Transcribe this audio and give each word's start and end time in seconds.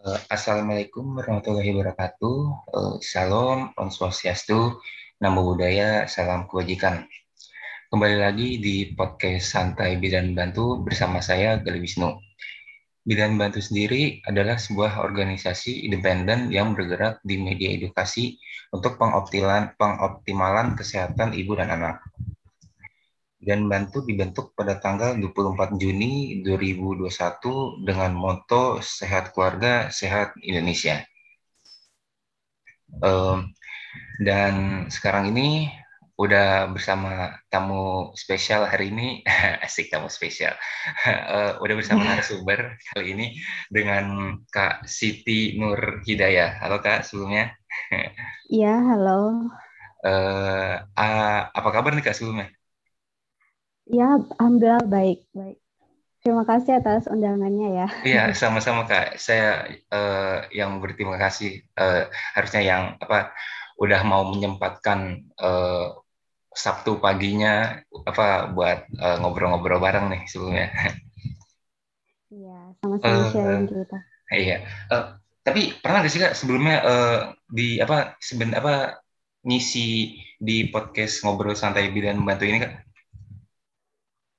Uh, 0.00 0.16
Assalamualaikum 0.32 1.12
warahmatullahi 1.12 1.76
wabarakatuh. 1.76 2.36
Uh, 2.72 2.96
Salam, 3.04 3.76
Om 3.76 3.92
Swastiastu, 3.92 4.80
Namo 5.20 5.44
Buddhaya, 5.44 6.08
Salam 6.08 6.48
Kebajikan. 6.48 7.04
Kembali 7.92 8.16
lagi 8.16 8.56
di 8.64 8.96
podcast 8.96 9.52
Santai 9.52 10.00
Bidan 10.00 10.32
Bantu 10.32 10.80
bersama 10.80 11.20
saya, 11.20 11.60
Gali 11.60 11.84
Wisnu. 11.84 12.16
Bidan 13.04 13.36
Bantu 13.36 13.60
sendiri 13.60 14.24
adalah 14.24 14.56
sebuah 14.56 15.04
organisasi 15.04 15.84
independen 15.84 16.48
yang 16.48 16.72
bergerak 16.72 17.20
di 17.20 17.36
media 17.36 17.68
edukasi 17.68 18.40
untuk 18.72 18.96
pengoptimalan 18.96 20.80
kesehatan 20.80 21.36
ibu 21.36 21.60
dan 21.60 21.76
anak 21.76 22.00
dan 23.40 23.64
Bantu 23.66 24.04
dibentuk 24.04 24.52
pada 24.52 24.76
tanggal 24.76 25.16
24 25.16 25.80
Juni 25.80 26.44
2021 26.44 27.08
dengan 27.88 28.12
moto 28.12 28.84
Sehat 28.84 29.32
Keluarga, 29.32 29.88
Sehat 29.88 30.36
Indonesia. 30.44 31.00
Um, 33.00 33.56
dan 34.20 34.84
sekarang 34.92 35.32
ini 35.32 35.72
udah 36.20 36.68
bersama 36.68 37.40
tamu 37.48 38.12
spesial 38.12 38.68
hari 38.68 38.92
ini, 38.92 39.24
asik 39.64 39.88
tamu 39.88 40.12
spesial, 40.12 40.52
uh, 41.08 41.56
udah 41.64 41.74
bersama 41.80 42.04
narasumber 42.12 42.76
kali 42.92 43.16
ini 43.16 43.26
dengan 43.72 44.36
Kak 44.52 44.84
Siti 44.84 45.56
Nur 45.56 46.04
Hidayah. 46.04 46.60
Halo 46.60 46.84
Kak, 46.84 47.08
sebelumnya. 47.08 47.56
Iya, 48.52 48.84
halo. 48.84 49.48
Uh, 50.04 50.76
uh, 50.92 51.40
apa 51.48 51.68
kabar 51.72 51.96
nih 51.96 52.04
Kak 52.04 52.20
sebelumnya? 52.20 52.52
Ya, 53.90 54.22
alhamdulillah 54.38 54.86
baik, 54.86 55.26
baik. 55.34 55.58
Terima 56.22 56.46
kasih 56.46 56.78
atas 56.78 57.10
undangannya 57.10 57.68
ya. 57.74 57.88
Iya, 58.06 58.22
sama-sama 58.38 58.86
Kak. 58.86 59.18
Saya 59.18 59.66
uh, 59.90 60.46
yang 60.54 60.78
berterima 60.78 61.18
kasih 61.18 61.66
uh, 61.74 62.06
harusnya 62.38 62.62
yang 62.62 62.82
apa 63.02 63.34
udah 63.80 64.00
mau 64.06 64.22
menyempatkan 64.30 65.26
uh, 65.42 65.98
Sabtu 66.50 67.02
paginya 67.02 67.78
apa 68.06 68.50
buat 68.50 68.90
ngobrol-ngobrol 69.22 69.78
uh, 69.78 69.82
bareng 69.82 70.06
nih 70.12 70.22
sebelumnya. 70.30 70.68
Iya, 72.30 72.78
sama-sama 72.78 73.10
uh, 73.10 73.30
sharing 73.34 73.66
kita. 73.66 73.98
Iya. 74.30 74.56
Uh, 74.86 75.18
tapi 75.42 75.74
pernah 75.82 76.04
nggak 76.04 76.12
sih 76.12 76.22
Kak 76.22 76.36
sebelumnya 76.38 76.76
uh, 76.84 77.18
di 77.50 77.82
apa 77.82 78.14
seben 78.22 78.54
apa 78.54 79.02
ngisi 79.42 80.20
di 80.38 80.68
podcast 80.68 81.24
ngobrol 81.24 81.56
santai 81.56 81.90
bidan 81.90 82.22
membantu 82.22 82.44
ini 82.46 82.62
Kak? 82.62 82.89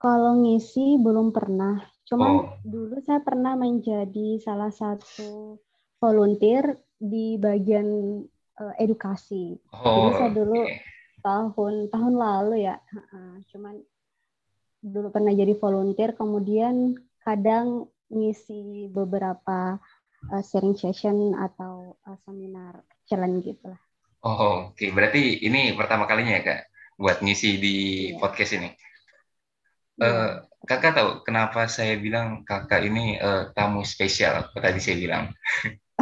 Kalau 0.02 0.34
ngisi 0.42 0.98
belum 0.98 1.30
pernah. 1.30 1.78
Cuman 2.10 2.32
oh. 2.42 2.58
dulu 2.66 2.98
saya 3.06 3.22
pernah 3.22 3.54
menjadi 3.54 4.42
salah 4.42 4.74
satu 4.74 5.62
volunteer 6.02 6.82
di 6.98 7.38
bagian 7.38 7.86
uh, 8.58 8.74
edukasi. 8.82 9.54
Oh, 9.70 10.10
Jadi 10.10 10.10
saya 10.18 10.32
dulu 10.34 10.58
okay. 10.66 10.82
tahun 11.22 11.74
tahun 11.94 12.14
lalu 12.18 12.66
ya. 12.66 12.82
cuman 13.54 13.78
dulu 14.82 15.14
pernah 15.14 15.32
jadi 15.38 15.54
volunteer, 15.54 16.18
kemudian 16.18 16.98
kadang 17.22 17.86
ngisi 18.10 18.90
beberapa 18.90 19.78
uh, 20.34 20.42
sharing 20.42 20.74
session 20.74 21.38
atau 21.38 21.96
uh, 22.10 22.18
seminar 22.26 22.82
challenge 23.06 23.46
gitu 23.46 23.70
lah. 23.70 23.82
Oh, 24.26 24.74
oke. 24.74 24.78
Okay. 24.78 24.90
Berarti 24.90 25.46
ini 25.46 25.78
pertama 25.78 26.10
kalinya 26.10 26.38
ya, 26.38 26.44
Kak, 26.46 26.62
buat 26.98 27.18
ngisi 27.22 27.62
di 27.62 27.76
yeah. 28.14 28.18
podcast 28.18 28.58
ini? 28.58 28.70
Uh, 30.02 30.42
kakak 30.66 30.98
tahu 30.98 31.10
kenapa 31.22 31.70
saya 31.70 31.94
bilang 32.02 32.42
kakak 32.42 32.82
ini 32.82 33.22
uh, 33.22 33.54
tamu 33.54 33.86
spesial? 33.86 34.50
Apa 34.50 34.58
tadi 34.58 34.82
saya 34.82 34.98
bilang? 34.98 35.30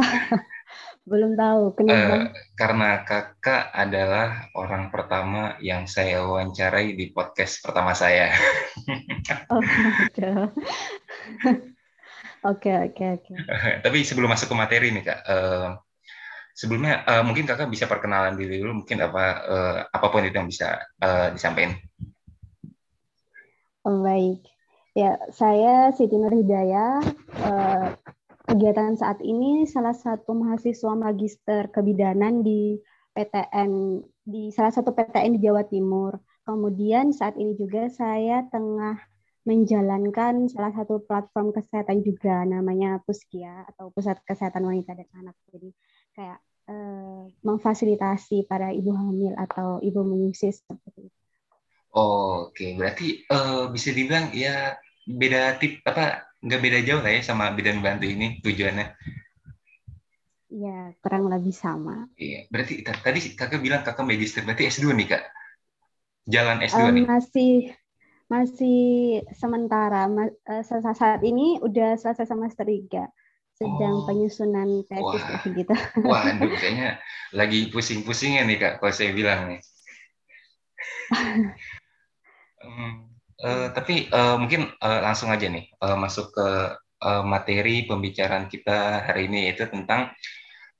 Belum 1.10 1.32
tahu 1.36 1.74
kenapa. 1.76 2.14
Uh, 2.16 2.24
karena 2.56 2.90
kakak 3.04 3.72
adalah 3.72 4.48
orang 4.56 4.88
pertama 4.88 5.56
yang 5.60 5.84
saya 5.84 6.24
wawancarai 6.24 6.96
di 6.96 7.12
podcast 7.12 7.60
pertama 7.64 7.92
saya. 7.96 8.32
oh, 9.52 9.60
Oke 12.40 12.72
oke 12.72 13.20
oke. 13.20 13.32
Tapi 13.84 14.00
sebelum 14.00 14.32
masuk 14.32 14.48
ke 14.48 14.56
materi 14.56 14.88
nih 14.96 15.04
kak, 15.04 15.20
uh, 15.28 15.76
sebelumnya 16.56 17.04
uh, 17.04 17.20
mungkin 17.20 17.44
kakak 17.44 17.68
bisa 17.68 17.84
perkenalan 17.84 18.32
diri 18.32 18.56
dulu, 18.56 18.80
mungkin 18.80 18.96
apa 19.04 19.24
uh, 19.44 19.76
apa 19.92 20.06
pun 20.08 20.24
itu 20.24 20.40
yang 20.40 20.48
bisa 20.48 20.80
uh, 21.04 21.28
disampaikan. 21.36 21.76
Oh, 23.80 24.04
baik. 24.04 24.44
Ya, 24.92 25.16
saya 25.32 25.88
Siti 25.96 26.12
Nur 26.20 26.36
Hidayah. 26.36 27.00
Eh, 27.32 27.88
kegiatan 28.44 28.92
saat 29.00 29.24
ini 29.24 29.64
salah 29.64 29.96
satu 29.96 30.36
mahasiswa 30.36 30.92
magister 30.92 31.72
kebidanan 31.72 32.44
di 32.44 32.76
PTN 33.16 34.02
di 34.20 34.52
salah 34.52 34.68
satu 34.68 34.92
PTN 34.92 35.40
di 35.40 35.40
Jawa 35.48 35.64
Timur. 35.64 36.20
Kemudian 36.44 37.16
saat 37.16 37.40
ini 37.40 37.56
juga 37.56 37.88
saya 37.88 38.44
tengah 38.52 39.00
menjalankan 39.48 40.52
salah 40.52 40.76
satu 40.76 41.00
platform 41.08 41.56
kesehatan 41.56 42.04
juga 42.04 42.44
namanya 42.44 43.00
Puskia 43.08 43.64
atau 43.64 43.88
Pusat 43.96 44.20
Kesehatan 44.28 44.68
Wanita 44.68 44.92
dan 44.92 45.08
Anak. 45.24 45.36
Jadi 45.48 45.72
kayak 46.12 46.38
eh, 46.68 47.22
memfasilitasi 47.48 48.44
para 48.44 48.76
ibu 48.76 48.92
hamil 48.92 49.32
atau 49.40 49.80
ibu 49.80 50.04
menyusui 50.04 50.52
seperti 50.52 51.08
itu. 51.08 51.19
Oke, 51.90 52.78
berarti 52.78 53.26
uh, 53.26 53.66
bisa 53.70 53.90
dibilang 53.90 54.30
ya 54.30 54.78
beda 55.02 55.58
tip 55.58 55.82
apa 55.82 56.30
nggak 56.38 56.60
beda 56.62 56.78
jauh 56.86 57.02
lah 57.02 57.12
ya 57.18 57.20
sama 57.26 57.50
bidan 57.50 57.82
bantu 57.82 58.06
ini 58.06 58.38
tujuannya. 58.40 58.94
Iya, 60.50 60.98
kurang 60.98 61.30
lebih 61.30 61.54
sama. 61.54 62.10
Iya, 62.18 62.50
berarti 62.50 62.82
tadi 62.82 63.20
kakak 63.38 63.62
bilang 63.62 63.86
kakak 63.86 64.02
magister, 64.02 64.42
berarti 64.42 64.66
S2 64.66 64.94
nih 64.98 65.06
kak? 65.14 65.22
Jalan 66.26 66.58
S2 66.66 66.82
um, 66.82 66.90
nih? 66.90 67.04
Masih 67.06 67.54
masih 68.26 68.80
sementara. 69.34 70.10
Mas, 70.10 70.34
uh, 70.46 70.94
saat 70.94 71.22
ini 71.22 71.62
udah 71.62 71.98
selesai 71.98 72.26
semester 72.26 72.66
3 72.66 73.06
sedang 73.60 74.02
oh. 74.02 74.04
penyusunan 74.08 74.88
tesis 74.88 75.22
Wah. 75.22 75.42
gitu. 75.44 75.74
Waduh, 76.10 76.50
kayaknya 76.56 76.96
lagi 77.36 77.68
pusing-pusingnya 77.68 78.48
nih 78.48 78.56
kak, 78.56 78.72
kalau 78.80 78.94
saya 78.94 79.12
bilang 79.12 79.54
nih. 79.54 79.60
Hmm, 82.60 83.08
uh, 83.40 83.68
tapi 83.72 84.12
uh, 84.12 84.36
mungkin 84.36 84.68
uh, 84.84 85.00
langsung 85.00 85.32
aja 85.32 85.48
nih 85.48 85.72
uh, 85.80 85.96
masuk 85.96 86.28
ke 86.36 86.48
uh, 87.00 87.24
materi 87.24 87.88
pembicaraan 87.88 88.46
kita 88.52 89.08
hari 89.08 89.32
ini 89.32 89.48
itu 89.48 89.64
tentang 89.64 90.12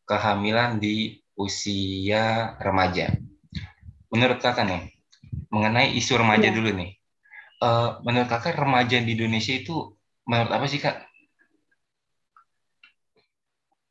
kehamilan 0.04 0.76
di 0.76 1.16
usia 1.40 2.56
remaja. 2.60 3.16
Menurut 4.12 4.42
kakak 4.42 4.66
nih, 4.68 4.82
mengenai 5.48 5.96
isu 5.96 6.20
remaja 6.20 6.50
ya. 6.50 6.54
dulu 6.54 6.70
nih, 6.76 6.90
uh, 7.64 8.02
menurut 8.04 8.28
kakak 8.28 8.60
remaja 8.60 9.00
di 9.00 9.16
Indonesia 9.16 9.56
itu 9.56 9.96
menurut 10.28 10.52
apa 10.52 10.66
sih 10.68 10.82
kak? 10.82 11.08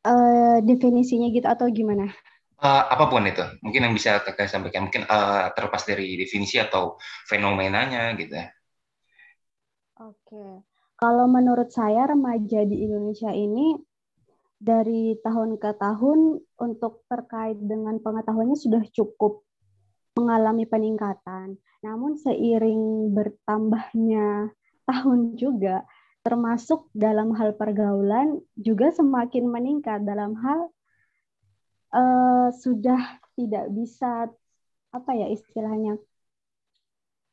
Uh, 0.06 0.61
definisinya 0.63 1.27
gitu 1.33 1.47
atau 1.50 1.67
gimana? 1.73 2.13
Uh, 2.59 2.83
apa 2.91 3.05
pun 3.07 3.23
itu. 3.25 3.43
Mungkin 3.63 3.89
yang 3.89 3.93
bisa 3.95 4.19
kakak 4.21 4.51
sampaikan. 4.51 4.87
Mungkin 4.87 5.07
uh, 5.07 5.51
terlepas 5.55 5.83
dari 5.87 6.19
definisi 6.19 6.59
atau 6.59 6.99
fenomenanya 7.27 8.13
gitu 8.19 8.35
ya. 8.35 8.47
Oke. 9.99 10.63
Kalau 10.99 11.25
menurut 11.31 11.71
saya 11.71 12.11
remaja 12.11 12.67
di 12.67 12.83
Indonesia 12.83 13.31
ini 13.31 13.75
dari 14.59 15.15
tahun 15.23 15.55
ke 15.55 15.79
tahun 15.79 16.43
untuk 16.59 17.07
terkait 17.07 17.55
dengan 17.55 17.95
pengetahuannya 18.03 18.59
sudah 18.59 18.83
cukup 18.91 19.47
mengalami 20.19 20.67
peningkatan. 20.67 21.55
Namun 21.79 22.19
seiring 22.19 23.15
bertambahnya 23.15 24.51
tahun 24.83 25.39
juga, 25.39 25.87
termasuk 26.27 26.91
dalam 26.91 27.31
hal 27.39 27.55
pergaulan 27.55 28.44
juga 28.59 28.91
semakin 28.91 29.47
meningkat. 29.47 30.03
Dalam 30.03 30.35
hal 30.44 30.67
uh, 31.94 32.50
sudah 32.53 33.19
tidak 33.38 33.65
bisa 33.71 34.27
apa 34.89 35.12
ya 35.13 35.27
istilahnya 35.30 36.01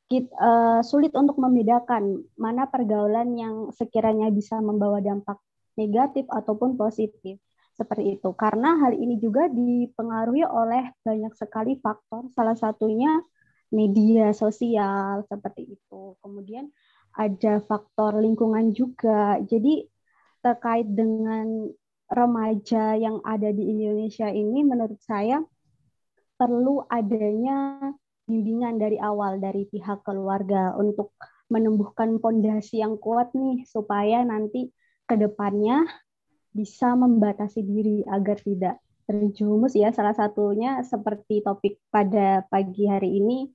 kita, 0.06 0.30
uh, 0.38 0.78
eh, 0.78 0.80
sulit 0.86 1.10
untuk 1.18 1.34
membedakan 1.42 2.22
mana 2.38 2.70
pergaulan 2.70 3.34
yang 3.34 3.74
sekiranya 3.74 4.30
bisa 4.30 4.62
membawa 4.62 5.02
dampak 5.02 5.42
negatif 5.74 6.30
ataupun 6.30 6.78
positif 6.78 7.42
seperti 7.74 8.14
itu. 8.14 8.30
Karena 8.38 8.78
hal 8.86 8.94
ini 8.94 9.18
juga 9.18 9.50
dipengaruhi 9.50 10.46
oleh 10.46 10.94
banyak 11.02 11.34
sekali 11.34 11.76
faktor 11.82 12.30
salah 12.32 12.54
satunya 12.54 13.18
media 13.74 14.30
sosial 14.30 15.26
seperti 15.26 15.74
itu. 15.74 16.14
Kemudian 16.22 16.70
ada 17.18 17.58
faktor 17.66 18.22
lingkungan 18.22 18.70
juga. 18.72 19.42
Jadi 19.42 19.90
terkait 20.38 20.86
dengan 20.86 21.66
remaja 22.06 22.94
yang 22.94 23.18
ada 23.26 23.50
di 23.50 23.66
Indonesia 23.66 24.30
ini 24.30 24.62
menurut 24.62 24.98
saya 25.02 25.42
perlu 26.36 26.84
adanya 26.86 27.90
bimbingan 28.26 28.78
dari 28.78 28.98
awal 29.00 29.38
dari 29.38 29.66
pihak 29.66 30.02
keluarga 30.06 30.74
untuk 30.78 31.14
menumbuhkan 31.46 32.18
pondasi 32.18 32.82
yang 32.82 32.98
kuat 32.98 33.30
nih 33.32 33.62
supaya 33.66 34.26
nanti 34.26 34.70
ke 35.06 35.14
depannya 35.14 35.86
bisa 36.50 36.98
membatasi 36.98 37.62
diri 37.62 38.02
agar 38.10 38.42
tidak 38.42 38.82
terjerumus 39.06 39.78
ya 39.78 39.94
salah 39.94 40.14
satunya 40.18 40.82
seperti 40.82 41.46
topik 41.46 41.78
pada 41.94 42.42
pagi 42.50 42.90
hari 42.90 43.22
ini 43.22 43.46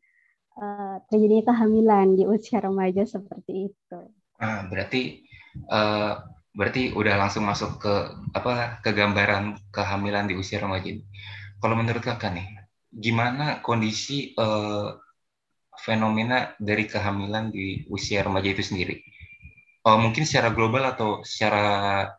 uh, 0.55 1.03
terjadinya 1.11 1.51
kehamilan 1.51 2.15
di 2.15 2.23
usia 2.23 2.63
remaja 2.63 3.03
seperti 3.03 3.67
itu. 3.67 3.99
Ah, 4.39 4.63
berarti 4.71 5.27
uh, 5.67 6.23
berarti 6.51 6.91
udah 6.91 7.15
langsung 7.15 7.47
masuk 7.47 7.79
ke 7.79 7.93
apa 8.35 8.83
ke 8.83 8.91
gambaran 8.91 9.55
kehamilan 9.71 10.27
di 10.27 10.35
usia 10.35 10.59
remaja. 10.59 10.91
Kalau 11.61 11.75
menurut 11.79 12.03
kakak 12.03 12.35
nih, 12.35 12.47
gimana 12.91 13.63
kondisi 13.63 14.35
uh, 14.35 14.97
fenomena 15.79 16.51
dari 16.59 16.85
kehamilan 16.85 17.49
di 17.49 17.87
usia 17.87 18.21
remaja 18.25 18.51
itu 18.51 18.63
sendiri? 18.65 18.99
Oh, 19.81 19.97
mungkin 19.97 20.27
secara 20.29 20.53
global 20.53 20.93
atau 20.93 21.25
secara 21.25 21.63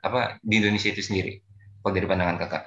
apa 0.03 0.43
di 0.43 0.59
Indonesia 0.59 0.91
itu 0.91 1.05
sendiri? 1.05 1.39
Kalau 1.79 1.93
dari 1.95 2.07
pandangan 2.09 2.39
kakak? 2.43 2.65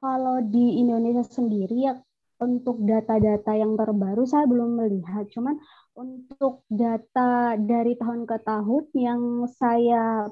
Kalau 0.00 0.38
di 0.44 0.80
Indonesia 0.80 1.26
sendiri 1.26 1.76
ya 1.90 1.94
untuk 2.40 2.80
data-data 2.80 3.52
yang 3.52 3.76
terbaru 3.76 4.24
saya 4.24 4.48
belum 4.48 4.80
melihat, 4.80 5.28
cuman 5.28 5.60
untuk 5.92 6.64
data 6.72 7.60
dari 7.60 7.94
tahun 8.00 8.24
ke 8.24 8.36
tahun 8.40 8.84
yang 8.96 9.44
saya 9.52 10.24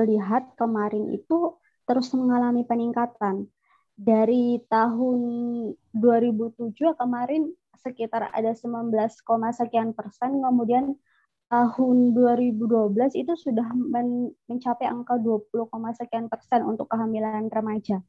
lihat 0.00 0.56
kemarin 0.56 1.12
itu 1.12 1.60
terus 1.84 2.08
mengalami 2.16 2.64
peningkatan. 2.64 3.52
Dari 3.92 4.64
tahun 4.72 5.20
2007 5.92 6.72
kemarin 6.96 7.52
sekitar 7.76 8.32
ada 8.32 8.56
19, 8.56 8.88
sekian 9.52 9.92
persen, 9.92 10.40
kemudian 10.40 10.96
tahun 11.52 12.16
2012 12.16 13.12
itu 13.12 13.36
sudah 13.36 13.68
mencapai 14.48 14.88
angka 14.88 15.20
20, 15.20 15.68
sekian 15.92 16.32
persen 16.32 16.64
untuk 16.64 16.88
kehamilan 16.88 17.52
remaja. 17.52 18.00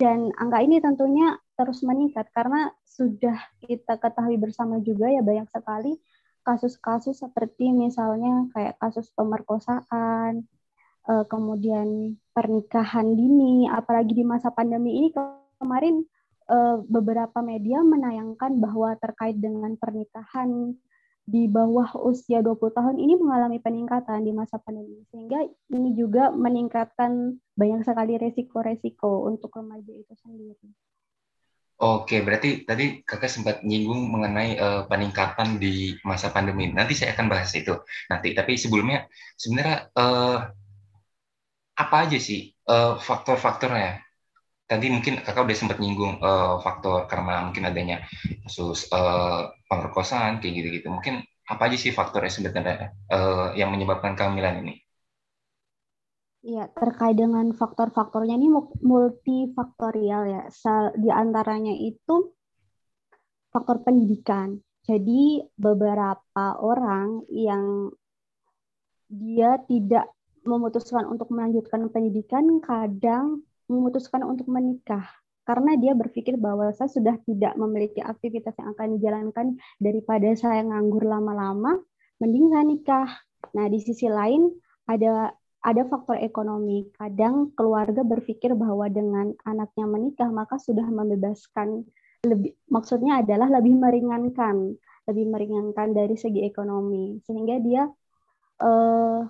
Dan 0.00 0.32
angka 0.40 0.64
ini 0.64 0.80
tentunya 0.80 1.36
terus 1.60 1.84
meningkat 1.84 2.32
karena 2.32 2.72
sudah 2.88 3.36
kita 3.60 4.00
ketahui 4.00 4.40
bersama 4.40 4.80
juga 4.80 5.12
ya 5.12 5.20
banyak 5.20 5.44
sekali 5.52 6.00
kasus-kasus 6.40 7.20
seperti 7.20 7.68
misalnya 7.68 8.48
kayak 8.56 8.80
kasus 8.80 9.12
pemerkosaan, 9.12 10.48
eh, 11.04 11.24
kemudian 11.28 12.16
pernikahan 12.32 13.12
dini, 13.12 13.68
apalagi 13.68 14.16
di 14.16 14.24
masa 14.24 14.48
pandemi 14.48 15.04
ini 15.04 15.08
kemarin 15.60 16.00
eh, 16.50 16.76
beberapa 16.88 17.44
media 17.44 17.84
menayangkan 17.84 18.58
bahwa 18.58 18.96
terkait 18.98 19.36
dengan 19.38 19.76
pernikahan 19.76 20.74
di 21.30 21.46
bawah 21.46 21.94
usia 22.02 22.42
20 22.42 22.58
tahun 22.74 22.96
ini 22.98 23.14
mengalami 23.14 23.62
peningkatan 23.62 24.26
di 24.26 24.34
masa 24.34 24.58
pandemi 24.58 25.06
sehingga 25.14 25.46
ini 25.70 25.94
juga 25.94 26.34
meningkatkan 26.34 27.38
banyak 27.54 27.86
sekali 27.86 28.18
resiko-resiko 28.18 29.30
untuk 29.30 29.54
remaja 29.54 29.94
itu 29.94 30.14
sendiri. 30.18 30.68
Oke, 31.80 32.20
berarti 32.20 32.68
tadi 32.68 33.00
kakak 33.00 33.30
sempat 33.32 33.56
nyinggung 33.64 34.12
mengenai 34.12 34.60
uh, 34.60 34.82
peningkatan 34.84 35.56
di 35.56 35.96
masa 36.04 36.28
pandemi. 36.28 36.68
Nanti 36.68 36.92
saya 36.92 37.16
akan 37.16 37.32
bahas 37.32 37.48
itu 37.56 37.72
nanti. 38.12 38.36
Tapi 38.36 38.52
sebelumnya 38.60 39.08
sebenarnya 39.32 39.88
uh, 39.96 40.44
apa 41.80 41.96
aja 42.04 42.20
sih 42.20 42.52
uh, 42.68 43.00
faktor-faktornya? 43.00 44.09
Tadi 44.70 44.86
mungkin 44.86 45.18
kakak 45.18 45.50
udah 45.50 45.58
sempat 45.58 45.82
nyinggung 45.82 46.22
uh, 46.22 46.62
faktor 46.62 47.10
karena 47.10 47.42
mungkin 47.42 47.66
adanya 47.66 48.06
kasus 48.46 48.86
uh, 48.94 49.50
pemerkosaan 49.66 50.38
kayak 50.38 50.62
gitu-gitu. 50.62 50.94
Mungkin 50.94 51.26
apa 51.50 51.66
aja 51.66 51.74
sih 51.74 51.90
faktornya 51.90 52.30
sebenarnya 52.30 52.94
uh, 53.10 53.50
yang 53.58 53.74
menyebabkan 53.74 54.14
kehamilan 54.14 54.62
ini? 54.62 54.78
Iya, 56.46 56.70
terkait 56.70 57.18
dengan 57.18 57.50
faktor-faktornya 57.50 58.38
ini 58.38 58.46
multifaktorial 58.80 60.22
ya. 60.30 60.42
Di 60.94 61.10
antaranya 61.10 61.74
itu 61.74 62.30
faktor 63.50 63.82
pendidikan. 63.82 64.54
Jadi 64.86 65.42
beberapa 65.58 66.56
orang 66.62 67.26
yang 67.28 67.90
dia 69.10 69.58
tidak 69.66 70.14
memutuskan 70.46 71.10
untuk 71.10 71.28
melanjutkan 71.34 71.90
pendidikan 71.90 72.62
kadang 72.62 73.44
memutuskan 73.70 74.26
untuk 74.26 74.50
menikah 74.50 75.06
karena 75.50 75.74
dia 75.74 75.98
berpikir 75.98 76.38
bahwa 76.38 76.70
saya 76.70 76.86
sudah 76.86 77.18
tidak 77.26 77.58
memiliki 77.58 77.98
aktivitas 77.98 78.54
yang 78.60 78.70
akan 78.76 78.88
dijalankan 78.94 79.46
daripada 79.82 80.30
saya 80.38 80.62
nganggur 80.62 81.02
lama-lama, 81.02 81.80
mending 82.22 82.54
saya 82.54 82.64
nikah. 82.70 83.08
Nah, 83.58 83.66
di 83.66 83.82
sisi 83.82 84.06
lain 84.06 84.46
ada 84.86 85.34
ada 85.66 85.82
faktor 85.90 86.22
ekonomi. 86.22 86.86
Kadang 86.94 87.50
keluarga 87.58 88.06
berpikir 88.06 88.54
bahwa 88.54 88.86
dengan 88.86 89.34
anaknya 89.42 89.90
menikah 89.90 90.30
maka 90.30 90.54
sudah 90.60 90.86
membebaskan 90.86 91.82
lebih 92.22 92.54
maksudnya 92.70 93.18
adalah 93.18 93.50
lebih 93.50 93.74
meringankan, 93.74 94.76
lebih 95.10 95.26
meringankan 95.34 95.96
dari 95.96 96.14
segi 96.14 96.46
ekonomi 96.46 97.18
sehingga 97.26 97.58
dia 97.58 97.90
eh, 98.62 99.20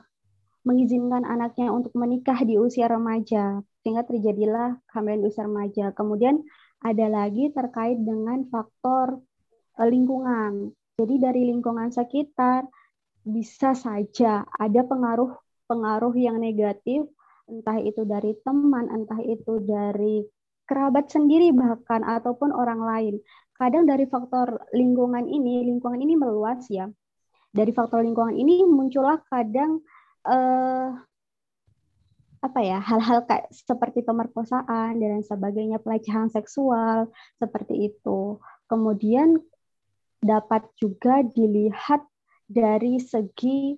mengizinkan 0.63 1.25
anaknya 1.25 1.73
untuk 1.73 1.97
menikah 1.97 2.37
di 2.45 2.61
usia 2.61 2.87
remaja 2.87 3.65
sehingga 3.81 4.05
terjadilah 4.05 4.77
kehamilan 4.93 5.25
di 5.25 5.27
usia 5.33 5.45
remaja. 5.49 5.85
Kemudian 5.97 6.45
ada 6.85 7.07
lagi 7.09 7.49
terkait 7.53 7.97
dengan 8.01 8.45
faktor 8.49 9.21
eh, 9.81 9.89
lingkungan. 9.89 10.73
Jadi 11.01 11.15
dari 11.17 11.43
lingkungan 11.49 11.89
sekitar 11.89 12.69
bisa 13.25 13.73
saja 13.77 14.45
ada 14.57 14.81
pengaruh 14.85 15.33
pengaruh 15.71 16.13
yang 16.19 16.43
negatif, 16.43 17.07
entah 17.47 17.79
itu 17.79 18.03
dari 18.03 18.35
teman, 18.43 18.91
entah 18.91 19.23
itu 19.23 19.63
dari 19.63 20.27
kerabat 20.67 21.09
sendiri 21.09 21.55
bahkan 21.55 22.03
ataupun 22.03 22.51
orang 22.51 22.83
lain. 22.83 23.15
Kadang 23.55 23.87
dari 23.87 24.09
faktor 24.11 24.57
lingkungan 24.75 25.31
ini, 25.31 25.63
lingkungan 25.69 26.01
ini 26.01 26.19
meluas 26.19 26.67
ya. 26.67 26.91
Dari 27.51 27.71
faktor 27.71 28.03
lingkungan 28.03 28.35
ini 28.35 28.67
muncullah 28.67 29.23
kadang 29.31 29.83
eh, 30.27 30.89
apa 32.41 32.61
ya 32.65 32.81
hal-hal 32.81 33.29
kayak 33.29 33.53
seperti 33.53 34.01
pemerkosaan 34.01 34.97
dan 34.97 35.21
sebagainya 35.21 35.77
pelecehan 35.77 36.33
seksual 36.33 37.13
seperti 37.37 37.93
itu. 37.93 38.41
Kemudian 38.65 39.37
dapat 40.25 40.65
juga 40.81 41.21
dilihat 41.21 42.01
dari 42.49 42.97
segi 42.97 43.77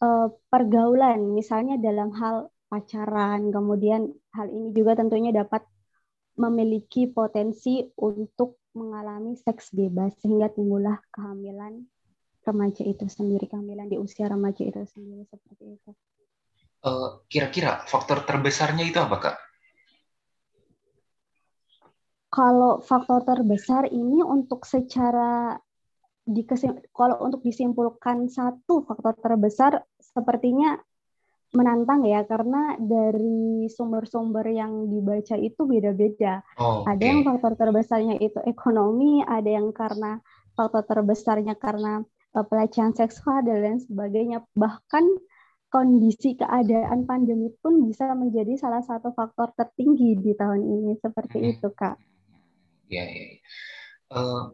uh, 0.00 0.28
pergaulan 0.48 1.36
misalnya 1.36 1.76
dalam 1.76 2.16
hal 2.16 2.48
pacaran. 2.72 3.52
Kemudian 3.52 4.08
hal 4.32 4.48
ini 4.48 4.72
juga 4.72 4.96
tentunya 4.96 5.28
dapat 5.28 5.60
memiliki 6.40 7.12
potensi 7.12 7.84
untuk 8.00 8.56
mengalami 8.72 9.36
seks 9.36 9.68
bebas 9.76 10.16
sehingga 10.24 10.48
timbullah 10.48 10.96
kehamilan 11.12 11.91
remaja 12.42 12.82
itu 12.82 13.06
sendiri 13.06 13.46
kehamilan 13.46 13.86
di 13.86 13.96
usia 13.98 14.26
remaja 14.26 14.62
itu 14.66 14.82
sendiri 14.86 15.22
seperti 15.30 15.78
itu 15.78 15.90
Eh, 16.82 17.10
kira-kira 17.30 17.86
faktor 17.86 18.26
terbesarnya 18.26 18.82
itu 18.82 18.98
apa 18.98 19.16
kak? 19.22 19.36
Kalau 22.26 22.82
faktor 22.82 23.22
terbesar 23.22 23.86
ini 23.86 24.18
untuk 24.18 24.66
secara 24.66 25.54
dikesim, 26.26 26.82
kalau 26.90 27.22
untuk 27.22 27.46
disimpulkan 27.46 28.26
satu 28.26 28.82
faktor 28.82 29.14
terbesar 29.14 29.78
sepertinya 30.02 30.74
menantang 31.54 32.02
ya 32.02 32.26
karena 32.26 32.74
dari 32.82 33.68
sumber-sumber 33.70 34.50
yang 34.50 34.90
dibaca 34.90 35.38
itu 35.38 35.62
beda-beda. 35.62 36.42
Oh, 36.58 36.82
okay. 36.82 36.98
Ada 36.98 37.04
yang 37.04 37.20
faktor 37.22 37.52
terbesarnya 37.54 38.18
itu 38.18 38.42
ekonomi, 38.42 39.22
ada 39.22 39.46
yang 39.46 39.70
karena 39.70 40.18
faktor 40.58 40.82
terbesarnya 40.82 41.54
karena 41.54 42.02
uh, 42.02 42.21
pelecehan 42.32 42.96
seksual 42.96 43.44
dan 43.44 43.60
lain 43.60 43.80
sebagainya. 43.84 44.40
Bahkan 44.56 45.04
kondisi 45.72 46.36
keadaan 46.36 47.08
pandemi 47.08 47.48
pun 47.60 47.84
bisa 47.88 48.08
menjadi 48.12 48.60
salah 48.60 48.84
satu 48.84 49.12
faktor 49.16 49.56
tertinggi 49.56 50.20
di 50.20 50.32
tahun 50.36 50.60
ini 50.60 50.92
seperti 51.00 51.38
hmm. 51.40 51.50
itu 51.56 51.68
kak. 51.72 51.96
Ya, 52.92 53.08
ya. 53.08 53.40
Uh, 54.12 54.52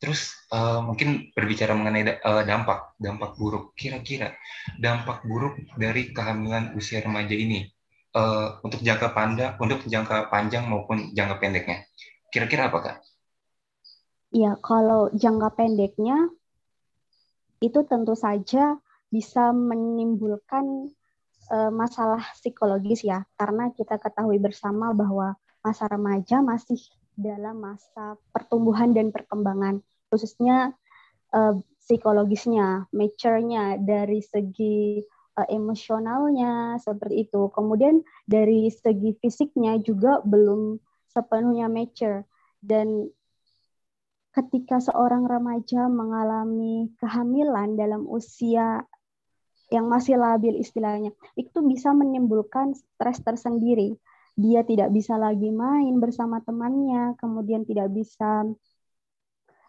terus 0.00 0.32
uh, 0.48 0.80
mungkin 0.80 1.28
berbicara 1.36 1.76
mengenai 1.76 2.24
uh, 2.24 2.40
dampak 2.48 2.96
dampak 2.96 3.36
buruk 3.36 3.76
kira-kira 3.76 4.32
dampak 4.80 5.20
buruk 5.28 5.60
dari 5.76 6.16
kehamilan 6.16 6.72
usia 6.72 7.04
remaja 7.04 7.36
ini 7.36 7.68
uh, 8.16 8.64
untuk 8.64 8.80
jangka 8.80 9.12
panjang 9.12 9.60
untuk 9.60 9.84
jangka 9.84 10.32
panjang 10.32 10.64
maupun 10.64 11.12
jangka 11.12 11.36
pendeknya 11.36 11.84
kira-kira 12.32 12.72
apa 12.72 12.78
kak? 12.80 12.96
Ya 14.32 14.56
kalau 14.64 15.12
jangka 15.12 15.52
pendeknya 15.58 16.32
itu 17.60 17.84
tentu 17.84 18.16
saja 18.16 18.76
bisa 19.12 19.52
menimbulkan 19.52 20.88
uh, 21.52 21.70
masalah 21.72 22.24
psikologis 22.36 23.04
ya 23.04 23.24
karena 23.36 23.70
kita 23.76 24.00
ketahui 24.00 24.40
bersama 24.40 24.96
bahwa 24.96 25.36
masa 25.60 25.86
remaja 25.86 26.40
masih 26.40 26.80
dalam 27.14 27.60
masa 27.60 28.16
pertumbuhan 28.32 28.96
dan 28.96 29.12
perkembangan 29.12 29.84
khususnya 30.08 30.72
uh, 31.36 31.54
psikologisnya, 31.90 32.86
mature-nya 32.94 33.74
dari 33.82 34.22
segi 34.22 35.02
uh, 35.34 35.48
emosionalnya 35.50 36.78
seperti 36.78 37.26
itu. 37.26 37.50
Kemudian 37.50 38.06
dari 38.30 38.70
segi 38.70 39.10
fisiknya 39.18 39.82
juga 39.82 40.22
belum 40.22 40.78
sepenuhnya 41.10 41.66
mature 41.66 42.22
dan 42.62 43.10
ketika 44.30 44.78
seorang 44.78 45.26
remaja 45.26 45.90
mengalami 45.90 46.90
kehamilan 47.02 47.74
dalam 47.74 48.06
usia 48.06 48.86
yang 49.70 49.86
masih 49.86 50.18
labil 50.18 50.58
istilahnya, 50.58 51.14
itu 51.38 51.58
bisa 51.62 51.94
menimbulkan 51.94 52.74
stres 52.74 53.22
tersendiri. 53.22 53.94
Dia 54.38 54.62
tidak 54.66 54.90
bisa 54.94 55.18
lagi 55.18 55.50
main 55.50 55.98
bersama 55.98 56.42
temannya, 56.42 57.14
kemudian 57.18 57.66
tidak 57.66 57.90
bisa 57.90 58.46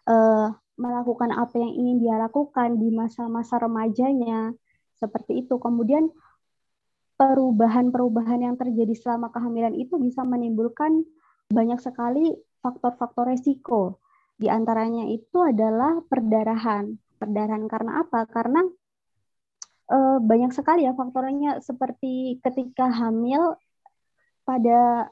uh, 0.06 0.48
melakukan 0.78 1.30
apa 1.34 1.54
yang 1.58 1.72
ingin 1.74 1.96
dia 2.02 2.16
lakukan 2.18 2.78
di 2.78 2.90
masa-masa 2.90 3.58
remajanya, 3.62 4.54
seperti 4.98 5.46
itu. 5.46 5.58
Kemudian 5.58 6.10
perubahan-perubahan 7.18 8.42
yang 8.42 8.54
terjadi 8.58 8.94
selama 8.98 9.30
kehamilan 9.30 9.74
itu 9.78 9.98
bisa 9.98 10.26
menimbulkan 10.26 11.06
banyak 11.50 11.78
sekali 11.78 12.34
faktor-faktor 12.62 13.30
resiko. 13.30 14.01
Di 14.42 14.50
antaranya 14.50 15.06
itu 15.06 15.38
adalah 15.38 16.02
perdarahan. 16.10 16.98
Perdarahan 17.22 17.70
karena 17.70 18.02
apa? 18.02 18.26
Karena 18.26 18.66
e, 19.86 19.98
banyak 20.18 20.50
sekali 20.50 20.82
ya 20.82 20.98
faktornya 20.98 21.62
seperti 21.62 22.42
ketika 22.42 22.90
hamil 22.90 23.54
pada 24.42 25.06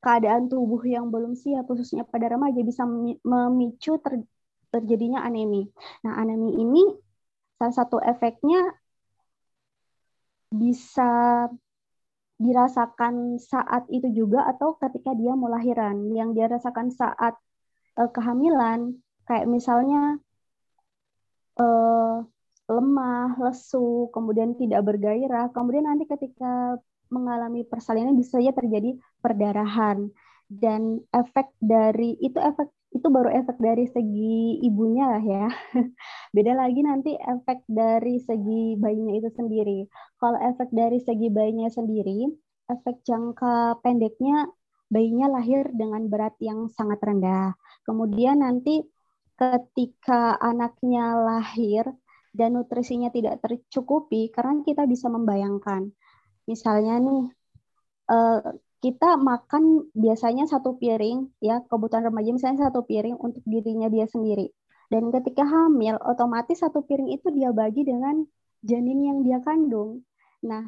keadaan 0.00 0.48
tubuh 0.48 0.80
yang 0.88 1.12
belum 1.12 1.36
siap 1.36 1.68
khususnya 1.68 2.08
pada 2.08 2.32
remaja 2.32 2.64
bisa 2.64 2.88
memicu 3.22 4.00
ter, 4.00 4.24
terjadinya 4.72 5.20
anemi. 5.20 5.68
Nah, 6.08 6.16
anemi 6.16 6.56
ini 6.56 6.82
salah 7.60 7.76
satu 7.76 8.00
efeknya 8.00 8.72
bisa 10.48 11.46
dirasakan 12.40 13.38
saat 13.38 13.86
itu 13.92 14.10
juga 14.10 14.48
atau 14.48 14.74
ketika 14.80 15.12
dia 15.14 15.36
mau. 15.36 15.52
Yang 15.52 16.30
dia 16.34 16.46
rasakan 16.50 16.88
saat 16.90 17.36
uh, 17.98 18.10
kehamilan 18.10 18.96
kayak 19.26 19.46
misalnya 19.48 20.18
uh, 21.58 22.24
lemah, 22.70 23.36
lesu, 23.36 24.08
kemudian 24.14 24.56
tidak 24.56 24.86
bergairah, 24.86 25.52
kemudian 25.52 25.84
nanti 25.84 26.08
ketika 26.08 26.78
mengalami 27.12 27.66
persalinan 27.68 28.16
bisa 28.16 28.40
saja 28.40 28.56
terjadi 28.56 28.96
perdarahan 29.20 30.08
dan 30.48 31.04
efek 31.12 31.52
dari 31.60 32.16
itu 32.20 32.40
efek 32.40 32.72
itu 32.92 33.08
baru 33.08 33.32
efek 33.32 33.56
dari 33.56 33.88
segi 33.88 34.60
ibunya 34.60 35.08
lah 35.16 35.24
ya. 35.24 35.48
Beda 36.36 36.52
lagi 36.52 36.80
nanti 36.84 37.16
efek 37.16 37.64
dari 37.64 38.20
segi 38.20 38.76
bayinya 38.76 39.16
itu 39.16 39.32
sendiri. 39.32 39.88
Kalau 40.20 40.36
efek 40.36 40.68
dari 40.72 41.00
segi 41.00 41.32
bayinya 41.32 41.72
sendiri, 41.72 42.28
efek 42.68 43.00
jangka 43.04 43.80
pendeknya 43.80 44.44
bayinya 44.92 45.40
lahir 45.40 45.72
dengan 45.72 46.04
berat 46.12 46.36
yang 46.44 46.68
sangat 46.68 47.00
rendah. 47.00 47.56
Kemudian 47.82 48.42
nanti 48.42 48.82
ketika 49.34 50.38
anaknya 50.38 51.18
lahir 51.18 51.88
dan 52.32 52.56
nutrisinya 52.56 53.12
tidak 53.12 53.42
tercukupi, 53.44 54.32
karena 54.32 54.62
kita 54.64 54.86
bisa 54.88 55.10
membayangkan, 55.12 55.92
misalnya 56.48 56.96
nih 57.02 57.24
eh, 58.08 58.40
kita 58.82 59.14
makan 59.14 59.94
biasanya 59.94 60.50
satu 60.50 60.74
piring 60.74 61.30
ya 61.38 61.62
kebutuhan 61.70 62.10
remaja 62.10 62.34
misalnya 62.34 62.66
satu 62.66 62.82
piring 62.82 63.14
untuk 63.14 63.42
dirinya 63.46 63.86
dia 63.86 64.10
sendiri. 64.10 64.50
Dan 64.90 65.08
ketika 65.14 65.46
hamil 65.46 65.96
otomatis 66.02 66.60
satu 66.60 66.82
piring 66.82 67.14
itu 67.14 67.30
dia 67.30 67.54
bagi 67.54 67.86
dengan 67.86 68.26
janin 68.66 68.98
yang 69.06 69.18
dia 69.22 69.38
kandung. 69.38 70.02
Nah 70.42 70.66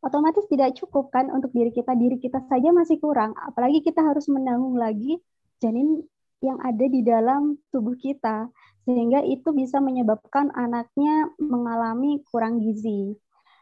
otomatis 0.00 0.48
tidak 0.48 0.72
cukup 0.80 1.12
kan 1.12 1.28
untuk 1.28 1.52
diri 1.52 1.68
kita. 1.68 1.92
Diri 1.92 2.16
kita 2.16 2.40
saja 2.48 2.72
masih 2.72 2.96
kurang 2.96 3.36
apalagi 3.36 3.84
kita 3.84 4.00
harus 4.00 4.24
menanggung 4.32 4.80
lagi 4.80 5.20
janin 5.60 6.00
yang 6.40 6.58
ada 6.64 6.84
di 6.88 7.00
dalam 7.04 7.56
tubuh 7.68 7.96
kita 7.96 8.48
sehingga 8.88 9.20
itu 9.22 9.52
bisa 9.52 9.78
menyebabkan 9.78 10.48
anaknya 10.56 11.28
mengalami 11.36 12.24
kurang 12.26 12.64
gizi. 12.64 13.12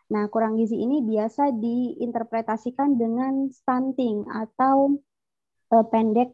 Nah, 0.09 0.25
kurang 0.33 0.57
gizi 0.57 0.79
ini 0.81 1.05
biasa 1.05 1.53
diinterpretasikan 1.53 2.97
dengan 2.97 3.53
stunting 3.53 4.25
atau 4.25 4.97
uh, 5.75 5.85
pendek 5.85 6.33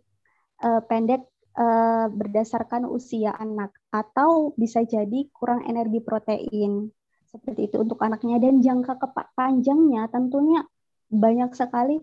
uh, 0.62 0.84
pendek 0.86 1.26
uh, 1.58 2.06
berdasarkan 2.06 2.86
usia 2.86 3.34
anak 3.34 3.74
atau 3.90 4.54
bisa 4.54 4.86
jadi 4.86 5.26
kurang 5.34 5.66
energi 5.66 5.98
protein. 6.04 6.92
Seperti 7.26 7.66
itu 7.66 7.82
untuk 7.82 7.98
anaknya. 7.98 8.38
Dan 8.38 8.62
jangka 8.62 8.94
panjangnya 9.34 10.06
tentunya 10.06 10.62
banyak 11.10 11.50
sekali 11.58 11.98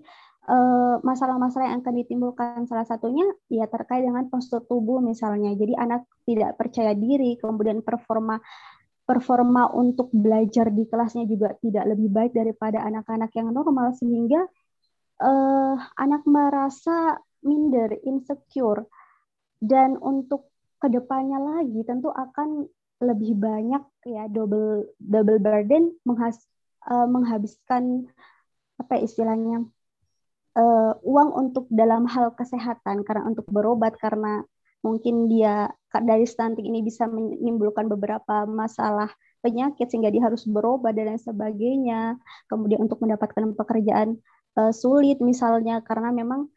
masalah-masalah 1.02 1.70
yang 1.70 1.86
akan 1.86 1.96
ditimbulkan. 2.02 2.66
Salah 2.66 2.86
satunya 2.86 3.26
ya 3.48 3.70
terkait 3.70 4.02
dengan 4.02 4.26
postur 4.28 4.66
tubuh 4.66 5.00
misalnya. 5.00 5.54
Jadi 5.54 5.78
anak 5.78 6.10
tidak 6.26 6.58
percaya 6.58 6.98
diri 6.98 7.38
kemudian 7.38 7.86
performa 7.86 8.42
performa 9.06 9.68
untuk 9.76 10.08
belajar 10.14 10.72
di 10.72 10.88
kelasnya 10.88 11.28
juga 11.28 11.54
tidak 11.60 11.84
lebih 11.94 12.10
baik 12.10 12.32
daripada 12.34 12.82
anak-anak 12.82 13.32
yang 13.38 13.54
normal. 13.54 13.94
Sehingga 13.94 14.42
uh, 15.22 15.76
anak 16.00 16.26
merasa 16.26 17.22
minder, 17.46 17.94
insecure. 18.06 18.90
Dan 19.62 19.94
untuk 20.02 20.50
ke 20.82 20.90
depannya 20.90 21.38
lagi 21.38 21.86
tentu 21.86 22.10
akan 22.10 22.66
lebih 23.02 23.38
banyak 23.38 23.82
ya 24.10 24.26
double 24.26 24.90
double 24.98 25.38
burden 25.38 25.94
menghas, 26.02 26.42
uh, 26.90 27.06
menghabiskan 27.06 28.10
apa 28.82 28.98
ya 28.98 29.06
istilahnya 29.06 29.70
uh, 30.58 30.94
uang 31.04 31.30
untuk 31.36 31.66
dalam 31.72 32.08
hal 32.08 32.36
kesehatan 32.36 33.04
karena 33.08 33.24
untuk 33.28 33.48
berobat 33.48 33.96
karena 34.00 34.44
mungkin 34.82 35.30
dia 35.30 35.70
dari 35.94 36.26
stunting 36.26 36.66
ini 36.66 36.82
bisa 36.82 37.06
menimbulkan 37.06 37.86
beberapa 37.86 38.50
masalah 38.50 39.14
penyakit 39.42 39.90
sehingga 39.90 40.10
dia 40.10 40.26
harus 40.26 40.46
berobat 40.46 40.98
dan 40.98 41.14
lain 41.14 41.22
sebagainya. 41.22 42.18
Kemudian 42.50 42.82
untuk 42.86 43.02
mendapatkan 43.02 43.54
pekerjaan 43.58 44.18
uh, 44.58 44.74
sulit 44.74 45.22
misalnya 45.22 45.82
karena 45.86 46.14
memang 46.14 46.50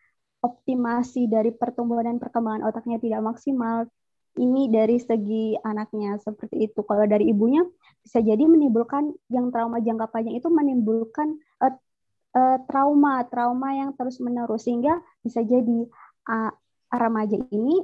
optimasi 0.45 1.25
dari 1.29 1.53
pertumbuhan 1.57 2.05
dan 2.05 2.19
perkembangan 2.21 2.69
otaknya 2.69 3.01
tidak 3.01 3.21
maksimal. 3.25 3.89
Ini 4.35 4.67
dari 4.67 4.99
segi 4.99 5.55
anaknya 5.63 6.19
seperti 6.19 6.67
itu. 6.67 6.83
Kalau 6.83 7.07
dari 7.07 7.31
ibunya 7.31 7.63
bisa 8.03 8.19
jadi 8.19 8.43
menimbulkan 8.43 9.15
yang 9.31 9.55
trauma 9.55 9.79
jangka 9.79 10.11
panjang 10.11 10.35
itu 10.43 10.51
menimbulkan 10.51 11.39
uh, 12.35 12.59
trauma 12.67 13.25
trauma 13.31 13.73
yang 13.75 13.91
terus 13.95 14.19
menerus 14.19 14.67
sehingga 14.67 14.99
bisa 15.23 15.41
jadi 15.41 15.89
uh, 16.29 16.53
remaja 16.91 17.39
ini 17.51 17.83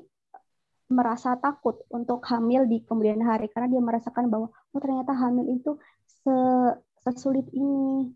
merasa 0.91 1.39
takut 1.39 1.79
untuk 1.95 2.19
hamil 2.27 2.67
di 2.67 2.83
kemudian 2.83 3.23
hari 3.23 3.47
karena 3.47 3.71
dia 3.71 3.83
merasakan 3.83 4.27
bahwa 4.27 4.51
oh 4.51 4.81
ternyata 4.83 5.15
hamil 5.15 5.47
itu 5.47 5.79
sesulit 7.07 7.47
ini 7.55 8.11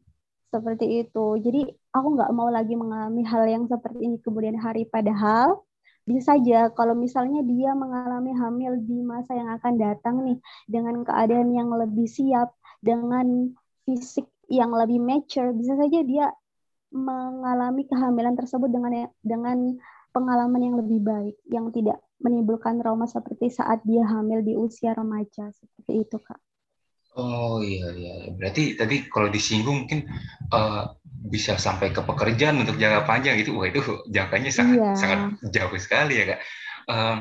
seperti 0.51 1.07
itu. 1.07 1.39
Jadi 1.39 1.67
aku 1.95 2.09
nggak 2.19 2.31
mau 2.35 2.51
lagi 2.51 2.75
mengalami 2.75 3.23
hal 3.27 3.47
yang 3.47 3.65
seperti 3.71 4.03
ini 4.03 4.17
kemudian 4.23 4.59
hari 4.59 4.87
padahal 4.87 5.63
bisa 6.05 6.37
saja 6.37 6.69
kalau 6.77 6.93
misalnya 6.93 7.41
dia 7.49 7.73
mengalami 7.73 8.37
hamil 8.37 8.77
di 8.77 9.01
masa 9.01 9.33
yang 9.33 9.49
akan 9.57 9.75
datang 9.81 10.21
nih 10.21 10.39
dengan 10.69 11.01
keadaan 11.01 11.49
yang 11.49 11.73
lebih 11.73 12.05
siap 12.05 12.53
dengan 12.85 13.57
fisik 13.89 14.29
yang 14.49 14.71
lebih 14.75 15.01
mature 15.01 15.53
bisa 15.55 15.77
saja 15.77 16.01
dia 16.05 16.27
mengalami 16.95 17.85
kehamilan 17.91 18.39
tersebut 18.39 18.71
dengan 18.71 19.11
dengan 19.21 19.59
pengalaman 20.15 20.63
yang 20.63 20.77
lebih 20.79 21.03
baik 21.03 21.37
yang 21.51 21.75
tidak 21.75 21.99
menimbulkan 22.23 22.79
trauma 22.79 23.11
seperti 23.11 23.51
saat 23.51 23.83
dia 23.83 24.07
hamil 24.07 24.47
di 24.47 24.55
usia 24.55 24.95
remaja 24.95 25.51
seperti 25.51 26.07
itu 26.07 26.17
kak. 26.23 26.39
Oh 27.15 27.63
iya 27.63 27.95
iya, 27.95 28.15
berarti 28.35 28.75
tadi 28.75 29.07
kalau 29.07 29.31
disinggung 29.31 29.87
mungkin 29.87 30.11
uh, 30.51 30.99
bisa 31.31 31.55
sampai 31.55 31.95
ke 31.95 32.03
pekerjaan 32.03 32.59
untuk 32.59 32.75
jangka 32.75 33.07
panjang 33.07 33.39
itu, 33.39 33.55
wah 33.55 33.71
itu 33.71 34.03
jangkanya 34.11 34.51
sangat 34.51 34.79
iya. 34.83 34.93
sangat 34.99 35.21
jauh 35.55 35.79
sekali 35.79 36.19
ya 36.19 36.25
kak. 36.35 36.41
Uh, 36.91 37.17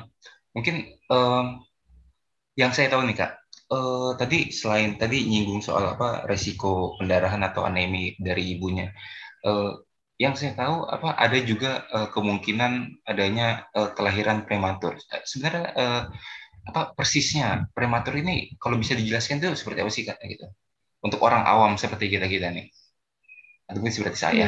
mungkin 0.57 0.97
uh, 1.13 1.61
yang 2.57 2.73
saya 2.73 2.89
tahu 2.89 3.05
nih 3.05 3.21
kak, 3.21 3.37
uh, 3.73 4.11
tadi 4.13 4.53
selain 4.53 4.95
tadi 5.01 5.25
nyinggung 5.25 5.65
soal 5.65 5.97
apa 5.97 6.29
resiko 6.29 6.93
pendarahan 7.01 7.41
atau 7.41 7.65
anemi 7.65 8.13
dari 8.21 8.53
ibunya, 8.53 8.93
uh, 9.49 9.73
yang 10.21 10.37
saya 10.37 10.53
tahu 10.53 10.85
apa 10.85 11.17
ada 11.17 11.37
juga 11.41 11.89
uh, 11.89 12.07
kemungkinan 12.13 13.03
adanya 13.09 13.65
uh, 13.73 13.89
kelahiran 13.97 14.45
prematur. 14.45 14.95
Sebenarnya 15.25 15.65
uh, 15.73 16.03
apa 16.63 16.95
persisnya 16.95 17.67
prematur 17.75 18.15
ini 18.15 18.55
kalau 18.61 18.79
bisa 18.79 18.95
dijelaskan 18.95 19.41
itu 19.41 19.51
seperti 19.57 19.79
apa 19.81 19.91
sih 19.91 20.03
kak 20.05 20.21
gitu? 20.23 20.47
Untuk 21.03 21.19
orang 21.19 21.43
awam 21.43 21.75
seperti 21.75 22.07
kita 22.07 22.31
kita 22.31 22.53
nih, 22.53 22.71
atau 23.67 23.83
mungkin 23.83 23.91
seperti 23.91 24.17
saya. 24.23 24.47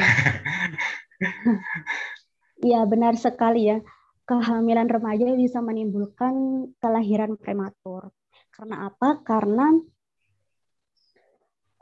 iya 2.72 2.80
benar 2.88 3.20
sekali 3.20 3.68
ya. 3.68 3.78
Kehamilan 4.26 4.88
remaja 4.88 5.36
bisa 5.36 5.60
menimbulkan 5.60 6.66
kelahiran 6.80 7.36
prematur. 7.36 8.15
Karena 8.56 8.88
apa? 8.88 9.20
Karena 9.20 9.68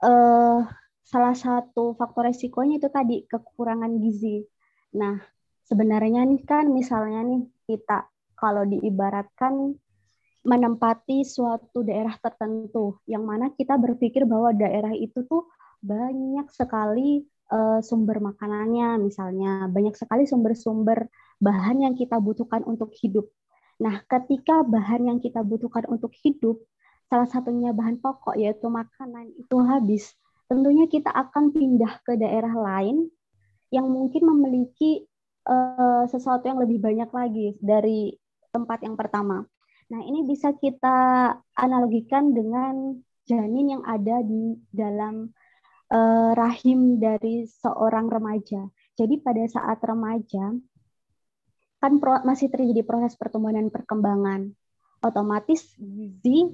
uh, 0.02 0.60
salah 1.06 1.36
satu 1.38 1.94
faktor 1.94 2.26
resikonya 2.26 2.82
itu 2.82 2.90
tadi 2.90 3.22
kekurangan 3.30 4.02
gizi. 4.02 4.42
Nah, 4.98 5.22
sebenarnya 5.62 6.26
nih 6.26 6.42
kan 6.42 6.66
misalnya 6.74 7.22
nih 7.22 7.46
kita 7.70 8.10
kalau 8.34 8.66
diibaratkan 8.66 9.78
menempati 10.44 11.24
suatu 11.24 11.80
daerah 11.80 12.18
tertentu 12.20 13.00
yang 13.08 13.24
mana 13.24 13.54
kita 13.54 13.80
berpikir 13.80 14.28
bahwa 14.28 14.52
daerah 14.52 14.92
itu 14.92 15.24
tuh 15.24 15.48
banyak 15.80 16.44
sekali 16.52 17.24
uh, 17.48 17.80
sumber 17.80 18.20
makanannya 18.20 19.00
misalnya 19.00 19.70
banyak 19.72 19.96
sekali 19.96 20.28
sumber-sumber 20.28 21.08
bahan 21.40 21.88
yang 21.88 21.94
kita 21.96 22.20
butuhkan 22.20 22.60
untuk 22.68 22.92
hidup. 23.00 23.24
Nah, 23.82 24.02
ketika 24.06 24.62
bahan 24.62 25.10
yang 25.10 25.18
kita 25.18 25.42
butuhkan 25.42 25.86
untuk 25.90 26.14
hidup 26.22 26.62
salah 27.10 27.28
satunya 27.28 27.74
bahan 27.74 28.00
pokok 28.00 28.38
yaitu 28.38 28.66
makanan 28.70 29.34
itu 29.34 29.56
habis, 29.66 30.14
tentunya 30.46 30.86
kita 30.86 31.10
akan 31.10 31.50
pindah 31.50 32.00
ke 32.06 32.14
daerah 32.14 32.54
lain 32.54 33.10
yang 33.74 33.90
mungkin 33.90 34.22
memiliki 34.30 35.04
uh, 35.48 36.06
sesuatu 36.06 36.46
yang 36.46 36.62
lebih 36.62 36.78
banyak 36.78 37.10
lagi 37.10 37.58
dari 37.58 38.14
tempat 38.54 38.86
yang 38.86 38.94
pertama. 38.94 39.42
Nah, 39.90 40.00
ini 40.00 40.24
bisa 40.24 40.54
kita 40.54 41.30
analogikan 41.58 42.32
dengan 42.32 42.96
janin 43.26 43.78
yang 43.78 43.82
ada 43.84 44.22
di 44.24 44.56
dalam 44.72 45.32
uh, 45.92 46.32
rahim 46.32 47.02
dari 47.02 47.44
seorang 47.44 48.08
remaja. 48.08 48.64
Jadi 48.94 49.20
pada 49.20 49.44
saat 49.50 49.82
remaja 49.82 50.54
kan 51.84 52.00
pro, 52.00 52.16
masih 52.24 52.48
terjadi 52.48 52.80
proses 52.80 53.12
pertumbuhan 53.20 53.60
dan 53.60 53.68
perkembangan. 53.68 54.56
Otomatis 55.04 55.76
gizi 55.76 56.48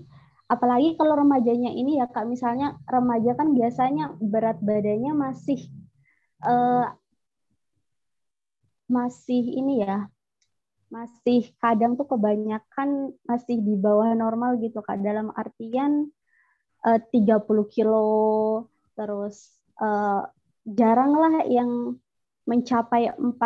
apalagi 0.50 0.98
kalau 0.98 1.14
remajanya 1.22 1.70
ini 1.70 2.02
ya 2.02 2.10
Kak 2.10 2.26
misalnya 2.26 2.74
remaja 2.90 3.38
kan 3.38 3.54
biasanya 3.54 4.18
berat 4.18 4.58
badannya 4.58 5.14
masih 5.14 5.70
uh, 6.42 6.90
masih 8.90 9.46
ini 9.54 9.86
ya 9.86 10.10
masih 10.90 11.54
kadang 11.62 11.94
tuh 11.94 12.10
kebanyakan 12.10 13.14
masih 13.22 13.62
di 13.62 13.78
bawah 13.78 14.10
normal 14.18 14.58
gitu 14.58 14.82
kak 14.82 14.98
dalam 14.98 15.30
artian 15.38 16.10
eh, 16.82 16.98
uh, 16.98 17.38
30 17.38 17.46
kilo 17.70 18.66
terus 18.98 19.54
uh, 19.78 20.26
jarang 20.66 21.14
lah 21.14 21.46
yang 21.46 21.94
mencapai 22.42 23.14
40 23.14 23.38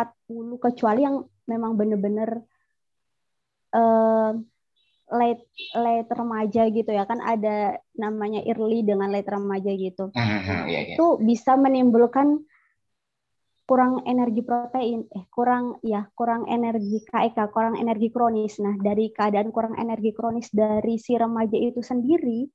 kecuali 0.57 1.05
yang 1.05 1.21
memang 1.45 1.77
benar-benar 1.77 2.41
uh, 3.73 4.31
late 5.13 5.45
late 5.77 6.09
remaja 6.09 6.65
gitu 6.73 6.89
ya 6.89 7.05
kan 7.05 7.21
ada 7.21 7.77
namanya 7.93 8.41
early 8.49 8.81
dengan 8.81 9.13
late 9.13 9.29
remaja 9.29 9.71
gitu 9.77 10.09
uh, 10.09 10.19
uh, 10.19 10.65
yeah, 10.65 10.93
yeah. 10.93 10.97
itu 10.97 11.05
bisa 11.21 11.53
menimbulkan 11.53 12.41
kurang 13.65 14.05
energi 14.05 14.45
protein, 14.45 15.09
eh 15.09 15.25
kurang 15.33 15.81
ya 15.81 16.05
kurang 16.13 16.45
energi 16.45 17.01
KEK, 17.01 17.49
kurang 17.49 17.73
energi 17.81 18.13
kronis. 18.13 18.61
Nah 18.61 18.77
dari 18.77 19.09
keadaan 19.09 19.49
kurang 19.49 19.73
energi 19.81 20.13
kronis 20.13 20.53
dari 20.53 21.01
si 21.01 21.17
remaja 21.17 21.57
itu 21.57 21.81
sendiri, 21.81 22.45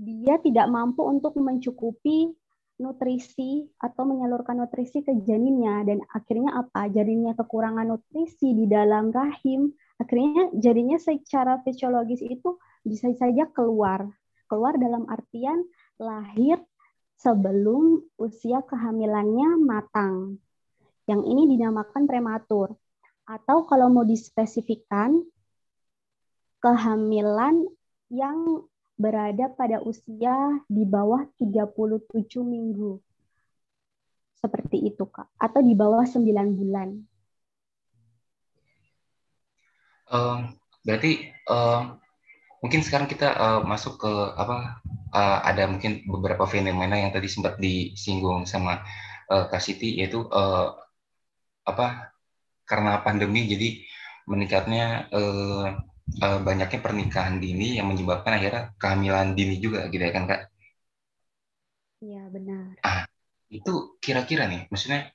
dia 0.00 0.40
tidak 0.40 0.66
mampu 0.72 1.04
untuk 1.04 1.36
mencukupi 1.36 2.32
nutrisi 2.74 3.70
atau 3.78 4.02
menyalurkan 4.02 4.58
nutrisi 4.58 5.06
ke 5.06 5.14
janinnya 5.22 5.86
dan 5.86 6.02
akhirnya 6.10 6.58
apa? 6.66 6.90
Janinnya 6.90 7.38
kekurangan 7.38 7.86
nutrisi 7.86 8.50
di 8.54 8.66
dalam 8.66 9.14
rahim, 9.14 9.70
akhirnya 10.00 10.50
jadinya 10.58 10.98
secara 10.98 11.62
fisiologis 11.62 12.20
itu 12.24 12.58
bisa 12.82 13.10
saja 13.14 13.46
keluar. 13.54 14.10
Keluar 14.50 14.76
dalam 14.76 15.06
artian 15.08 15.64
lahir 15.96 16.58
sebelum 17.22 18.02
usia 18.18 18.60
kehamilannya 18.66 19.56
matang. 19.62 20.42
Yang 21.06 21.22
ini 21.30 21.42
dinamakan 21.56 22.04
prematur. 22.10 22.74
Atau 23.24 23.64
kalau 23.64 23.88
mau 23.88 24.04
dispesifikkan, 24.04 25.24
kehamilan 26.60 27.64
yang 28.12 28.68
berada 28.94 29.50
pada 29.50 29.82
usia 29.82 30.62
di 30.70 30.86
bawah 30.86 31.26
37 31.38 32.42
minggu. 32.42 33.02
Seperti 34.38 34.86
itu, 34.86 35.04
Kak. 35.08 35.28
Atau 35.40 35.64
di 35.64 35.74
bawah 35.74 36.04
9 36.06 36.22
bulan. 36.54 36.88
Um, 40.04 40.52
berarti 40.84 41.32
um, 41.48 41.96
mungkin 42.60 42.84
sekarang 42.84 43.08
kita 43.08 43.34
uh, 43.34 43.60
masuk 43.64 44.04
ke 44.04 44.12
apa 44.36 44.84
uh, 45.16 45.38
ada 45.42 45.64
mungkin 45.64 46.04
beberapa 46.04 46.44
fenomena 46.44 47.00
yang 47.00 47.10
tadi 47.10 47.24
sempat 47.24 47.56
disinggung 47.56 48.44
sama 48.44 48.84
uh, 49.32 49.48
Kak 49.48 49.64
Siti 49.64 49.96
yaitu 49.96 50.28
uh, 50.28 50.76
apa 51.64 52.12
karena 52.68 53.00
pandemi 53.00 53.48
jadi 53.48 53.80
meningkatnya 54.28 55.08
uh, 55.08 55.72
uh, 56.22 56.38
banyaknya 56.42 56.80
pernikahan 56.82 57.40
dini 57.42 57.78
yang 57.78 57.90
menyebabkan 57.90 58.38
akhirnya 58.38 58.74
kehamilan 58.78 59.34
dini 59.34 59.56
juga 59.58 59.88
gitu 59.88 60.02
ya 60.02 60.12
kan 60.14 60.24
Kak? 60.30 60.40
Iya 62.04 62.22
benar. 62.28 62.76
Ah 62.84 63.08
itu 63.48 63.96
kira-kira 64.02 64.50
nih 64.50 64.66
maksudnya 64.68 65.14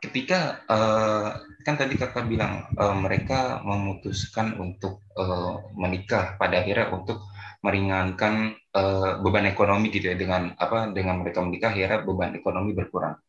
ketika 0.00 0.64
uh, 0.64 1.36
kan 1.60 1.76
tadi 1.76 2.00
kakak 2.00 2.24
bilang 2.24 2.64
uh, 2.80 2.96
mereka 2.96 3.60
memutuskan 3.60 4.56
untuk 4.56 5.04
uh, 5.20 5.60
menikah 5.76 6.40
pada 6.40 6.64
akhirnya 6.64 6.88
untuk 6.96 7.20
meringankan 7.60 8.56
uh, 8.72 9.20
beban 9.20 9.44
ekonomi 9.44 9.92
gitu 9.92 10.08
ya 10.08 10.16
dengan 10.16 10.56
apa 10.56 10.88
dengan 10.96 11.20
mereka 11.20 11.44
menikah 11.44 11.76
akhirnya 11.76 12.00
beban 12.00 12.32
ekonomi 12.32 12.72
berkurang. 12.72 13.20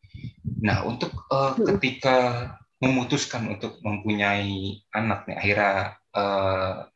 Nah 0.64 0.88
untuk 0.88 1.28
uh, 1.28 1.52
ketika 1.60 2.48
memutuskan 2.80 3.52
untuk 3.52 3.76
mempunyai 3.84 4.80
anak 4.96 5.28
nih 5.28 5.36
akhirnya 5.36 5.72
uh, 6.16 6.88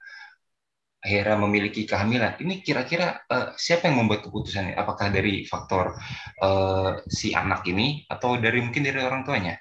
akhirnya 1.07 1.39
memiliki 1.39 1.87
kehamilan 1.87 2.35
ini 2.43 2.67
kira-kira 2.67 3.23
uh, 3.31 3.55
siapa 3.55 3.87
yang 3.87 4.03
membuat 4.03 4.27
keputusan 4.27 4.71
ini? 4.71 4.75
Apakah 4.75 5.15
dari 5.15 5.47
faktor 5.47 5.95
uh, 6.43 6.99
si 7.07 7.31
anak 7.31 7.63
ini 7.71 8.03
atau 8.11 8.35
dari 8.35 8.59
mungkin 8.59 8.83
dari 8.83 8.99
orang 9.07 9.23
tuanya? 9.23 9.55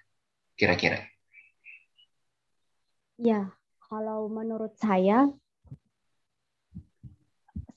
Kira-kira? 0.58 1.06
Ya, 3.22 3.54
kalau 3.78 4.26
menurut 4.26 4.74
saya 4.82 5.30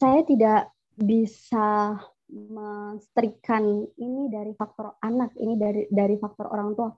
saya 0.01 0.25
tidak 0.25 0.73
bisa 0.97 2.01
menstrikan 2.33 3.85
ini 4.01 4.33
dari 4.33 4.57
faktor 4.57 4.97
anak, 5.05 5.37
ini 5.37 5.61
dari 5.61 5.85
dari 5.93 6.17
faktor 6.17 6.49
orang 6.49 6.73
tua 6.73 6.91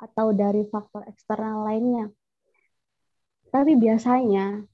atau 0.00 0.32
dari 0.32 0.64
faktor 0.64 1.04
eksternal 1.04 1.68
lainnya. 1.68 2.08
Tapi 3.52 3.76
biasanya 3.76 4.64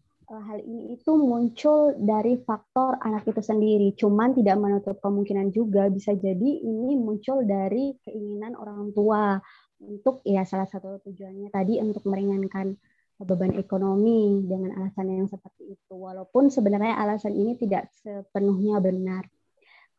hal 0.41 0.65
ini 0.65 0.97
itu 0.97 1.13
muncul 1.19 1.93
dari 1.99 2.41
faktor 2.41 2.97
anak 3.03 3.29
itu 3.29 3.43
sendiri. 3.43 3.93
Cuman 3.93 4.33
tidak 4.33 4.57
menutup 4.57 4.97
kemungkinan 5.03 5.53
juga 5.53 5.91
bisa 5.93 6.17
jadi 6.17 6.51
ini 6.63 6.97
muncul 6.97 7.45
dari 7.45 7.93
keinginan 8.07 8.57
orang 8.57 8.95
tua 8.97 9.37
untuk 9.83 10.23
ya 10.23 10.47
salah 10.47 10.71
satu 10.71 11.03
tujuannya 11.05 11.51
tadi 11.51 11.83
untuk 11.83 12.07
meringankan 12.07 12.79
beban 13.23 13.55
ekonomi 13.59 14.47
dengan 14.47 14.79
alasan 14.81 15.11
yang 15.11 15.29
seperti 15.29 15.77
itu. 15.77 15.95
Walaupun 15.95 16.49
sebenarnya 16.49 16.97
alasan 16.97 17.35
ini 17.35 17.59
tidak 17.59 17.91
sepenuhnya 18.01 18.79
benar. 18.79 19.27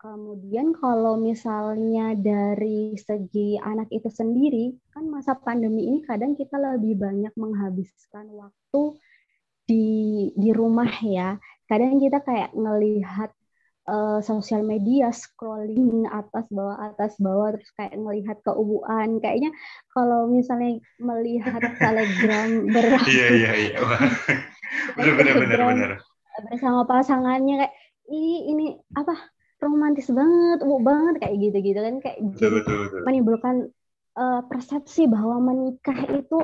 Kemudian 0.04 0.76
kalau 0.76 1.16
misalnya 1.16 2.12
dari 2.12 2.92
segi 3.00 3.56
anak 3.56 3.88
itu 3.88 4.12
sendiri, 4.12 4.76
kan 4.92 5.08
masa 5.08 5.32
pandemi 5.40 5.88
ini 5.88 6.04
kadang 6.04 6.36
kita 6.36 6.60
lebih 6.60 7.00
banyak 7.00 7.32
menghabiskan 7.40 8.28
waktu 8.36 9.00
di 9.68 10.30
di 10.36 10.50
rumah 10.52 10.90
ya. 11.02 11.38
Kadang 11.68 11.98
kita 11.98 12.20
kayak 12.22 12.52
ngelihat 12.54 13.32
uh, 13.88 14.20
sosial 14.24 14.64
media 14.64 15.12
scrolling 15.12 16.08
atas 16.08 16.48
bawah 16.52 16.78
atas 16.80 17.16
bawah 17.20 17.56
terus 17.56 17.72
kayak 17.76 17.96
melihat 18.00 18.38
keubuan 18.44 19.20
kayaknya 19.20 19.52
kalau 19.92 20.28
misalnya 20.28 20.80
melihat 21.00 21.60
telegram 21.84 22.50
ber 22.72 22.86
iya 23.08 23.28
iya 23.32 23.52
iya. 23.72 23.80
Benar 24.98 25.14
benar 25.38 25.60
benar 25.70 25.92
bersama 26.50 26.82
pasangannya 26.90 27.62
kayak 27.62 27.74
ini 28.10 28.52
ini 28.52 28.66
apa 28.98 29.14
romantis 29.62 30.10
banget 30.12 30.66
ubu 30.66 30.82
banget 30.84 31.24
kayak 31.24 31.36
gitu 31.40 31.58
gitu 31.62 31.80
kan. 31.80 31.96
Kayak 32.04 32.18
betul, 32.36 32.50
betul, 32.60 32.76
betul. 32.90 33.02
menimbulkan 33.06 33.56
uh, 34.18 34.42
persepsi 34.50 35.08
bahwa 35.08 35.40
menikah 35.40 36.00
itu 36.12 36.40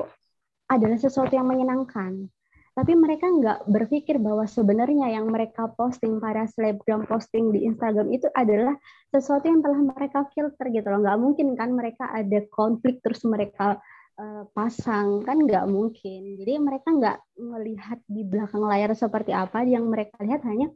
adalah 0.70 0.96
sesuatu 0.96 1.34
yang 1.34 1.50
menyenangkan 1.50 2.30
tapi 2.70 2.94
mereka 2.94 3.26
nggak 3.26 3.66
berpikir 3.66 4.22
bahwa 4.22 4.46
sebenarnya 4.46 5.10
yang 5.10 5.26
mereka 5.26 5.66
posting 5.74 6.22
para 6.22 6.46
selebgram 6.46 7.02
posting 7.02 7.50
di 7.50 7.66
Instagram 7.66 8.14
itu 8.14 8.30
adalah 8.30 8.78
sesuatu 9.10 9.50
yang 9.50 9.58
telah 9.58 9.80
mereka 9.82 10.24
filter 10.30 10.70
gitu 10.70 10.86
loh. 10.86 11.02
Nggak 11.02 11.18
mungkin 11.18 11.46
kan 11.58 11.74
mereka 11.74 12.08
ada 12.14 12.38
konflik 12.46 13.02
terus 13.02 13.26
mereka 13.26 13.82
uh, 14.16 14.46
pasang 14.54 15.26
kan 15.26 15.42
nggak 15.42 15.66
mungkin. 15.66 16.38
Jadi 16.38 16.52
mereka 16.62 16.88
nggak 16.94 17.18
melihat 17.42 17.98
di 18.06 18.22
belakang 18.22 18.62
layar 18.62 18.94
seperti 18.94 19.34
apa. 19.34 19.66
Yang 19.66 19.84
mereka 19.90 20.16
lihat 20.22 20.46
hanya 20.46 20.70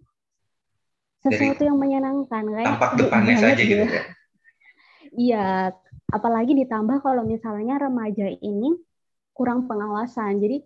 sesuatu 1.23 1.63
Dari 1.63 1.69
yang 1.71 1.79
menyenangkan 1.79 2.45
kayak 2.53 2.69
tampak 2.75 2.93
depannya 3.01 3.37
saja 3.39 3.63
gitu. 3.63 3.85
ya. 3.87 4.03
Iya 5.15 5.71
apalagi 6.11 6.59
ditambah 6.59 6.99
kalau 6.99 7.23
misalnya 7.23 7.79
remaja 7.79 8.27
ini 8.43 8.75
kurang 9.31 9.71
pengawasan. 9.71 10.43
Jadi 10.43 10.59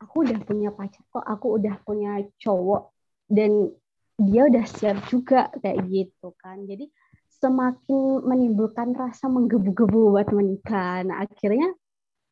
aku 0.00 0.26
udah 0.28 0.38
punya 0.44 0.70
pacar 0.72 1.02
kok 1.08 1.24
aku 1.24 1.60
udah 1.60 1.74
punya 1.82 2.20
cowok 2.40 2.92
dan 3.26 3.72
dia 4.16 4.48
udah 4.48 4.64
siap 4.64 5.04
juga 5.12 5.52
kayak 5.60 5.84
gitu 5.92 6.32
kan. 6.40 6.64
Jadi 6.64 6.88
semakin 7.36 8.24
menimbulkan 8.24 8.96
rasa 8.96 9.28
menggebu-gebu 9.28 10.16
buat 10.16 10.32
menikah. 10.32 11.04
Nah 11.04 11.24
akhirnya 11.28 11.76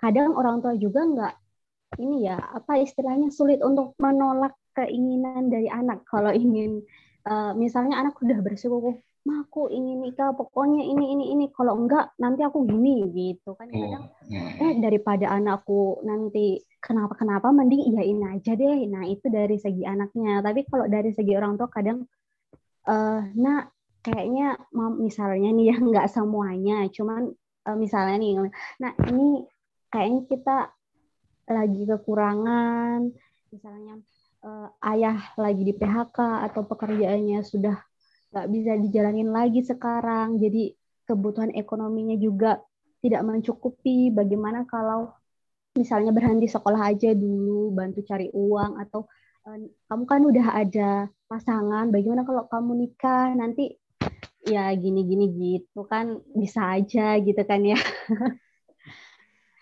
kadang 0.01 0.33
orang 0.37 0.65
tua 0.65 0.75
juga 0.81 1.05
nggak 1.05 1.35
ini 2.01 2.27
ya 2.27 2.41
apa 2.41 2.81
istilahnya 2.81 3.31
sulit 3.31 3.61
untuk 3.61 3.95
menolak 4.01 4.57
keinginan 4.73 5.53
dari 5.53 5.69
anak. 5.69 6.09
Kalau 6.09 6.33
ingin 6.33 6.83
uh, 7.29 7.53
misalnya 7.53 8.01
anak 8.01 8.17
udah 8.19 8.41
bersikukuh 8.41 8.97
mah 9.25 9.49
aku 9.49 9.73
ingin 9.73 10.05
nikah 10.05 10.37
pokoknya 10.37 10.85
ini 10.85 11.17
ini 11.17 11.25
ini. 11.37 11.45
Kalau 11.53 11.81
enggak 11.81 12.13
nanti 12.21 12.45
aku 12.45 12.65
gini 12.69 13.09
gitu 13.13 13.57
kan. 13.57 13.73
Kadang 13.73 14.09
oh, 14.09 14.65
eh 14.65 14.73
daripada 14.81 15.33
anakku 15.33 16.05
nanti 16.05 16.61
kenapa 16.85 17.17
kenapa 17.17 17.49
mending 17.49 17.97
iyain 17.97 18.21
aja 18.37 18.53
deh. 18.53 18.85
Nah 18.93 19.09
itu 19.09 19.33
dari 19.33 19.57
segi 19.57 19.89
anaknya. 19.89 20.45
Tapi 20.45 20.69
kalau 20.69 20.85
dari 20.85 21.17
segi 21.17 21.33
orang 21.33 21.57
tua 21.57 21.73
kadang 21.73 22.05
uh, 22.85 23.21
nah 23.33 23.65
kayaknya 24.05 24.61
misalnya 25.01 25.49
nih 25.57 25.73
ya 25.73 25.77
nggak 25.89 26.13
semuanya. 26.13 26.85
Cuman 26.93 27.33
uh, 27.65 27.77
misalnya 27.81 28.21
nih 28.21 28.33
nah 28.77 28.93
ini 29.09 29.49
kayaknya 29.89 30.21
kita 30.29 30.57
lagi 31.49 31.83
kekurangan. 31.89 33.01
Misalnya 33.49 33.95
uh, 34.45 34.69
ayah 34.93 35.17
lagi 35.41 35.65
di 35.65 35.73
PHK 35.73 36.19
atau 36.53 36.69
pekerjaannya 36.69 37.41
sudah 37.41 37.81
nggak 38.37 38.49
bisa 38.53 38.73
dijalanin 38.77 39.33
lagi 39.33 39.65
sekarang. 39.65 40.37
Jadi 40.37 40.77
kebutuhan 41.09 41.49
ekonominya 41.57 42.21
juga 42.21 42.61
tidak 43.01 43.25
mencukupi. 43.25 44.13
Bagaimana 44.13 44.69
kalau 44.69 45.24
misalnya 45.75 46.15
berhenti 46.15 46.47
sekolah 46.47 46.95
aja 46.95 47.11
dulu 47.13 47.75
bantu 47.75 48.07
cari 48.07 48.31
uang 48.31 48.79
atau 48.79 49.11
e, 49.43 49.71
kamu 49.91 50.05
kan 50.07 50.23
udah 50.23 50.47
ada 50.55 50.91
pasangan 51.27 51.91
bagaimana 51.91 52.23
kalau 52.23 52.47
kamu 52.47 52.87
nikah 52.87 53.35
nanti 53.35 53.75
ya 54.47 54.71
gini-gini 54.77 55.27
gitu 55.35 55.83
kan 55.89 56.21
bisa 56.37 56.79
aja 56.79 57.19
gitu 57.19 57.43
kan 57.43 57.61
ya 57.67 57.79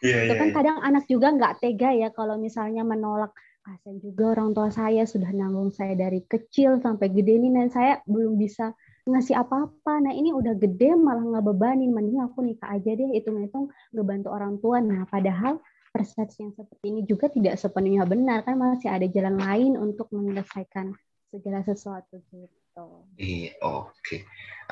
yeah, 0.05 0.27
itu 0.29 0.33
yeah, 0.33 0.39
kan 0.39 0.49
yeah. 0.53 0.57
kadang 0.57 0.79
anak 0.85 1.05
juga 1.09 1.33
nggak 1.33 1.65
tega 1.65 1.91
ya 1.97 2.09
kalau 2.13 2.37
misalnya 2.37 2.85
menolak 2.85 3.33
kasian 3.63 4.03
juga 4.03 4.35
orang 4.35 4.51
tua 4.53 4.69
saya 4.75 5.07
sudah 5.07 5.31
nanggung 5.31 5.71
saya 5.71 5.95
dari 5.95 6.27
kecil 6.27 6.83
sampai 6.83 7.15
gede 7.15 7.39
ini 7.39 7.55
dan 7.55 7.71
saya 7.71 8.03
belum 8.11 8.35
bisa 8.35 8.75
ngasih 9.07 9.39
apa-apa. 9.39 10.03
Nah 10.03 10.13
ini 10.15 10.35
udah 10.35 10.59
gede 10.59 10.95
malah 10.99 11.23
nggak 11.23 11.47
bebanin, 11.47 11.95
mending 11.95 12.23
aku 12.23 12.43
nikah 12.43 12.75
aja 12.75 12.91
deh, 12.95 13.11
hitung-hitung 13.15 13.71
ngebantu 13.95 14.29
orang 14.35 14.59
tua. 14.59 14.83
Nah 14.83 15.07
padahal 15.07 15.63
persepsi 15.93 16.49
yang 16.49 16.57
seperti 16.57 16.85
ini 16.89 17.01
juga 17.05 17.29
tidak 17.29 17.61
sepenuhnya 17.61 18.09
benar 18.09 18.43
kan 18.43 18.57
masih 18.57 18.89
ada 18.89 19.05
jalan 19.07 19.37
lain 19.37 19.73
untuk 19.77 20.09
menyelesaikan 20.11 20.97
segala 21.29 21.61
sesuatu 21.65 22.21
gitu. 22.33 22.87
Iya, 23.21 23.53
oke. 23.61 23.93
Okay. 24.01 24.21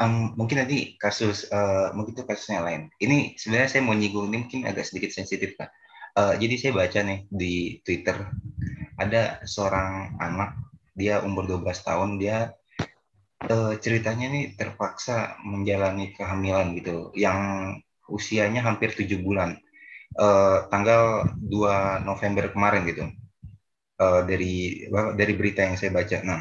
Um, 0.00 0.32
mungkin 0.36 0.64
nanti 0.64 0.96
kasus, 0.96 1.48
uh, 1.52 1.92
mungkin 1.92 2.16
itu 2.16 2.24
kasusnya 2.24 2.64
lain. 2.64 2.88
Ini 2.96 3.36
sebenarnya 3.36 3.68
saya 3.68 3.82
mau 3.84 3.92
nyinggung 3.92 4.32
ini 4.32 4.48
mungkin 4.48 4.64
agak 4.64 4.88
sedikit 4.88 5.12
sensitif 5.12 5.56
kan. 5.60 5.68
Uh, 6.16 6.34
jadi 6.40 6.54
saya 6.56 6.72
baca 6.72 6.98
nih 7.04 7.28
di 7.28 7.78
Twitter 7.84 8.16
ada 9.00 9.40
seorang 9.44 10.16
anak 10.20 10.58
dia 10.92 11.22
umur 11.24 11.48
12 11.48 11.64
tahun 11.86 12.10
dia 12.20 12.52
uh, 13.48 13.72
ceritanya 13.78 14.26
nih 14.28 14.58
terpaksa 14.58 15.40
menjalani 15.40 16.12
kehamilan 16.12 16.76
gitu 16.76 17.14
yang 17.14 17.38
usianya 18.10 18.60
hampir 18.66 18.90
tujuh 18.92 19.22
bulan 19.22 19.56
uh, 20.16 20.66
tanggal 20.72 21.28
2 21.38 22.06
November 22.06 22.50
kemarin 22.50 22.82
gitu. 22.88 23.04
Uh, 24.00 24.24
dari 24.24 24.88
dari 25.14 25.32
berita 25.36 25.60
yang 25.60 25.76
saya 25.76 25.92
baca. 25.92 26.18
Nah 26.24 26.40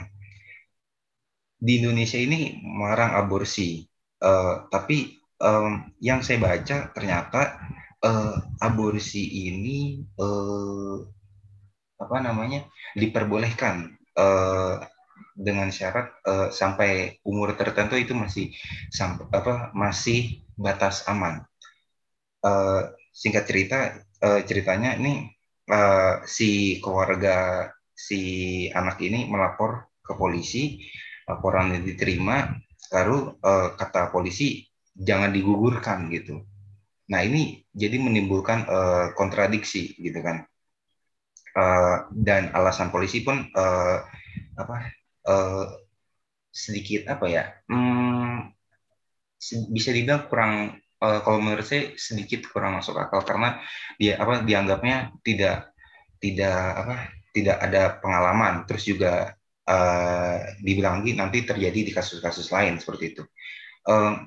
di 1.59 1.83
Indonesia 1.83 2.15
ini 2.15 2.63
melarang 2.63 3.19
aborsi. 3.19 3.83
Uh, 4.19 4.67
tapi 4.71 5.19
um, 5.43 5.91
yang 5.99 6.23
saya 6.23 6.39
baca 6.39 6.91
ternyata 6.95 7.59
uh, 8.03 8.35
aborsi 8.63 9.51
ini 9.51 10.03
uh, 10.19 11.03
apa 11.99 12.17
namanya 12.23 12.63
diperbolehkan 12.95 13.99
uh, 14.15 14.79
dengan 15.35 15.71
syarat 15.71 16.15
uh, 16.27 16.47
sampai 16.51 17.19
umur 17.23 17.55
tertentu 17.55 17.95
itu 17.95 18.11
masih 18.15 18.51
sampai 18.91 19.27
apa 19.31 19.71
masih 19.75 20.43
batas 20.55 21.07
aman. 21.07 21.43
Uh, 22.39 22.87
singkat 23.19 23.43
cerita 23.43 23.99
uh, 24.23 24.39
ceritanya 24.47 24.95
ini 24.95 25.27
uh, 25.67 26.23
si 26.23 26.79
keluarga 26.79 27.67
si 27.91 28.21
anak 28.71 29.03
ini 29.03 29.27
melapor 29.27 29.91
ke 29.99 30.15
polisi, 30.15 30.79
laporan 31.27 31.83
diterima, 31.83 32.47
lalu 32.95 33.35
uh, 33.43 33.75
kata 33.75 34.07
polisi 34.07 34.63
jangan 34.95 35.35
digugurkan 35.35 36.07
gitu. 36.07 36.47
Nah 37.11 37.21
ini 37.27 37.59
jadi 37.75 37.99
menimbulkan 37.99 38.63
uh, 38.71 39.05
kontradiksi 39.19 39.99
gitu 39.99 40.23
kan 40.23 40.47
uh, 41.59 42.07
dan 42.13 42.53
alasan 42.53 42.93
polisi 42.93 43.25
pun 43.25 43.49
uh, 43.51 43.97
apa 44.55 44.77
uh, 45.27 45.65
sedikit 46.49 47.09
apa 47.09 47.25
ya 47.29 47.43
hmm, 47.69 48.53
bisa 49.73 49.89
dibilang 49.93 50.27
kurang 50.27 50.77
uh, 50.99 51.19
kalau 51.23 51.39
menurut 51.39 51.65
saya 51.65 51.95
sedikit 51.95 52.47
kurang 52.51 52.79
masuk 52.79 52.95
akal 52.99 53.23
karena 53.23 53.59
dia 53.95 54.19
apa 54.19 54.43
dianggapnya 54.43 55.15
tidak 55.23 55.71
tidak 56.19 56.59
apa 56.75 56.95
tidak 57.31 57.57
ada 57.63 57.81
pengalaman. 58.03 58.67
Terus 58.67 58.83
juga 58.85 59.13
uh, 59.65 60.37
dibilang 60.59 61.01
lagi 61.01 61.15
nanti 61.15 61.47
terjadi 61.47 61.79
di 61.87 61.91
kasus-kasus 61.95 62.51
lain 62.51 62.77
seperti 62.77 63.15
itu. 63.15 63.23
Uh, 63.87 64.19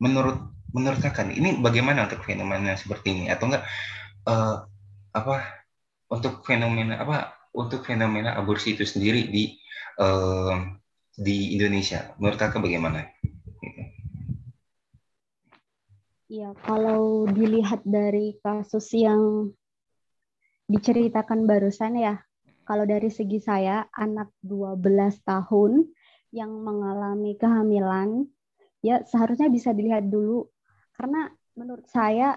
menurut 0.00 0.50
menurut 0.74 0.98
kakak 0.98 1.30
ini 1.30 1.62
bagaimana 1.62 2.08
untuk 2.10 2.24
fenomena 2.24 2.74
seperti 2.74 3.14
ini? 3.14 3.24
Atau 3.30 3.52
enggak 3.52 3.64
uh, 4.26 4.66
apa 5.14 5.36
untuk 6.10 6.42
fenomena 6.42 6.98
apa 6.98 7.34
untuk 7.54 7.86
fenomena 7.86 8.34
aborsi 8.34 8.74
itu 8.74 8.82
sendiri 8.82 9.30
di 9.30 9.54
uh, 10.02 10.58
di 11.14 11.54
Indonesia 11.54 12.10
menurut 12.18 12.38
kakak 12.40 12.58
bagaimana? 12.58 13.13
Ya 16.28 16.56
kalau 16.64 17.28
dilihat 17.28 17.84
dari 17.84 18.40
kasus 18.40 18.96
yang 18.96 19.52
diceritakan 20.64 21.44
barusan 21.44 22.00
ya, 22.00 22.24
kalau 22.64 22.88
dari 22.88 23.12
segi 23.12 23.44
saya 23.44 23.84
anak 23.92 24.32
12 24.40 24.80
tahun 25.20 25.84
yang 26.32 26.50
mengalami 26.50 27.36
kehamilan 27.36 28.26
ya 28.80 29.04
seharusnya 29.06 29.52
bisa 29.52 29.70
dilihat 29.70 30.10
dulu 30.10 30.50
karena 30.98 31.30
menurut 31.54 31.86
saya 31.86 32.36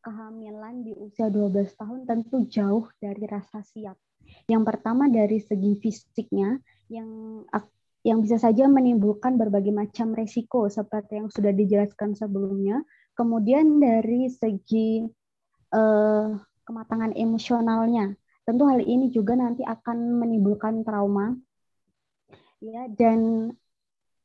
kehamilan 0.00 0.86
di 0.86 0.94
usia 0.94 1.26
12 1.26 1.74
tahun 1.74 2.06
tentu 2.06 2.46
jauh 2.46 2.86
dari 3.02 3.26
rasa 3.26 3.60
siap. 3.66 3.98
Yang 4.46 4.62
pertama 4.62 5.10
dari 5.10 5.42
segi 5.42 5.74
fisiknya 5.82 6.62
yang 6.86 7.42
yang 8.06 8.22
bisa 8.22 8.38
saja 8.38 8.70
menimbulkan 8.70 9.34
berbagai 9.34 9.74
macam 9.74 10.14
resiko 10.14 10.70
seperti 10.70 11.18
yang 11.18 11.28
sudah 11.30 11.50
dijelaskan 11.50 12.14
sebelumnya. 12.14 12.86
Kemudian 13.16 13.80
dari 13.80 14.28
segi 14.28 15.02
eh, 15.72 16.26
kematangan 16.66 17.16
emosionalnya, 17.16 18.12
tentu 18.44 18.68
hal 18.68 18.84
ini 18.84 19.08
juga 19.08 19.34
nanti 19.34 19.64
akan 19.64 20.20
menimbulkan 20.20 20.84
trauma. 20.84 21.32
Ya, 22.60 22.88
dan 22.92 23.52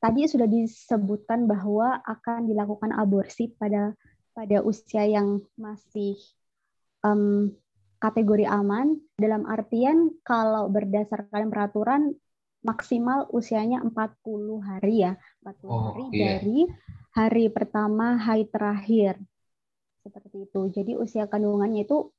tadi 0.02 0.26
sudah 0.28 0.50
disebutkan 0.50 1.46
bahwa 1.46 2.02
akan 2.04 2.50
dilakukan 2.50 2.92
aborsi 2.96 3.54
pada 3.56 3.94
pada 4.32 4.64
usia 4.64 5.04
yang 5.06 5.44
masih 5.60 6.16
um, 7.04 7.52
kategori 8.02 8.50
aman 8.50 8.98
dalam 9.20 9.46
artian 9.46 10.10
kalau 10.26 10.72
berdasarkan 10.74 11.54
peraturan 11.54 12.18
maksimal 12.66 13.30
usianya 13.30 13.86
40 13.86 13.94
hari 14.62 15.06
ya 15.06 15.14
40 15.46 15.70
oh, 15.70 15.80
hari 15.94 16.04
iya. 16.14 16.42
dari 16.42 16.60
hari 17.12 17.52
pertama 17.52 18.16
haid 18.20 18.48
terakhir. 18.52 19.20
Seperti 20.02 20.50
itu. 20.50 20.62
Jadi 20.74 20.98
usia 20.98 21.30
kandungannya 21.30 21.86
itu 21.86 22.10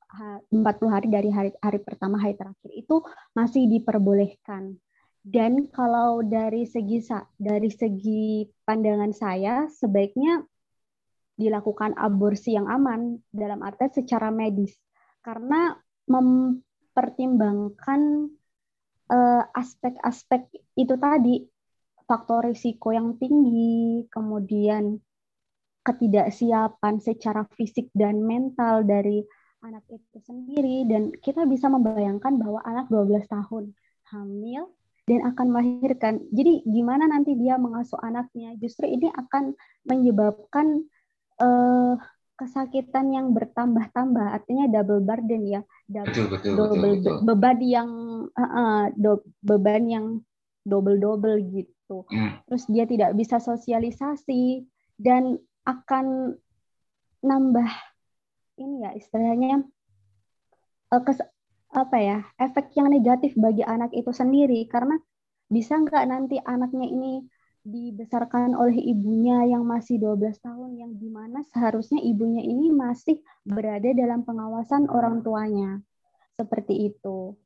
40 0.54 0.62
hari 0.86 1.08
dari 1.10 1.30
hari 1.32 1.50
hari 1.58 1.80
pertama 1.82 2.20
haid 2.20 2.38
terakhir 2.38 2.70
itu 2.70 3.02
masih 3.34 3.66
diperbolehkan. 3.66 4.78
Dan 5.22 5.70
kalau 5.70 6.22
dari 6.22 6.66
segi 6.66 7.02
dari 7.38 7.70
segi 7.70 8.46
pandangan 8.66 9.14
saya 9.14 9.70
sebaiknya 9.70 10.42
dilakukan 11.38 11.94
aborsi 11.96 12.54
yang 12.54 12.68
aman 12.68 13.18
dalam 13.32 13.62
arti 13.64 14.02
secara 14.02 14.30
medis. 14.30 14.76
Karena 15.22 15.74
mempertimbangkan 16.10 18.00
eh, 19.10 19.44
aspek-aspek 19.54 20.42
uh, 20.50 20.62
itu 20.74 20.94
tadi 20.98 21.46
faktor 22.12 22.52
risiko 22.52 22.92
yang 22.92 23.16
tinggi, 23.16 24.04
kemudian 24.12 25.00
ketidaksiapan 25.80 27.00
secara 27.00 27.48
fisik 27.56 27.88
dan 27.96 28.20
mental 28.20 28.84
dari 28.84 29.24
anak 29.64 29.80
itu 29.88 30.20
sendiri 30.20 30.84
dan 30.84 31.08
kita 31.24 31.48
bisa 31.48 31.72
membayangkan 31.72 32.36
bahwa 32.36 32.60
anak 32.68 32.92
12 32.92 33.24
tahun 33.24 33.72
hamil 34.12 34.68
dan 35.08 35.24
akan 35.24 35.46
melahirkan. 35.56 36.20
Jadi 36.28 36.68
gimana 36.68 37.08
nanti 37.08 37.32
dia 37.32 37.56
mengasuh 37.56 37.98
anaknya? 38.04 38.60
Justru 38.60 38.92
ini 38.92 39.08
akan 39.08 39.56
menyebabkan 39.88 40.84
uh, 41.40 41.96
kesakitan 42.36 43.08
yang 43.08 43.32
bertambah-tambah, 43.32 44.36
artinya 44.36 44.68
double 44.68 45.00
burden 45.00 45.42
ya, 45.48 45.60
double, 45.88 46.12
betul, 46.12 46.26
betul, 46.28 46.52
double 46.60 46.76
betul, 46.76 46.92
betul. 46.92 47.16
beban 47.24 47.58
yang 47.64 47.90
uh, 48.36 48.86
do, 49.00 49.24
beban 49.40 49.84
yang 49.88 50.06
double-double 50.66 51.38
gitu. 51.50 51.72
Hmm. 52.08 52.40
Terus 52.48 52.64
dia 52.72 52.84
tidak 52.88 53.10
bisa 53.12 53.36
sosialisasi 53.36 54.64
dan 54.96 55.36
akan 55.68 56.36
nambah 57.22 57.70
ini 58.58 58.82
ya 58.82 58.90
istilahnya 58.98 59.62
uh, 60.90 61.02
kes, 61.02 61.22
apa 61.72 61.96
ya 62.02 62.18
efek 62.36 62.74
yang 62.76 62.90
negatif 62.92 63.32
bagi 63.38 63.62
anak 63.64 63.94
itu 63.96 64.10
sendiri 64.10 64.66
karena 64.68 64.98
bisa 65.48 65.78
nggak 65.78 66.04
nanti 66.08 66.36
anaknya 66.42 66.88
ini 66.88 67.24
dibesarkan 67.62 68.58
oleh 68.58 68.74
ibunya 68.74 69.46
yang 69.46 69.62
masih 69.62 70.02
12 70.02 70.34
tahun 70.42 70.70
yang 70.82 70.92
di 70.98 71.06
mana 71.06 71.46
seharusnya 71.46 72.02
ibunya 72.02 72.42
ini 72.42 72.74
masih 72.74 73.22
berada 73.46 73.86
dalam 73.94 74.26
pengawasan 74.26 74.90
orang 74.90 75.22
tuanya. 75.22 75.78
Seperti 76.34 76.90
itu. 76.90 77.38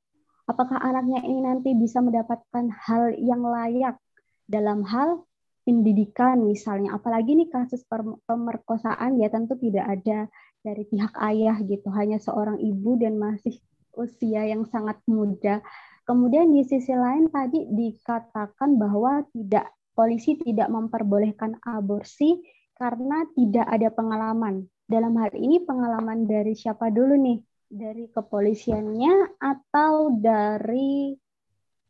Apakah 0.49 0.81
anaknya 0.81 1.21
ini 1.21 1.45
nanti 1.45 1.77
bisa 1.77 2.01
mendapatkan 2.01 2.65
hal 2.73 3.13
yang 3.21 3.45
layak 3.45 4.01
dalam 4.47 4.83
hal 4.87 5.27
pendidikan 5.67 6.43
misalnya 6.47 6.95
apalagi 6.95 7.35
nih 7.35 7.51
kasus 7.51 7.83
pemerkosaan 8.27 9.19
ya 9.19 9.27
tentu 9.31 9.59
tidak 9.59 9.99
ada 9.99 10.31
dari 10.63 10.87
pihak 10.87 11.15
ayah 11.27 11.59
gitu 11.63 11.91
hanya 11.91 12.23
seorang 12.23 12.59
ibu 12.63 12.95
dan 12.99 13.19
masih 13.19 13.59
usia 13.99 14.47
yang 14.47 14.63
sangat 14.71 14.99
muda 15.11 15.59
kemudian 16.07 16.55
di 16.55 16.63
sisi 16.63 16.95
lain 16.95 17.27
tadi 17.31 17.67
dikatakan 17.67 18.79
bahwa 18.79 19.27
tidak 19.35 19.75
polisi 19.97 20.37
tidak 20.37 20.69
memperbolehkan 20.69 21.57
aborsi 21.65 22.45
karena 22.77 23.25
tidak 23.33 23.67
ada 23.67 23.89
pengalaman. 23.89 24.69
Dalam 24.87 25.17
hal 25.17 25.33
ini 25.35 25.65
pengalaman 25.65 26.29
dari 26.29 26.53
siapa 26.53 26.93
dulu 26.93 27.17
nih? 27.17 27.41
Dari 27.67 28.07
kepolisiannya 28.13 29.41
atau 29.41 30.15
dari 30.15 31.17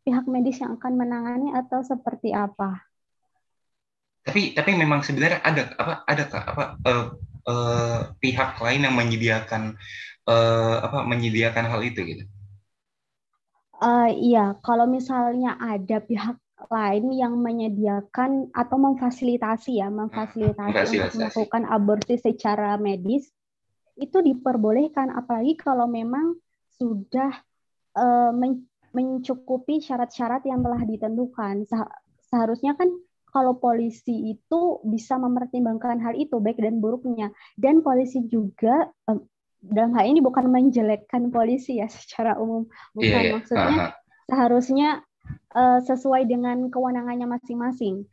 pihak 0.07 0.31
medis 0.31 0.63
yang 0.63 0.79
akan 0.79 0.95
menangani 0.95 1.51
atau 1.51 1.83
seperti 1.83 2.31
apa? 2.31 2.87
Tapi 4.23 4.55
tapi 4.55 4.79
memang 4.79 5.03
sebenarnya 5.03 5.43
ada 5.43 5.63
apa 5.75 5.95
ada 6.07 6.25
apa 6.31 6.65
uh, 6.87 7.07
uh, 7.51 8.01
pihak 8.23 8.63
lain 8.63 8.87
yang 8.87 8.95
menyediakan 8.95 9.75
uh, 10.31 10.77
apa 10.87 11.03
menyediakan 11.03 11.67
hal 11.67 11.83
itu 11.83 12.01
gitu? 12.07 12.25
Uh, 13.77 14.09
iya, 14.15 14.57
kalau 14.65 14.89
misalnya 14.89 15.59
ada 15.59 16.01
pihak 16.01 16.39
lain 16.73 17.13
yang 17.13 17.37
menyediakan 17.37 18.49
atau 18.57 18.81
memfasilitasi 18.81 19.85
ya, 19.85 19.93
memfasilitasi 19.93 20.95
untuk 20.97 21.19
melakukan 21.21 21.63
aborsi 21.69 22.17
secara 22.17 22.81
medis 22.81 23.29
itu 23.97 24.21
diperbolehkan 24.21 25.13
apalagi 25.13 25.57
kalau 25.57 25.89
memang 25.89 26.37
sudah 26.77 27.33
uh, 27.97 28.33
mencukupi 28.97 29.85
syarat-syarat 29.85 30.49
yang 30.49 30.65
telah 30.65 30.81
ditentukan. 30.81 31.69
Seharusnya 32.33 32.73
kan 32.81 32.89
kalau 33.29 33.61
polisi 33.61 34.33
itu 34.33 34.81
bisa 34.89 35.21
mempertimbangkan 35.21 36.01
hal 36.01 36.17
itu 36.17 36.41
baik 36.41 36.57
dan 36.57 36.81
buruknya 36.81 37.29
dan 37.61 37.85
polisi 37.85 38.25
juga 38.25 38.89
dalam 39.61 39.93
hal 39.93 40.09
ini 40.09 40.25
bukan 40.25 40.49
menjelekkan 40.49 41.29
polisi 41.29 41.77
ya 41.77 41.85
secara 41.93 42.41
umum 42.41 42.65
bukan 42.97 43.13
yeah, 43.13 43.25
yeah. 43.29 43.35
maksudnya 43.37 43.69
uh 43.69 43.77
-huh. 43.77 43.93
seharusnya 44.33 44.89
uh, 45.53 45.81
sesuai 45.83 46.29
dengan 46.29 46.69
kewenangannya 46.71 47.27
masing-masing. 47.27 48.07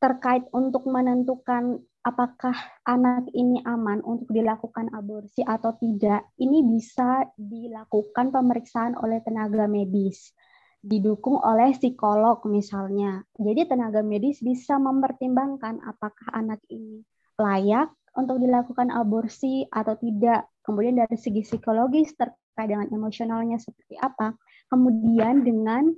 Terkait 0.00 0.48
untuk 0.56 0.88
menentukan 0.88 1.84
apakah 2.10 2.52
anak 2.82 3.30
ini 3.30 3.62
aman 3.62 4.02
untuk 4.02 4.28
dilakukan 4.34 4.90
aborsi 4.90 5.46
atau 5.46 5.78
tidak, 5.78 6.26
ini 6.42 6.66
bisa 6.66 7.24
dilakukan 7.38 8.34
pemeriksaan 8.34 8.98
oleh 8.98 9.22
tenaga 9.22 9.70
medis, 9.70 10.34
didukung 10.82 11.38
oleh 11.38 11.70
psikolog 11.78 12.42
misalnya. 12.50 13.22
Jadi 13.38 13.70
tenaga 13.70 14.02
medis 14.02 14.42
bisa 14.42 14.76
mempertimbangkan 14.82 15.78
apakah 15.86 16.28
anak 16.34 16.58
ini 16.66 17.06
layak 17.38 17.94
untuk 18.18 18.42
dilakukan 18.42 18.90
aborsi 18.90 19.64
atau 19.70 19.94
tidak. 19.94 20.50
Kemudian 20.66 20.98
dari 20.98 21.14
segi 21.14 21.46
psikologis 21.46 22.12
terkait 22.18 22.68
dengan 22.68 22.90
emosionalnya 22.92 23.56
seperti 23.56 23.96
apa 23.96 24.36
kemudian 24.70 25.42
dengan 25.42 25.90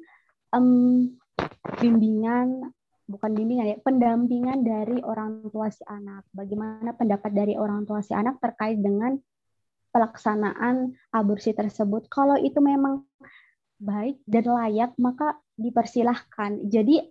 um, 0.57 1.13
bimbingan 1.79 2.73
bukan 3.13 3.37
bimbingan 3.37 3.69
ya 3.69 3.77
pendampingan 3.85 4.65
dari 4.65 5.05
orang 5.05 5.45
tua 5.53 5.69
si 5.69 5.85
anak. 5.85 6.25
Bagaimana 6.33 6.97
pendapat 6.97 7.31
dari 7.37 7.55
orang 7.61 7.85
tua 7.85 8.01
si 8.01 8.17
anak 8.17 8.41
terkait 8.41 8.81
dengan 8.81 9.21
pelaksanaan 9.93 10.97
aborsi 11.13 11.53
tersebut. 11.53 12.09
Kalau 12.09 12.41
itu 12.41 12.59
memang 12.65 13.05
baik 13.77 14.25
dan 14.25 14.49
layak 14.49 14.97
maka 14.97 15.37
dipersilahkan. 15.61 16.73
Jadi 16.73 17.05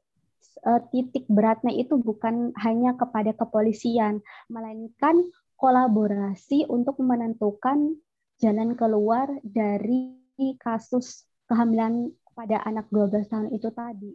uh, 0.65 0.81
titik 0.89 1.29
beratnya 1.29 1.77
itu 1.77 2.01
bukan 2.01 2.55
hanya 2.57 2.97
kepada 2.97 3.37
kepolisian 3.37 4.25
melainkan 4.49 5.29
kolaborasi 5.61 6.65
untuk 6.65 6.97
menentukan 6.97 7.93
jalan 8.41 8.73
keluar 8.73 9.29
dari 9.45 10.17
kasus 10.57 11.29
kehamilan 11.45 12.09
pada 12.33 12.65
anak 12.65 12.89
12 12.89 13.29
tahun 13.29 13.47
itu 13.53 13.69
tadi. 13.69 14.11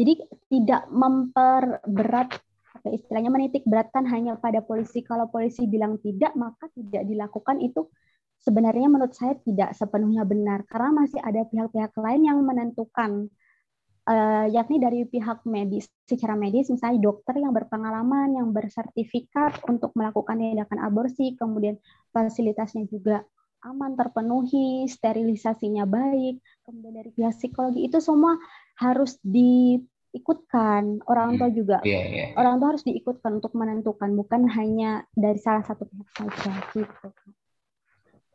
Jadi 0.00 0.12
tidak 0.48 0.88
memperberat 0.88 2.32
apa 2.80 2.88
istilahnya 2.96 3.28
menitik 3.28 3.68
beratkan 3.68 4.08
hanya 4.08 4.40
pada 4.40 4.64
polisi. 4.64 5.04
Kalau 5.04 5.28
polisi 5.28 5.68
bilang 5.68 6.00
tidak, 6.00 6.32
maka 6.32 6.72
tidak 6.72 7.04
dilakukan. 7.04 7.60
Itu 7.60 7.92
sebenarnya 8.40 8.88
menurut 8.88 9.12
saya 9.12 9.36
tidak 9.44 9.76
sepenuhnya 9.76 10.24
benar. 10.24 10.64
Karena 10.64 11.04
masih 11.04 11.20
ada 11.20 11.44
pihak-pihak 11.44 11.92
lain 12.00 12.22
yang 12.24 12.40
menentukan 12.40 13.28
uh, 14.08 14.46
yakni 14.48 14.80
dari 14.80 15.04
pihak 15.04 15.44
medis. 15.44 15.92
Secara 16.08 16.32
medis 16.32 16.72
misalnya 16.72 17.12
dokter 17.12 17.36
yang 17.36 17.52
berpengalaman 17.52 18.40
yang 18.40 18.48
bersertifikat 18.56 19.60
untuk 19.68 19.92
melakukan 19.92 20.40
tindakan 20.40 20.80
aborsi 20.80 21.36
kemudian 21.36 21.76
fasilitasnya 22.16 22.88
juga 22.88 23.20
aman 23.60 23.92
terpenuhi, 23.92 24.88
sterilisasinya 24.88 25.84
baik, 25.84 26.40
kemudian 26.64 26.96
dari 26.96 27.10
pihak 27.12 27.36
psikologi. 27.36 27.84
Itu 27.84 28.00
semua 28.00 28.40
harus 28.80 29.20
diikutkan. 30.10 31.06
Orang 31.06 31.38
tua 31.38 31.48
hmm, 31.48 31.56
juga, 31.56 31.78
yeah, 31.86 32.04
yeah. 32.06 32.28
orang 32.34 32.58
tua 32.58 32.74
harus 32.74 32.84
diikutkan 32.84 33.38
untuk 33.38 33.54
menentukan, 33.54 34.10
bukan 34.18 34.50
hanya 34.50 35.06
dari 35.14 35.38
salah 35.38 35.62
satu 35.62 35.86
pihak 35.86 36.08
saja 36.12 36.52
gitu. 36.74 37.08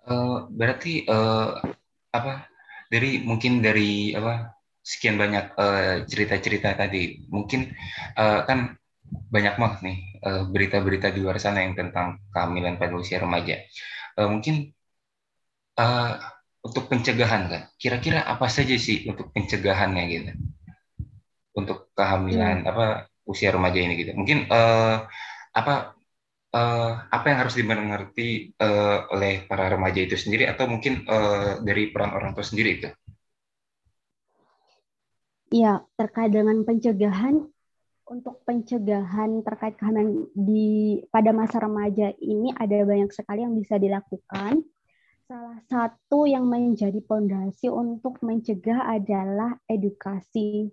Uh, 0.07 0.47
berarti 0.49 1.03
uh, 1.05 1.59
apa? 2.15 2.47
Dari 2.87 3.21
mungkin 3.23 3.59
dari 3.59 4.15
apa? 4.15 4.55
Sekian 4.85 5.17
banyak 5.17 5.57
cerita-cerita 6.05 6.73
uh, 6.73 6.77
tadi, 6.77 7.25
mungkin 7.33 7.73
uh, 8.21 8.45
kan 8.45 8.77
banyak 9.33 9.57
banget 9.57 9.79
nih 9.81 9.97
berita-berita 10.53 11.09
uh, 11.09 11.13
di 11.13 11.19
luar 11.25 11.41
sana 11.41 11.65
yang 11.65 11.73
tentang 11.73 12.21
kehamilan 12.29 12.77
pada 12.77 12.93
usia 12.93 13.17
remaja. 13.17 13.65
Uh, 14.13 14.29
mungkin 14.29 14.69
uh, 15.81 16.21
untuk 16.65 16.89
pencegahan 16.89 17.45
kan 17.45 17.61
kira-kira 17.77 18.25
apa 18.25 18.49
saja 18.49 18.73
sih 18.79 19.05
untuk 19.05 19.29
pencegahannya 19.35 20.03
gitu 20.09 20.31
untuk 21.55 21.91
kehamilan 21.95 22.63
hmm. 22.63 22.71
apa 22.71 22.85
usia 23.25 23.49
remaja 23.49 23.79
ini 23.81 23.93
gitu 23.97 24.11
mungkin 24.13 24.45
uh, 24.51 25.07
apa 25.55 25.95
uh, 26.53 26.91
apa 27.09 27.25
yang 27.25 27.39
harus 27.41 27.55
dimengerti 27.57 28.53
uh, 28.61 29.09
oleh 29.09 29.47
para 29.49 29.71
remaja 29.71 30.03
itu 30.03 30.19
sendiri 30.19 30.45
atau 30.45 30.69
mungkin 30.69 31.07
uh, 31.07 31.63
dari 31.65 31.89
peran 31.89 32.13
orang 32.13 32.37
tua 32.37 32.45
sendiri 32.45 32.71
itu 32.77 32.89
Iya, 35.55 35.85
terkait 35.95 36.35
dengan 36.35 36.67
pencegahan, 36.67 37.47
untuk 38.05 38.43
pencegahan 38.45 39.41
terkait 39.41 39.79
kehamilan 39.79 40.29
di 40.35 40.99
pada 41.09 41.33
masa 41.33 41.57
remaja 41.63 42.13
ini 42.21 42.53
ada 42.53 42.85
banyak 42.85 43.09
sekali 43.09 43.45
yang 43.45 43.55
bisa 43.57 43.79
dilakukan. 43.79 44.61
Salah 45.25 45.59
satu 45.65 46.29
yang 46.29 46.45
menjadi 46.45 47.01
pondasi 47.01 47.65
untuk 47.71 48.21
mencegah 48.21 48.93
adalah 48.93 49.57
edukasi 49.65 50.69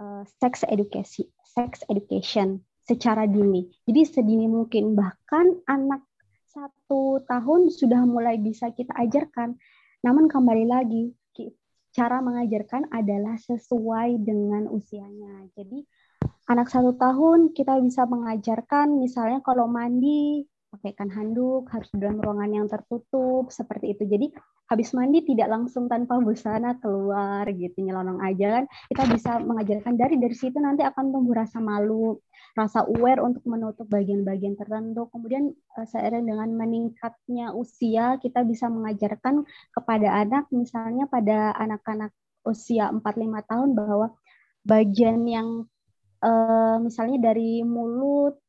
uh, 0.00 0.22
sex 0.40 0.64
education, 0.66 1.28
sex 1.42 1.84
education 1.90 2.62
secara 2.84 3.24
dini. 3.24 3.68
Jadi 3.88 4.00
sedini 4.04 4.46
mungkin 4.46 4.96
bahkan 4.96 5.58
anak 5.66 6.04
satu 6.48 7.22
tahun 7.26 7.72
sudah 7.74 8.06
mulai 8.06 8.38
bisa 8.38 8.70
kita 8.70 8.94
ajarkan. 8.94 9.58
Namun 10.04 10.28
kembali 10.28 10.64
lagi 10.68 11.14
cara 11.94 12.18
mengajarkan 12.18 12.90
adalah 12.90 13.38
sesuai 13.38 14.18
dengan 14.18 14.66
usianya. 14.66 15.46
Jadi 15.54 15.86
anak 16.50 16.66
satu 16.66 16.98
tahun 16.98 17.54
kita 17.54 17.78
bisa 17.78 18.04
mengajarkan 18.10 18.98
misalnya 18.98 19.38
kalau 19.46 19.70
mandi 19.70 20.42
pakaikan 20.74 21.06
handuk, 21.14 21.70
harus 21.70 21.86
dalam 21.94 22.18
ruangan 22.18 22.50
yang 22.50 22.66
tertutup, 22.66 23.48
seperti 23.54 23.94
itu. 23.94 24.02
Jadi 24.04 24.26
habis 24.66 24.90
mandi 24.96 25.22
tidak 25.22 25.52
langsung 25.52 25.86
tanpa 25.86 26.18
busana 26.18 26.74
keluar 26.82 27.46
gitu 27.54 27.78
nyelonong 27.78 28.18
aja 28.24 28.60
kan. 28.60 28.64
Kita 28.90 29.02
bisa 29.06 29.30
mengajarkan 29.38 29.94
dari 29.94 30.18
dari 30.18 30.34
situ 30.34 30.58
nanti 30.58 30.82
akan 30.82 31.14
tumbuh 31.14 31.36
rasa 31.36 31.62
malu, 31.62 32.18
rasa 32.58 32.82
aware 32.84 33.22
untuk 33.22 33.46
menutup 33.46 33.86
bagian-bagian 33.86 34.58
tertentu. 34.58 35.06
Kemudian 35.14 35.54
eh, 35.54 35.86
seiring 35.86 36.26
dengan 36.26 36.50
meningkatnya 36.58 37.54
usia, 37.54 38.18
kita 38.18 38.42
bisa 38.42 38.66
mengajarkan 38.66 39.46
kepada 39.70 40.08
anak 40.18 40.50
misalnya 40.50 41.06
pada 41.06 41.54
anak-anak 41.54 42.10
usia 42.44 42.92
4 42.92 43.00
5 43.00 43.50
tahun 43.50 43.70
bahwa 43.72 44.12
bagian 44.64 45.24
yang 45.28 45.48
uh, 46.24 46.76
misalnya 46.80 47.32
dari 47.32 47.60
mulut 47.64 48.40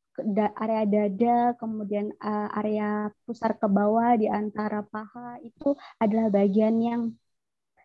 area 0.60 0.82
dada, 0.88 1.38
kemudian 1.60 2.12
uh, 2.20 2.48
area 2.60 3.12
pusar 3.28 3.56
ke 3.56 3.68
bawah 3.68 4.16
di 4.16 4.26
antara 4.30 4.82
paha 4.84 5.40
itu 5.44 5.76
adalah 6.00 6.32
bagian 6.32 6.76
yang 6.80 7.02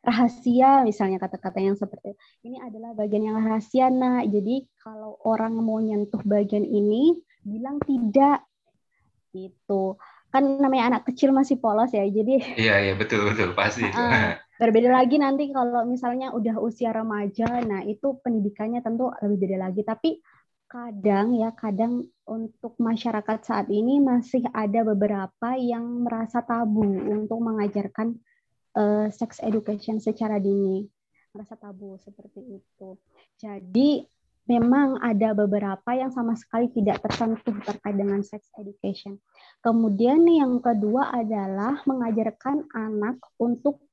rahasia 0.02 0.82
misalnya 0.82 1.22
kata-kata 1.22 1.62
yang 1.62 1.78
seperti 1.78 2.18
ini 2.42 2.58
adalah 2.58 2.98
bagian 2.98 3.22
yang 3.22 3.38
rahasia 3.38 3.94
nah 3.94 4.26
jadi 4.26 4.66
kalau 4.82 5.22
orang 5.22 5.54
mau 5.62 5.78
nyentuh 5.78 6.22
bagian 6.26 6.66
ini 6.66 7.22
bilang 7.46 7.82
tidak. 7.82 8.46
Itu 9.32 9.98
kan 10.32 10.48
namanya 10.48 10.96
anak 10.96 11.12
kecil 11.12 11.36
masih 11.36 11.60
polos 11.60 11.92
ya 11.92 12.08
jadi 12.08 12.40
iya 12.64 12.76
iya 12.88 12.94
betul 12.96 13.28
betul. 13.28 13.52
Pasti 13.54 13.84
itu. 13.88 13.96
Uh, 13.96 14.36
berbeda 14.62 14.90
lagi 14.94 15.20
nanti 15.20 15.50
kalau 15.52 15.84
misalnya 15.84 16.32
udah 16.32 16.62
usia 16.62 16.94
remaja 16.94 17.60
nah 17.66 17.82
itu 17.84 18.16
pendidikannya 18.22 18.80
tentu 18.82 19.12
lebih 19.22 19.38
beda 19.48 19.58
lagi. 19.70 19.82
Tapi 19.84 20.18
kadang 20.72 21.36
ya 21.36 21.52
kadang 21.52 22.08
untuk 22.24 22.80
masyarakat 22.80 23.44
saat 23.44 23.68
ini 23.68 24.00
masih 24.00 24.48
ada 24.56 24.88
beberapa 24.88 25.60
yang 25.60 26.08
merasa 26.08 26.40
tabu 26.40 26.88
untuk 26.88 27.44
mengajarkan 27.44 28.16
uh, 28.80 29.12
sex 29.12 29.44
education 29.44 30.00
secara 30.00 30.40
dini. 30.40 30.88
Merasa 31.36 31.60
tabu 31.60 32.00
seperti 32.00 32.64
itu. 32.64 32.96
Jadi 33.36 34.08
memang 34.48 35.04
ada 35.04 35.36
beberapa 35.36 35.92
yang 35.92 36.08
sama 36.16 36.40
sekali 36.40 36.72
tidak 36.72 37.04
tersentuh 37.04 37.56
terkait 37.68 38.00
dengan 38.00 38.24
sex 38.24 38.48
education. 38.56 39.20
Kemudian 39.60 40.24
yang 40.24 40.64
kedua 40.64 41.12
adalah 41.12 41.84
mengajarkan 41.84 42.72
anak 42.72 43.20
untuk 43.36 43.84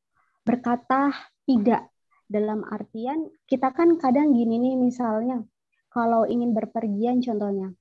berkata 0.47 1.11
tidak. 1.43 1.91
Dalam 2.29 2.61
artian 2.69 3.25
kita 3.49 3.73
kan 3.73 3.97
kadang 3.97 4.37
gini 4.37 4.61
nih 4.61 4.77
misalnya 4.77 5.41
kalau 5.89 6.29
ingin 6.29 6.53
berpergian 6.53 7.25
contohnya 7.25 7.73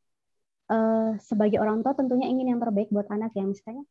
uh, 0.71 1.15
sebagai 1.19 1.59
orang 1.59 1.83
tua 1.83 1.93
tentunya 1.93 2.27
ingin 2.27 2.55
yang 2.55 2.59
terbaik 2.59 2.87
buat 2.91 3.07
anak 3.11 3.35
ya 3.35 3.43
misalnya 3.43 3.83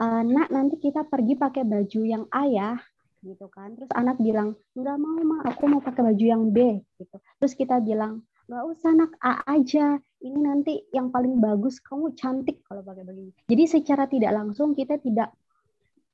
uh, 0.00 0.22
nanti 0.26 0.76
kita 0.80 1.06
pergi 1.06 1.34
pakai 1.38 1.62
baju 1.62 2.00
yang 2.02 2.24
ayah 2.34 2.78
gitu 3.24 3.48
kan. 3.48 3.72
Terus 3.74 3.90
anak 3.96 4.20
bilang 4.20 4.54
nggak 4.76 4.96
mau 5.00 5.18
ma 5.24 5.36
aku 5.48 5.64
mau 5.66 5.80
pakai 5.80 6.12
baju 6.12 6.24
yang 6.24 6.52
B 6.52 6.84
gitu. 7.00 7.16
Terus 7.40 7.52
kita 7.56 7.80
bilang 7.80 8.22
nggak 8.44 8.64
usah 8.76 8.92
nak 8.92 9.12
A 9.24 9.40
aja 9.56 9.96
ini 10.20 10.38
nanti 10.44 10.84
yang 10.92 11.08
paling 11.08 11.40
bagus 11.40 11.80
kamu 11.80 12.12
cantik 12.12 12.60
kalau 12.68 12.84
pakai 12.84 13.02
baju. 13.08 13.32
Jadi 13.48 13.64
secara 13.64 14.04
tidak 14.04 14.32
langsung 14.36 14.76
kita 14.76 15.00
tidak 15.00 15.32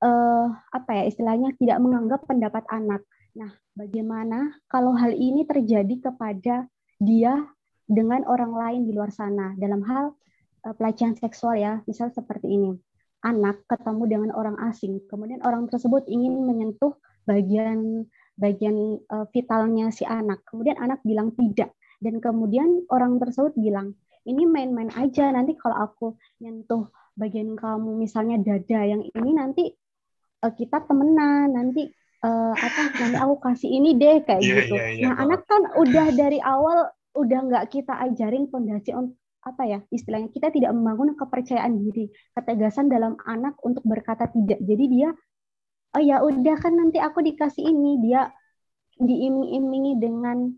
uh, 0.01 0.47
apa 0.71 0.91
ya 1.03 1.05
istilahnya 1.11 1.51
tidak 1.59 1.83
menganggap 1.83 2.23
pendapat 2.25 2.63
anak. 2.71 3.03
Nah 3.35 3.51
bagaimana 3.75 4.55
kalau 4.71 4.95
hal 4.95 5.11
ini 5.11 5.43
terjadi 5.43 6.11
kepada 6.11 6.71
dia 7.01 7.49
dengan 7.89 8.23
orang 8.29 8.53
lain 8.53 8.81
di 8.87 8.93
luar 8.93 9.11
sana. 9.11 9.57
Dalam 9.57 9.83
hal 9.89 10.15
uh, 10.69 10.75
pelecehan 10.77 11.17
seksual 11.17 11.57
ya, 11.57 11.81
misal 11.89 12.13
seperti 12.13 12.53
ini. 12.53 12.77
Anak 13.21 13.65
ketemu 13.69 14.05
dengan 14.09 14.31
orang 14.33 14.57
asing, 14.69 15.05
kemudian 15.09 15.45
orang 15.45 15.69
tersebut 15.69 16.09
ingin 16.09 16.41
menyentuh 16.41 16.97
bagian 17.29 18.09
bagian 18.41 18.97
uh, 19.13 19.29
vitalnya 19.29 19.93
si 19.93 20.09
anak. 20.09 20.41
Kemudian 20.49 20.81
anak 20.81 21.05
bilang 21.05 21.33
tidak. 21.37 21.77
Dan 22.01 22.17
kemudian 22.25 22.89
orang 22.89 23.21
tersebut 23.21 23.53
bilang, 23.61 23.93
"Ini 24.25 24.49
main-main 24.49 24.89
aja, 24.97 25.29
nanti 25.29 25.53
kalau 25.61 25.77
aku 25.85 26.07
nyentuh 26.41 26.89
bagian 27.13 27.53
kamu 27.53 28.01
misalnya 28.01 28.41
dada 28.41 28.81
yang 28.89 29.05
ini 29.05 29.31
nanti 29.37 29.69
uh, 30.41 30.53
kita 30.57 30.89
temenan, 30.89 31.53
nanti 31.53 31.93
uh, 32.25 32.55
apa 32.55 32.83
nanti 32.97 33.17
aku 33.17 33.35
kasih 33.41 33.71
ini 33.71 33.97
deh 33.97 34.25
kayak 34.25 34.43
yeah, 34.45 34.57
gitu. 34.65 34.75
Yeah, 34.77 34.91
yeah, 34.97 35.13
nah, 35.13 35.25
anak 35.25 35.45
kan 35.49 35.63
udah 35.77 36.07
dari 36.15 36.39
awal 36.41 36.93
udah 37.17 37.39
nggak 37.51 37.65
kita 37.75 37.93
ajarin 38.07 38.47
fondasi 38.49 38.95
untuk 38.95 39.19
apa 39.41 39.65
ya 39.65 39.79
istilahnya 39.89 40.29
kita 40.29 40.53
tidak 40.53 40.77
membangun 40.77 41.17
kepercayaan 41.17 41.81
diri 41.81 42.13
ketegasan 42.37 42.93
dalam 42.93 43.17
anak 43.25 43.57
untuk 43.65 43.81
berkata 43.89 44.29
tidak. 44.29 44.61
Jadi 44.61 44.85
dia 44.93 45.09
oh 45.97 46.03
ya 46.03 46.21
udah 46.21 46.57
kan 46.61 46.77
nanti 46.77 47.01
aku 47.01 47.25
dikasih 47.25 47.65
ini. 47.65 48.05
Dia 48.05 48.29
diiming-imingi 49.01 49.97
dengan 49.97 50.53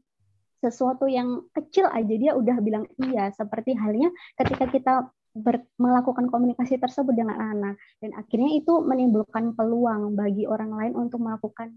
sesuatu 0.58 1.06
yang 1.06 1.46
kecil 1.54 1.86
aja. 1.86 2.14
Dia 2.18 2.32
udah 2.34 2.58
bilang 2.58 2.90
iya 2.98 3.30
seperti 3.30 3.78
halnya 3.78 4.10
ketika 4.34 4.66
kita 4.66 4.92
ber, 5.32 5.64
melakukan 5.80 6.28
komunikasi 6.28 6.76
tersebut 6.76 7.16
dengan 7.16 7.40
anak 7.40 7.74
dan 8.04 8.12
akhirnya 8.16 8.52
itu 8.60 8.84
menimbulkan 8.84 9.56
peluang 9.56 10.12
bagi 10.12 10.44
orang 10.44 10.76
lain 10.76 10.92
untuk 10.96 11.24
melakukan 11.24 11.72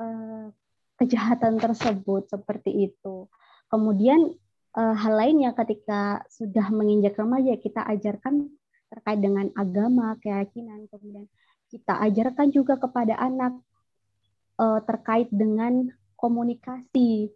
uh, 0.00 0.48
kejahatan 0.96 1.60
tersebut 1.60 2.32
seperti 2.32 2.88
itu. 2.88 3.28
Kemudian 3.68 4.32
uh, 4.76 4.94
hal 4.96 5.12
lainnya 5.12 5.52
ketika 5.52 6.24
sudah 6.32 6.72
menginjak 6.72 7.20
remaja 7.20 7.52
kita 7.60 7.84
ajarkan 7.84 8.48
terkait 8.88 9.20
dengan 9.20 9.52
agama, 9.58 10.16
keyakinan, 10.22 10.88
kemudian 10.88 11.28
kita 11.68 12.00
ajarkan 12.00 12.48
juga 12.54 12.80
kepada 12.80 13.18
anak 13.20 13.58
uh, 14.56 14.80
terkait 14.84 15.28
dengan 15.28 15.92
komunikasi 16.16 17.28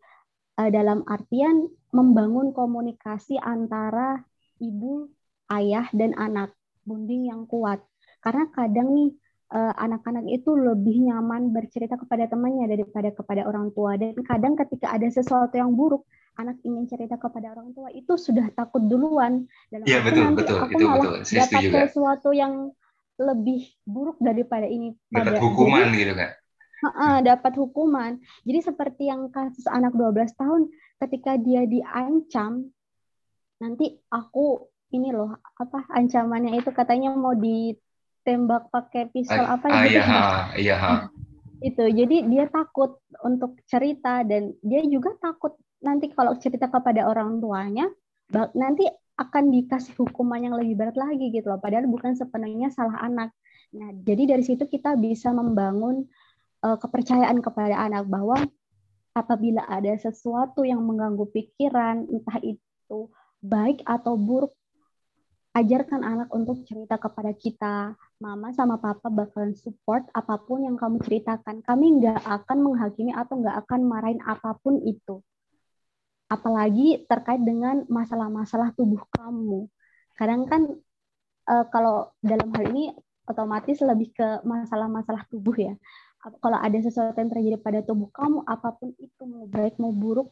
dalam 0.60 1.00
artian 1.08 1.72
membangun 1.88 2.52
komunikasi 2.52 3.40
antara 3.40 4.20
ibu 4.60 5.08
ayah 5.52 5.86
dan 5.92 6.14
anak, 6.16 6.54
bonding 6.86 7.28
yang 7.28 7.44
kuat. 7.50 7.82
Karena 8.22 8.46
kadang 8.52 8.94
nih 8.94 9.10
eh, 9.50 9.74
anak-anak 9.76 10.26
itu 10.30 10.50
lebih 10.54 11.10
nyaman 11.10 11.50
bercerita 11.50 11.98
kepada 11.98 12.30
temannya 12.30 12.70
daripada 12.70 13.10
kepada 13.10 13.42
orang 13.46 13.74
tua. 13.74 13.98
Dan 13.98 14.20
kadang 14.22 14.54
ketika 14.54 14.94
ada 14.94 15.08
sesuatu 15.10 15.58
yang 15.58 15.74
buruk, 15.74 16.06
anak 16.38 16.56
ingin 16.64 16.86
cerita 16.86 17.20
kepada 17.20 17.52
orang 17.52 17.74
tua 17.76 17.90
itu 17.92 18.14
sudah 18.14 18.48
takut 18.54 18.80
duluan. 18.84 19.44
Iya 19.72 20.00
betul 20.00 20.32
betul 20.38 20.56
aku 20.62 20.78
itu 20.78 20.86
malah 20.86 21.04
betul. 21.04 21.14
Saya 21.26 21.44
dapat 21.50 21.90
sesuatu 21.90 22.30
yang 22.32 22.72
lebih 23.20 23.68
buruk 23.84 24.16
daripada 24.22 24.64
ini. 24.64 24.96
Dapat 25.12 25.36
hukuman 25.42 25.92
jadi, 25.92 26.00
gitu 26.00 26.12
kan? 26.16 26.30
Uh, 26.80 27.18
dapat 27.20 27.52
hukuman. 27.60 28.12
Jadi 28.48 28.60
seperti 28.64 29.12
yang 29.12 29.28
kasus 29.28 29.68
anak 29.68 29.92
12 29.92 30.32
tahun 30.32 30.72
ketika 31.04 31.36
dia 31.36 31.68
diancam 31.68 32.72
nanti 33.60 34.00
aku 34.08 34.69
ini 34.90 35.14
loh 35.14 35.38
apa 35.58 35.86
ancamannya 35.94 36.58
itu 36.58 36.70
katanya 36.74 37.14
mau 37.14 37.34
ditembak 37.34 38.70
pakai 38.74 39.10
pistol 39.10 39.42
apa 39.42 39.66
ah, 39.70 39.84
gitu. 39.86 39.98
Iya, 39.98 40.20
iya. 40.62 40.78
itu. 41.62 41.84
Jadi 41.86 42.16
dia 42.26 42.48
takut 42.50 42.98
untuk 43.22 43.60
cerita 43.70 44.26
dan 44.26 44.54
dia 44.64 44.82
juga 44.86 45.14
takut 45.22 45.54
nanti 45.80 46.12
kalau 46.12 46.36
cerita 46.36 46.68
kepada 46.68 47.08
orang 47.08 47.40
tuanya 47.40 47.88
nanti 48.54 48.86
akan 49.20 49.52
dikasih 49.52 49.92
hukuman 50.00 50.40
yang 50.40 50.54
lebih 50.56 50.80
berat 50.80 50.96
lagi 50.96 51.28
gitu 51.28 51.52
loh. 51.52 51.60
Padahal 51.60 51.84
bukan 51.90 52.16
sepenuhnya 52.16 52.72
salah 52.72 53.04
anak. 53.04 53.36
Nah, 53.76 53.92
jadi 54.02 54.34
dari 54.34 54.42
situ 54.42 54.64
kita 54.64 54.96
bisa 54.96 55.30
membangun 55.30 56.08
uh, 56.64 56.78
kepercayaan 56.80 57.44
kepada 57.44 57.76
anak 57.76 58.08
bahwa 58.08 58.40
apabila 59.12 59.66
ada 59.68 59.92
sesuatu 60.00 60.64
yang 60.64 60.80
mengganggu 60.80 61.28
pikiran, 61.30 62.08
entah 62.08 62.38
itu 62.40 63.12
baik 63.44 63.84
atau 63.84 64.16
buruk 64.16 64.56
ajarkan 65.50 66.06
anak 66.06 66.28
untuk 66.30 66.62
cerita 66.62 66.94
kepada 66.94 67.34
kita. 67.34 67.98
Mama 68.22 68.54
sama 68.54 68.78
papa 68.78 69.10
bakalan 69.10 69.56
support 69.58 70.06
apa 70.14 70.38
pun 70.38 70.62
yang 70.62 70.78
kamu 70.78 71.02
ceritakan. 71.02 71.64
Kami 71.64 71.86
nggak 71.98 72.22
akan 72.22 72.58
menghakimi 72.62 73.10
atau 73.10 73.40
nggak 73.42 73.56
akan 73.66 73.80
marahin 73.82 74.20
apa 74.22 74.54
pun 74.62 74.78
itu. 74.86 75.18
Apalagi 76.30 77.02
terkait 77.10 77.42
dengan 77.42 77.82
masalah-masalah 77.90 78.70
tubuh 78.78 79.02
kamu. 79.10 79.66
Kadang 80.14 80.46
kan 80.46 80.62
uh, 81.50 81.64
kalau 81.74 82.14
dalam 82.22 82.54
hal 82.54 82.70
ini 82.70 82.94
otomatis 83.26 83.82
lebih 83.82 84.14
ke 84.14 84.28
masalah-masalah 84.46 85.26
tubuh 85.26 85.56
ya. 85.58 85.74
Kalau 86.20 86.58
ada 86.60 86.78
sesuatu 86.78 87.16
yang 87.16 87.32
terjadi 87.32 87.56
pada 87.56 87.80
tubuh 87.80 88.12
kamu, 88.12 88.44
apa 88.44 88.76
pun 88.76 88.92
itu 89.00 89.22
mau 89.24 89.48
baik 89.48 89.80
mau 89.80 89.90
buruk, 89.90 90.28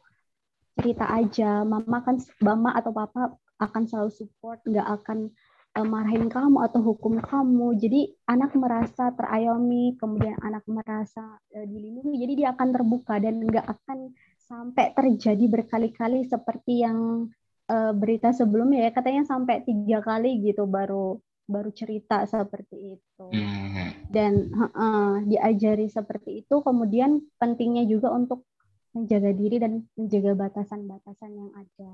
cerita 0.77 1.09
aja. 1.09 1.65
Mama 1.65 2.05
kan 2.05 2.21
mama 2.45 2.77
atau 2.77 2.93
papa 2.93 3.35
akan 3.59 3.83
selalu 3.87 4.11
support, 4.15 4.63
nggak 4.65 4.89
akan 5.03 5.31
uh, 5.79 5.87
marahin 5.87 6.31
kamu 6.31 6.65
atau 6.65 6.81
hukum 6.83 7.19
kamu. 7.23 7.79
Jadi 7.79 8.15
anak 8.27 8.55
merasa 8.55 9.11
terayomi, 9.15 9.99
kemudian 9.99 10.39
anak 10.43 10.65
merasa 10.67 11.39
uh, 11.55 11.67
dilindungi. 11.67 12.17
Jadi 12.19 12.33
dia 12.45 12.55
akan 12.55 12.69
terbuka 12.73 13.19
dan 13.19 13.43
nggak 13.43 13.67
akan 13.67 14.15
sampai 14.49 14.97
terjadi 14.97 15.45
berkali-kali 15.45 16.25
seperti 16.25 16.81
yang 16.81 17.29
uh, 17.69 17.93
berita 17.93 18.33
sebelumnya 18.33 18.89
ya 18.89 18.91
katanya 18.97 19.29
sampai 19.29 19.61
tiga 19.63 20.01
kali 20.01 20.41
gitu 20.41 20.65
baru 20.65 21.21
baru 21.49 21.73
cerita 21.73 22.29
seperti 22.29 23.01
itu 23.01 23.27
hmm. 23.33 24.13
dan 24.13 24.53
uh, 24.53 25.21
diajari 25.25 25.89
seperti 25.89 26.45
itu 26.45 26.61
kemudian 26.61 27.25
pentingnya 27.41 27.89
juga 27.89 28.13
untuk 28.13 28.45
menjaga 28.93 29.33
diri 29.33 29.57
dan 29.61 29.85
menjaga 29.97 30.33
batasan-batasan 30.37 31.31
yang 31.33 31.51
ada 31.57 31.89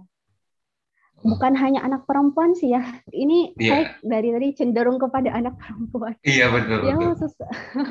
bukan 1.23 1.53
hanya 1.57 1.81
anak 1.87 2.05
perempuan 2.05 2.53
sih 2.57 2.75
ya. 2.75 2.83
Ini 3.09 3.55
yeah. 3.57 3.71
saya 3.71 3.85
dari 4.03 4.29
tadi 4.35 4.49
cenderung 4.57 4.99
kepada 4.99 5.31
anak 5.33 5.57
perempuan. 5.57 6.15
Iya 6.27 6.51
betul. 6.51 6.81
Ya 6.85 6.95
khusus 6.99 7.33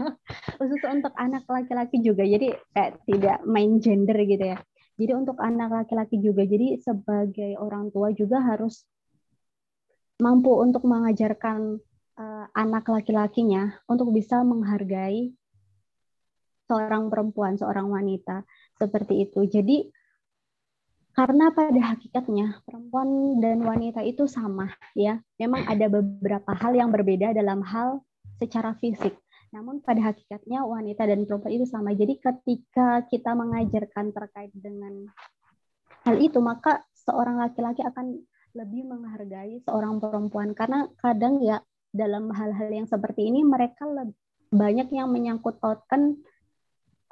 khusus 0.60 0.82
untuk 0.86 1.14
anak 1.16 1.48
laki-laki 1.48 2.04
juga. 2.04 2.28
Jadi 2.28 2.54
kayak 2.76 3.02
tidak 3.08 3.38
main 3.48 3.80
gender 3.80 4.18
gitu 4.28 4.46
ya. 4.54 4.60
Jadi 5.00 5.12
untuk 5.18 5.42
anak 5.42 5.74
laki-laki 5.74 6.22
juga. 6.22 6.46
Jadi 6.46 6.78
sebagai 6.78 7.58
orang 7.58 7.90
tua 7.90 8.14
juga 8.14 8.44
harus 8.44 8.86
mampu 10.22 10.54
untuk 10.62 10.86
mengajarkan 10.86 11.82
uh, 12.18 12.46
anak 12.54 12.86
laki-lakinya 12.86 13.74
untuk 13.90 14.14
bisa 14.14 14.46
menghargai 14.46 15.34
seorang 16.70 17.10
perempuan, 17.12 17.58
seorang 17.58 17.90
wanita 17.90 18.46
seperti 18.78 19.28
itu. 19.28 19.46
Jadi 19.50 19.90
karena 21.14 21.54
pada 21.54 21.94
hakikatnya 21.94 22.66
perempuan 22.66 23.38
dan 23.38 23.62
wanita 23.62 24.02
itu 24.02 24.26
sama 24.26 24.74
ya. 24.98 25.22
Memang 25.38 25.70
ada 25.70 25.86
beberapa 25.86 26.58
hal 26.58 26.74
yang 26.74 26.90
berbeda 26.90 27.38
dalam 27.38 27.62
hal 27.62 28.02
secara 28.42 28.74
fisik. 28.82 29.14
Namun 29.54 29.86
pada 29.86 30.10
hakikatnya 30.10 30.66
wanita 30.66 31.06
dan 31.06 31.30
perempuan 31.30 31.54
itu 31.54 31.70
sama. 31.70 31.94
Jadi 31.94 32.18
ketika 32.18 33.06
kita 33.06 33.38
mengajarkan 33.38 34.10
terkait 34.10 34.50
dengan 34.58 35.06
hal 36.02 36.18
itu, 36.18 36.42
maka 36.42 36.82
seorang 37.06 37.38
laki-laki 37.38 37.86
akan 37.86 38.18
lebih 38.58 38.86
menghargai 38.86 39.62
seorang 39.66 39.98
perempuan 40.02 40.54
karena 40.54 40.86
kadang 41.02 41.42
ya 41.42 41.62
dalam 41.94 42.30
hal-hal 42.34 42.70
yang 42.70 42.86
seperti 42.90 43.30
ini 43.30 43.42
mereka 43.46 43.86
banyak 44.54 44.94
yang 44.94 45.10
menyangkut 45.10 45.58
pautkan 45.58 46.22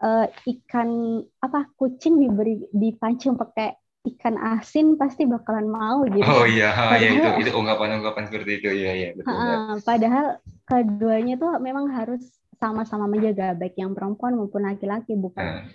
uh, 0.05 0.29
ikan 0.29 1.21
apa 1.41 1.69
kucing 1.77 2.21
diberi 2.21 2.69
dipancing 2.69 3.33
pakai 3.37 3.80
ikan 4.01 4.33
asin 4.57 4.97
pasti 4.97 5.29
bakalan 5.29 5.69
mau 5.69 6.01
gitu. 6.09 6.25
Oh 6.25 6.45
iya, 6.49 6.73
padahal, 6.73 6.97
ya 6.97 7.09
itu 7.13 7.29
itu 7.45 7.51
ungkapan-ungkapan 7.53 8.23
seperti 8.29 8.51
itu 8.57 8.69
ya 8.73 8.91
ya 8.97 9.09
betul. 9.13 9.33
ya. 9.33 9.57
Padahal 9.85 10.25
keduanya 10.65 11.35
tuh 11.37 11.61
memang 11.61 11.85
harus 11.93 12.41
sama-sama 12.61 13.09
menjaga 13.09 13.57
baik 13.57 13.73
yang 13.73 13.97
perempuan 13.97 14.37
maupun 14.37 14.61
laki-laki 14.69 15.17
bukan 15.17 15.41
hmm. 15.41 15.65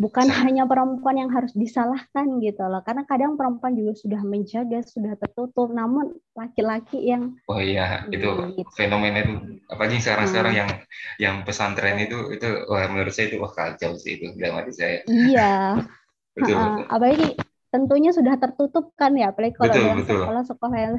bukan 0.00 0.26
Sama. 0.32 0.48
hanya 0.48 0.64
perempuan 0.64 1.20
yang 1.20 1.28
harus 1.28 1.52
disalahkan 1.52 2.40
gitu 2.40 2.64
loh 2.64 2.80
karena 2.80 3.04
kadang 3.04 3.36
perempuan 3.36 3.76
juga 3.76 3.92
sudah 3.92 4.24
menjaga 4.24 4.80
sudah 4.80 5.12
tertutup 5.20 5.68
namun 5.68 6.16
laki-laki 6.32 7.04
yang 7.04 7.36
oh 7.52 7.60
iya 7.60 8.08
itu 8.08 8.32
gitu. 8.56 8.72
fenomena 8.72 9.20
itu 9.20 9.60
apalagi 9.68 10.00
sekarang-sekarang 10.00 10.52
hmm. 10.56 10.60
yang 10.64 10.70
yang 11.20 11.36
pesantren 11.44 12.00
itu 12.00 12.32
itu 12.32 12.48
wah, 12.64 12.88
menurut 12.88 13.12
saya 13.12 13.28
itu 13.28 13.36
wah 13.36 13.52
kacau 13.52 13.92
sih 14.00 14.16
itu 14.16 14.32
dalam 14.40 14.64
hati 14.64 14.72
saya 14.72 14.96
iya 15.04 15.76
betul, 16.40 16.56
betul. 16.56 16.84
apalagi 16.88 17.28
tentunya 17.72 18.12
sudah 18.12 18.36
tertutup 18.36 18.92
kan 18.94 19.16
ya 19.16 19.32
apalagi 19.32 19.56
kalau 19.56 19.72
betul, 19.72 19.96
betul. 19.96 20.20
sekolah 20.28 20.44
sekolah 20.44 20.76
yang 20.78 20.94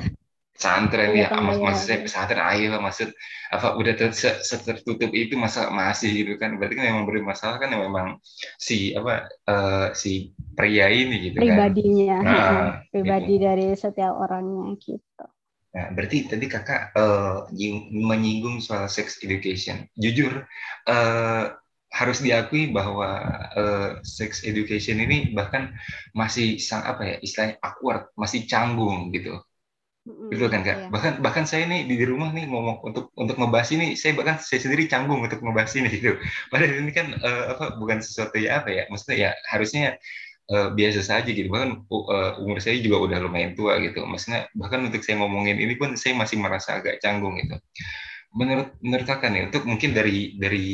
pesantren 0.54 1.18
ya, 1.18 1.34
mas, 1.42 1.58
maksud 1.58 1.86
saya 1.90 2.00
pesantren 2.06 2.42
ayo 2.54 2.78
maksud 2.78 3.10
apa 3.50 3.74
udah 3.74 3.94
ter, 3.98 4.14
tertutup 4.38 5.10
itu 5.10 5.34
masa 5.34 5.74
masih 5.74 6.14
gitu 6.14 6.38
kan. 6.38 6.62
Berarti 6.62 6.78
kan 6.78 6.86
memang 6.94 7.06
bermasalah 7.10 7.58
kan 7.58 7.74
memang 7.74 8.22
si 8.62 8.94
apa 8.94 9.26
uh, 9.50 9.88
si 9.98 10.32
pria 10.54 10.94
ini 10.94 11.30
gitu 11.30 11.42
pribadinya. 11.42 12.18
Kan 12.22 12.30
nah, 12.30 12.70
pribadi 12.94 13.34
gitu. 13.42 13.46
dari 13.50 13.68
setiap 13.74 14.14
orangnya 14.14 14.78
gitu. 14.78 15.26
Nah 15.74 15.90
berarti 15.90 16.18
tadi 16.30 16.46
kakak 16.46 16.94
uh, 16.94 17.50
menyinggung 17.90 18.62
soal 18.62 18.86
sex 18.86 19.26
education. 19.26 19.90
Jujur 19.98 20.46
uh, 20.86 21.46
harus 21.94 22.26
diakui 22.26 22.74
bahwa 22.74 23.22
uh, 23.54 23.90
sex 24.02 24.42
education 24.42 24.98
ini 24.98 25.30
bahkan 25.38 25.78
masih 26.18 26.58
sang 26.58 26.82
apa 26.82 27.06
ya 27.06 27.16
istilahnya 27.22 27.62
awkward, 27.62 28.10
masih 28.18 28.50
canggung 28.50 29.14
gitu. 29.14 29.38
Mm-hmm. 30.04 30.30
Betul 30.34 30.48
kan 30.50 30.62
kak? 30.66 30.78
Iya. 30.78 30.88
Bahkan 30.90 31.14
bahkan 31.22 31.46
saya 31.46 31.70
nih 31.70 31.86
di, 31.86 31.96
di 32.02 32.06
rumah 32.10 32.34
nih 32.34 32.50
ngomong 32.50 32.82
untuk 32.82 33.14
untuk 33.14 33.38
ngebahas 33.38 33.70
ini, 33.78 33.94
saya 33.94 34.18
bahkan 34.18 34.42
saya 34.42 34.60
sendiri 34.66 34.90
canggung 34.90 35.22
untuk 35.22 35.40
ngebahas 35.40 35.74
ini 35.78 35.90
gitu. 35.94 36.18
Padahal 36.50 36.82
ini 36.82 36.92
kan 36.92 37.14
uh, 37.14 37.44
apa 37.56 37.78
bukan 37.78 38.02
sesuatu 38.02 38.42
ya 38.42 38.66
apa 38.66 38.74
ya, 38.74 38.84
maksudnya 38.90 39.18
ya 39.30 39.32
harusnya 39.54 40.02
uh, 40.50 40.74
biasa 40.74 41.06
saja 41.06 41.30
gitu. 41.30 41.48
Bahkan 41.48 41.88
uh, 41.94 42.42
umur 42.42 42.58
saya 42.58 42.82
juga 42.82 43.06
udah 43.06 43.22
lumayan 43.22 43.54
tua 43.54 43.78
gitu. 43.80 44.02
Maksudnya 44.04 44.50
bahkan 44.58 44.82
untuk 44.90 45.06
saya 45.06 45.22
ngomongin 45.22 45.62
ini 45.62 45.78
pun 45.78 45.94
saya 45.94 46.18
masih 46.18 46.42
merasa 46.42 46.82
agak 46.82 46.98
canggung 47.00 47.38
gitu 47.38 47.62
menurut 48.34 48.74
menurut 48.82 49.06
kakak 49.06 49.30
nih 49.30 49.44
untuk 49.50 49.64
mungkin 49.70 49.94
dari 49.94 50.36
dari 50.38 50.68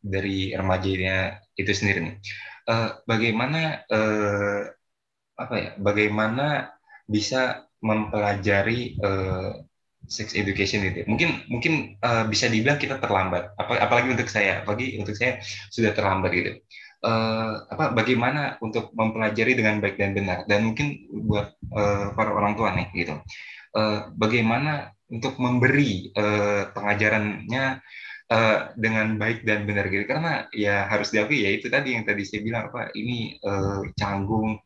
dari 0.00 0.52
remajanya 0.52 1.40
itu 1.56 1.72
sendiri 1.72 1.98
nih 2.04 2.16
uh, 2.68 3.00
bagaimana 3.08 3.82
uh, 3.88 4.60
apa 5.36 5.54
ya 5.56 5.70
bagaimana 5.80 6.70
bisa 7.08 7.66
mempelajari 7.82 8.96
uh, 9.02 9.58
sex 10.06 10.34
education 10.34 10.82
itu? 10.86 11.06
Mungkin 11.06 11.46
mungkin 11.50 11.98
uh, 12.02 12.26
bisa 12.26 12.46
dibilang 12.50 12.78
kita 12.78 12.98
terlambat 12.98 13.54
Ap 13.58 13.70
apalagi 13.74 14.14
untuk 14.14 14.28
saya 14.30 14.62
apalagi 14.62 14.98
untuk 14.98 15.14
saya 15.18 15.42
sudah 15.70 15.94
terlambat 15.94 16.30
gitu. 16.34 16.52
Uh, 17.02 17.66
apa 17.66 17.90
bagaimana 17.90 18.62
untuk 18.62 18.94
mempelajari 18.94 19.58
dengan 19.58 19.82
baik 19.82 19.98
dan 19.98 20.14
benar? 20.14 20.46
Dan 20.46 20.70
mungkin 20.70 21.10
buat 21.26 21.58
uh, 21.74 22.14
para 22.14 22.30
orang 22.30 22.54
tua 22.54 22.70
nih 22.74 22.88
gitu. 22.94 23.18
Uh, 23.74 24.12
bagaimana 24.14 24.94
untuk 25.12 25.36
memberi 25.36 26.08
uh, 26.16 26.72
pengajarannya 26.72 27.84
uh, 28.32 28.58
dengan 28.74 29.20
baik 29.20 29.44
dan 29.44 29.68
benar 29.68 29.92
gitu. 29.92 30.08
Karena 30.08 30.48
ya 30.56 30.88
harus 30.88 31.12
diakui 31.12 31.44
ya 31.44 31.52
itu 31.52 31.68
tadi 31.68 31.92
yang 31.92 32.08
tadi 32.08 32.24
saya 32.24 32.40
bilang 32.40 32.72
apa 32.72 32.88
ini 32.96 33.36
uh, 33.44 33.84
canggung 33.92 34.56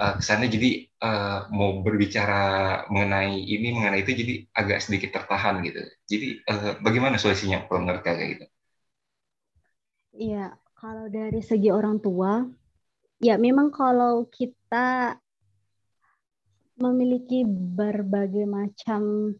uh, 0.00 0.12
kesannya 0.16 0.48
jadi 0.48 0.70
uh, 1.04 1.38
mau 1.52 1.84
berbicara 1.84 2.42
mengenai 2.88 3.36
ini 3.36 3.68
mengenai 3.76 4.00
itu 4.00 4.12
jadi 4.16 4.34
agak 4.56 4.78
sedikit 4.80 5.20
tertahan 5.20 5.60
gitu. 5.60 5.84
Jadi 6.08 6.28
uh, 6.48 6.72
bagaimana 6.80 7.20
solusinya 7.20 7.68
kalau 7.68 7.84
kayak 8.00 8.40
gitu? 8.40 8.46
Iya 10.12 10.56
kalau 10.76 11.06
dari 11.12 11.40
segi 11.44 11.70
orang 11.70 12.02
tua 12.02 12.42
ya 13.22 13.38
memang 13.38 13.70
kalau 13.70 14.26
kita 14.26 15.14
memiliki 16.82 17.46
berbagai 17.46 18.42
macam 18.48 19.30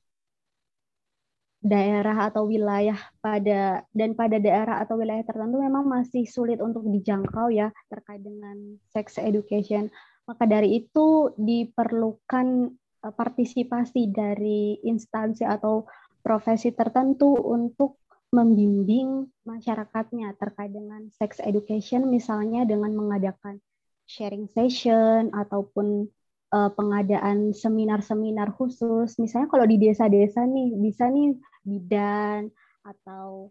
daerah 1.63 2.27
atau 2.27 2.51
wilayah 2.51 2.99
pada 3.23 3.87
dan 3.95 4.19
pada 4.19 4.43
daerah 4.43 4.83
atau 4.83 4.99
wilayah 4.99 5.23
tertentu 5.23 5.63
memang 5.63 5.87
masih 5.87 6.27
sulit 6.27 6.59
untuk 6.59 6.83
dijangkau 6.91 7.55
ya 7.55 7.71
terkait 7.87 8.19
dengan 8.19 8.77
sex 8.91 9.17
education. 9.23 9.87
Maka 10.27 10.45
dari 10.51 10.83
itu 10.83 11.31
diperlukan 11.39 12.47
eh, 13.07 13.15
partisipasi 13.15 14.11
dari 14.11 14.83
instansi 14.83 15.47
atau 15.47 15.87
profesi 16.23 16.75
tertentu 16.75 17.31
untuk 17.31 18.03
membimbing 18.35 19.29
masyarakatnya 19.47 20.35
terkait 20.41 20.73
dengan 20.73 21.07
sex 21.15 21.39
education 21.45 22.09
misalnya 22.09 22.67
dengan 22.67 22.91
mengadakan 22.97 23.61
sharing 24.09 24.49
session 24.51 25.31
ataupun 25.37 26.09
uh, 26.53 26.71
pengadaan 26.73 27.53
seminar-seminar 27.57 28.53
khusus. 28.57 29.17
Misalnya 29.17 29.49
kalau 29.49 29.69
di 29.69 29.77
desa-desa 29.81 30.45
nih 30.45 30.77
bisa 30.81 31.09
nih 31.09 31.37
bidan 31.63 32.51
atau 32.83 33.51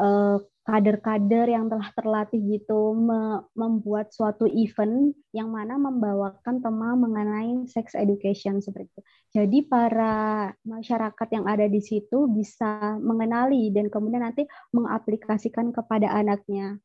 eh, 0.00 0.38
kader-kader 0.62 1.50
yang 1.50 1.66
telah 1.66 1.90
terlatih 1.90 2.38
gitu 2.38 2.94
me 2.94 3.42
membuat 3.58 4.14
suatu 4.14 4.46
event 4.46 5.10
yang 5.34 5.50
mana 5.50 5.74
membawakan 5.74 6.62
tema 6.62 6.94
mengenai 6.94 7.66
sex 7.66 7.98
education 7.98 8.62
seperti 8.62 8.86
itu. 8.94 9.02
Jadi 9.42 9.58
para 9.66 10.54
masyarakat 10.62 11.28
yang 11.34 11.50
ada 11.50 11.66
di 11.66 11.82
situ 11.82 12.30
bisa 12.30 12.94
mengenali 13.02 13.74
dan 13.74 13.90
kemudian 13.90 14.22
nanti 14.22 14.46
mengaplikasikan 14.70 15.74
kepada 15.74 16.14
anaknya. 16.14 16.78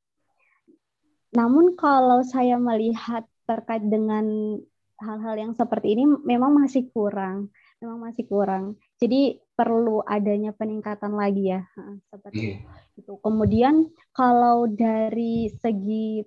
Namun 1.38 1.78
kalau 1.78 2.26
saya 2.26 2.58
melihat 2.58 3.30
terkait 3.46 3.86
dengan 3.86 4.58
hal-hal 4.98 5.38
yang 5.38 5.54
seperti 5.54 5.94
ini 5.94 6.10
memang 6.26 6.50
masih 6.50 6.90
kurang, 6.90 7.54
memang 7.78 8.10
masih 8.10 8.26
kurang. 8.26 8.74
Jadi 8.98 9.38
perlu 9.58 10.06
adanya 10.06 10.54
peningkatan 10.54 11.18
lagi 11.18 11.58
ya, 11.58 11.66
seperti 12.14 12.62
yeah. 12.62 12.62
itu. 12.94 13.18
Kemudian 13.26 13.90
kalau 14.14 14.70
dari 14.70 15.50
segi 15.50 16.22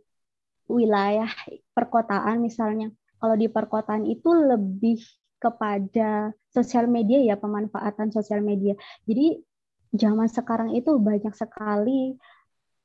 wilayah 0.67 1.31
perkotaan 1.71 2.43
misalnya, 2.43 2.91
kalau 3.23 3.39
di 3.39 3.47
perkotaan 3.47 4.03
itu 4.03 4.35
lebih 4.35 4.99
kepada 5.39 6.35
sosial 6.51 6.91
media 6.91 7.23
ya 7.23 7.39
pemanfaatan 7.39 8.11
sosial 8.11 8.43
media. 8.43 8.75
Jadi 9.07 9.39
zaman 9.95 10.27
sekarang 10.27 10.75
itu 10.75 10.99
banyak 10.99 11.33
sekali 11.33 12.19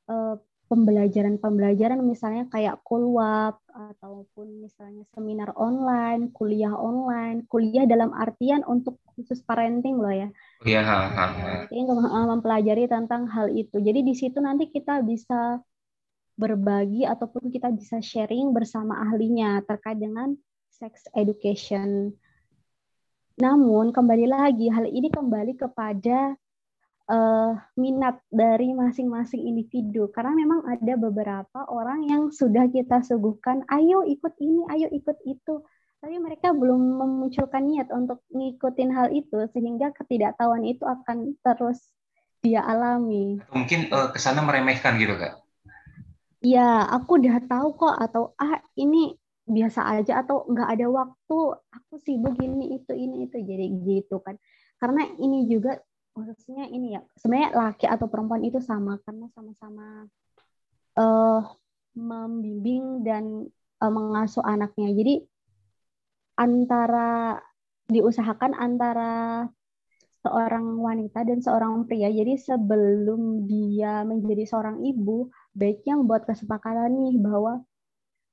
uh, 0.08 0.38
pembelajaran-pembelajaran 0.66 2.02
misalnya 2.02 2.50
kayak 2.50 2.82
kulwap 2.82 3.62
ataupun 3.70 4.66
misalnya 4.66 5.06
seminar 5.14 5.54
online, 5.54 6.34
kuliah 6.34 6.74
online, 6.74 7.46
kuliah 7.46 7.86
dalam 7.86 8.10
artian 8.10 8.66
untuk 8.66 8.98
khusus 9.14 9.38
parenting 9.46 10.02
loh 10.02 10.10
ya. 10.10 10.28
Iya, 10.66 10.82
parenting 11.14 11.86
mempelajari 11.86 12.90
tentang 12.90 13.30
hal 13.30 13.54
itu. 13.54 13.78
Jadi 13.78 14.02
di 14.02 14.14
situ 14.18 14.42
nanti 14.42 14.66
kita 14.66 15.06
bisa 15.06 15.62
berbagi 16.36 17.06
ataupun 17.08 17.48
kita 17.48 17.72
bisa 17.72 18.02
sharing 18.02 18.52
bersama 18.52 19.00
ahlinya 19.08 19.62
terkait 19.64 19.96
dengan 19.96 20.36
sex 20.68 21.08
education. 21.16 22.12
Namun 23.40 23.94
kembali 23.94 24.26
lagi 24.28 24.68
hal 24.68 24.84
ini 24.88 25.08
kembali 25.08 25.56
kepada 25.56 26.36
uh, 27.10 27.54
minat 27.78 28.18
dari 28.30 28.74
masing-masing 28.74 29.42
individu. 29.42 30.10
Karena 30.10 30.34
memang 30.34 30.66
ada 30.66 30.94
beberapa 30.98 31.66
orang 31.70 32.06
yang 32.06 32.22
sudah 32.30 32.66
kita 32.70 33.02
suguhkan 33.06 33.62
ayo 33.70 34.02
ikut 34.06 34.34
ini 34.42 34.62
ayo 34.74 34.88
ikut 34.90 35.18
itu. 35.26 35.62
Tapi 35.96 36.16
mereka 36.20 36.52
belum 36.52 37.02
memunculkan 37.02 37.66
niat 37.66 37.88
untuk 37.90 38.22
ngikutin 38.30 38.90
hal 38.92 39.08
itu 39.10 39.42
sehingga 39.50 39.90
ketidaktahuan 39.96 40.62
itu 40.62 40.84
akan 40.84 41.34
terus 41.40 41.80
dia 42.44 42.62
alami. 42.62 43.42
Mungkin 43.50 43.90
uh, 43.90 44.12
ke 44.12 44.18
sana 44.20 44.44
meremehkan 44.44 45.00
gitu 45.00 45.18
kak? 45.18 45.40
Ya 46.44 46.84
aku 46.86 47.18
udah 47.18 47.42
tahu 47.48 47.74
kok 47.74 47.96
atau 47.96 48.36
ah 48.38 48.60
ini 48.78 49.18
biasa 49.46 49.82
aja 49.98 50.22
atau 50.22 50.46
nggak 50.46 50.68
ada 50.78 50.86
waktu 50.90 51.38
aku 51.74 51.94
sibuk 52.02 52.38
ini 52.38 52.76
itu 52.76 52.92
ini 52.92 53.26
itu. 53.26 53.40
Jadi 53.42 53.66
gitu 53.82 54.22
kan. 54.22 54.38
Karena 54.76 55.08
ini 55.16 55.48
juga 55.48 55.80
khususnya 56.16 56.64
ini 56.72 56.96
ya 56.96 57.04
sebenarnya 57.20 57.52
laki 57.52 57.84
atau 57.84 58.08
perempuan 58.08 58.40
itu 58.40 58.56
sama 58.64 58.96
karena 59.04 59.28
sama-sama 59.36 60.08
uh, 60.96 61.44
membimbing 61.92 63.04
dan 63.04 63.44
uh, 63.84 63.92
mengasuh 63.92 64.40
anaknya 64.40 64.96
jadi 64.96 65.14
antara 66.40 67.36
diusahakan 67.92 68.56
antara 68.56 69.44
seorang 70.24 70.80
wanita 70.80 71.20
dan 71.28 71.44
seorang 71.44 71.84
pria 71.84 72.08
jadi 72.08 72.40
sebelum 72.40 73.44
dia 73.44 74.00
menjadi 74.08 74.48
seorang 74.48 74.80
ibu 74.88 75.28
baiknya 75.52 76.00
membuat 76.00 76.24
kesepakatan 76.24 76.96
nih 76.96 77.20
bahwa 77.20 77.60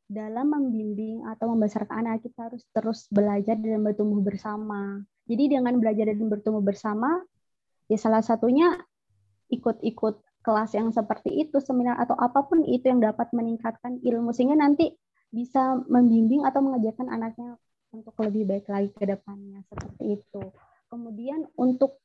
dalam 0.07 0.51
membimbing 0.51 1.27
atau 1.27 1.51
membesarkan 1.51 2.05
anak 2.05 2.23
kita 2.23 2.47
harus 2.51 2.63
terus 2.75 2.99
belajar 3.09 3.57
dan 3.57 3.81
bertumbuh 3.81 4.21
bersama. 4.21 5.01
Jadi 5.25 5.57
dengan 5.57 5.79
belajar 5.79 6.11
dan 6.11 6.27
bertumbuh 6.27 6.61
bersama, 6.61 7.23
Ya 7.91 7.97
salah 7.99 8.23
satunya 8.23 8.79
ikut-ikut 9.51 10.23
kelas 10.43 10.71
yang 10.75 10.91
seperti 10.91 11.47
itu, 11.47 11.57
seminar 11.63 11.99
atau 12.03 12.19
apa 12.19 12.43
pun 12.43 12.67
itu 12.67 12.91
yang 12.91 12.99
dapat 12.99 13.31
meningkatkan 13.31 14.03
ilmu 14.03 14.36
sehingga 14.36 14.59
nanti 14.59 14.91
bisa 15.34 15.79
membimbing 15.88 16.43
atau 16.45 16.61
mengajarkan 16.61 17.09
anaknya 17.09 17.57
untuk 17.95 18.13
lebih 18.21 18.49
baik 18.49 18.67
lagi 18.67 18.91
ke 18.91 19.05
depannya 19.07 19.63
seperti 19.71 20.19
itu. 20.19 20.41
Kemudian 20.91 21.47
untuk 21.57 22.03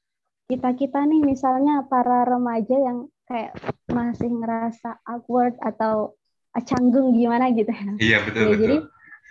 kita-kita 0.49 1.05
nih 1.05 1.21
misalnya 1.21 1.85
para 1.85 2.25
remaja 2.25 2.73
yang 2.73 3.09
kayak 3.29 3.53
masih 3.93 4.33
ngerasa 4.33 5.05
awkward 5.05 5.57
atau 5.61 6.17
canggung 6.65 7.13
gimana 7.13 7.53
gitu 7.53 7.69
ya. 7.69 7.93
Iya 8.01 8.19
betul 8.25 8.41
ya, 8.41 8.49
betul. 8.49 8.61
Jadi 8.65 8.77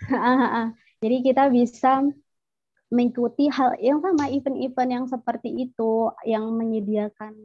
jadi 1.02 1.16
kita 1.26 1.44
bisa 1.50 1.92
mengikuti 2.88 3.52
hal 3.52 3.76
yang 3.80 4.00
sama 4.00 4.32
event-event 4.32 4.90
yang 4.90 5.04
seperti 5.04 5.68
itu 5.68 6.08
yang 6.24 6.48
menyediakan 6.56 7.36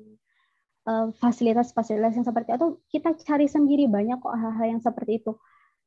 eh, 0.88 1.08
fasilitas-fasilitas 1.20 2.16
uh, 2.16 2.18
yang 2.20 2.28
seperti 2.28 2.50
itu. 2.56 2.68
Kita 2.88 3.10
cari 3.20 3.48
sendiri 3.52 3.86
banyak 3.92 4.20
kok 4.24 4.36
hal-hal 4.36 4.78
yang 4.78 4.82
seperti 4.84 5.20
itu 5.20 5.36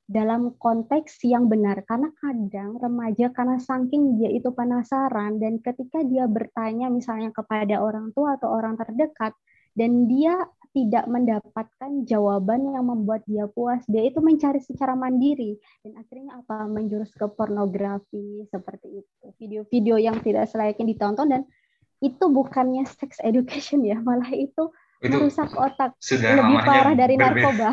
dalam 0.07 0.55
konteks 0.61 1.25
yang 1.27 1.51
benar. 1.51 1.83
Karena 1.89 2.13
kadang 2.21 2.79
remaja 2.79 3.33
karena 3.35 3.59
saking 3.59 4.21
dia 4.21 4.31
itu 4.31 4.53
penasaran 4.55 5.43
dan 5.43 5.59
ketika 5.65 6.05
dia 6.07 6.31
bertanya 6.31 6.87
misalnya 6.93 7.35
kepada 7.35 7.83
orang 7.83 8.15
tua 8.15 8.39
atau 8.39 8.55
orang 8.55 8.79
terdekat 8.79 9.35
dan 9.77 10.09
dia 10.09 10.47
tidak 10.77 11.09
mendapatkan 11.09 12.05
jawaban 12.05 12.77
yang 12.77 12.85
membuat 12.85 13.25
dia 13.25 13.49
puas. 13.49 13.81
Dia 13.89 14.05
itu 14.05 14.21
mencari 14.21 14.61
secara 14.61 14.93
mandiri 14.93 15.57
dan 15.81 15.97
akhirnya 15.97 16.45
apa 16.45 16.69
menjurus 16.69 17.17
ke 17.17 17.25
pornografi 17.33 18.45
seperti 18.53 19.01
itu. 19.01 19.25
Video-video 19.41 19.97
yang 19.97 20.21
tidak 20.21 20.53
selayaknya 20.53 20.93
ditonton 20.93 21.33
dan 21.33 21.43
itu 22.05 22.29
bukannya 22.29 22.85
sex 22.85 23.17
education 23.25 23.89
ya, 23.89 23.97
malah 24.05 24.29
itu, 24.37 24.69
itu 25.01 25.17
merusak 25.17 25.49
otak 25.57 25.97
sudah 25.97 26.45
lebih 26.45 26.61
parah 26.61 26.93
dari 26.93 27.17
berbeda. 27.17 27.33
narkoba. 27.41 27.71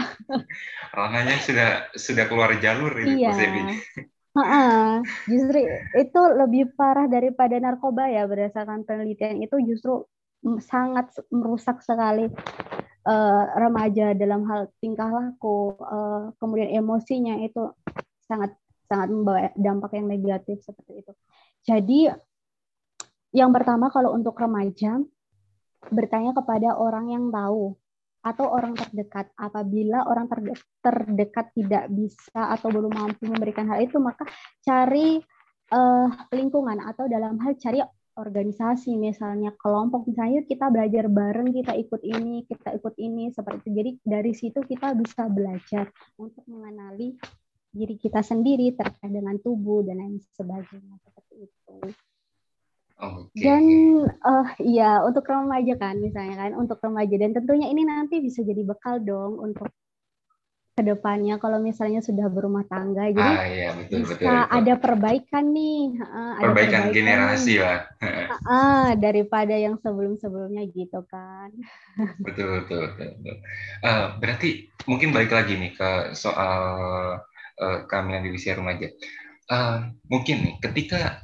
Ranahnya 0.95 1.37
sudah 1.43 1.69
sudah 1.91 2.25
keluar 2.31 2.55
jalur 2.63 2.95
ini 3.03 3.19
iya. 3.19 3.35
Ha-ha. 4.33 4.63
Justru 5.31 5.59
itu 5.99 6.21
lebih 6.39 6.71
parah 6.79 7.11
daripada 7.11 7.59
narkoba 7.59 8.07
ya 8.07 8.23
berdasarkan 8.31 8.87
penelitian 8.87 9.43
itu 9.43 9.59
justru 9.59 10.07
sangat 10.63 11.11
merusak 11.31 11.79
sekali 11.79 12.27
uh, 13.07 13.43
remaja 13.59 14.15
dalam 14.15 14.47
hal 14.47 14.71
tingkah 14.79 15.09
laku, 15.11 15.75
uh, 15.79 16.31
kemudian 16.39 16.71
emosinya 16.79 17.39
itu 17.43 17.71
sangat 18.25 18.55
sangat 18.87 19.09
membawa 19.11 19.49
dampak 19.55 19.95
yang 19.95 20.07
negatif 20.07 20.61
seperti 20.63 21.03
itu. 21.03 21.13
Jadi 21.63 21.99
yang 23.33 23.49
pertama 23.49 23.89
kalau 23.89 24.13
untuk 24.13 24.37
remaja 24.37 25.01
bertanya 25.89 26.31
kepada 26.37 26.77
orang 26.79 27.11
yang 27.11 27.25
tahu 27.33 27.75
atau 28.23 28.45
orang 28.47 28.73
terdekat. 28.73 29.27
Apabila 29.35 30.07
orang 30.07 30.31
terdekat 30.79 31.51
tidak 31.51 31.91
bisa 31.91 32.55
atau 32.55 32.71
belum 32.71 32.91
mampu 32.91 33.27
memberikan 33.27 33.67
hal 33.67 33.83
itu, 33.83 33.99
maka 33.99 34.23
cari 34.63 35.19
uh, 35.75 36.07
lingkungan 36.31 36.79
atau 36.87 37.05
dalam 37.11 37.35
hal 37.43 37.59
cari 37.59 37.83
organisasi 38.13 38.93
misalnya 38.95 39.53
kelompok. 39.57 40.05
Misalnya 40.05 40.45
kita 40.45 40.69
belajar 40.69 41.09
bareng 41.09 41.49
kita 41.49 41.73
ikut 41.77 42.01
ini 42.05 42.45
kita 42.45 42.77
ikut 42.77 42.95
ini 43.01 43.33
seperti 43.33 43.69
itu. 43.69 43.69
Jadi 43.73 43.91
dari 44.05 44.33
situ 44.33 44.59
kita 44.61 44.93
bisa 44.93 45.25
belajar 45.29 45.89
untuk 46.21 46.45
mengenali 46.45 47.17
diri 47.73 47.97
kita 47.97 48.21
sendiri 48.21 48.77
terkait 48.77 49.09
dengan 49.09 49.33
tubuh 49.41 49.81
dan 49.81 49.97
lain 49.97 50.21
sebagainya 50.37 50.95
seperti 51.01 51.49
itu. 51.49 51.77
Okay. 52.93 53.41
dan 53.41 53.63
uh, 54.21 54.47
ya 54.63 55.03
untuk 55.03 55.27
remaja 55.27 55.75
kan 55.75 55.97
misalnya 55.97 56.37
kan 56.37 56.51
untuk 56.53 56.77
remaja. 56.79 57.15
Dan 57.17 57.33
tentunya 57.33 57.67
ini 57.67 57.83
nanti 57.83 58.21
bisa 58.21 58.45
jadi 58.45 58.61
bekal 58.61 59.01
dong 59.01 59.41
untuk 59.41 59.67
ke 60.73 60.81
depannya 60.81 61.37
kalau 61.37 61.61
misalnya 61.61 62.01
sudah 62.01 62.25
berumah 62.33 62.65
tangga. 62.65 63.05
Jadi 63.13 63.21
ah, 63.21 63.45
iya, 63.45 63.69
betul, 63.77 64.01
bisa 64.01 64.17
betul, 64.17 64.25
betul. 64.25 64.57
ada 64.57 64.73
perbaikan 64.81 65.45
nih. 65.53 65.81
Uh, 66.01 66.33
ada 66.33 66.45
perbaikan, 66.49 66.81
generasi 66.89 67.53
lah. 67.61 67.79
Uh, 68.49 68.89
daripada 68.97 69.53
yang 69.53 69.77
sebelum 69.85 70.17
sebelumnya 70.17 70.65
gitu 70.73 71.05
kan. 71.05 71.53
Betul 72.25 72.65
betul 72.65 72.89
betul, 72.89 73.09
betul. 73.21 73.37
Uh, 73.85 74.05
berarti 74.17 74.49
mungkin 74.89 75.13
balik 75.13 75.29
lagi 75.29 75.53
nih 75.61 75.77
ke 75.77 76.17
soal 76.17 76.61
uh, 77.61 77.79
kehamilan 77.85 78.25
di 78.25 78.33
usia 78.33 78.57
remaja. 78.57 78.89
Uh, 79.45 79.93
mungkin 80.09 80.41
nih 80.41 80.55
ketika 80.57 81.21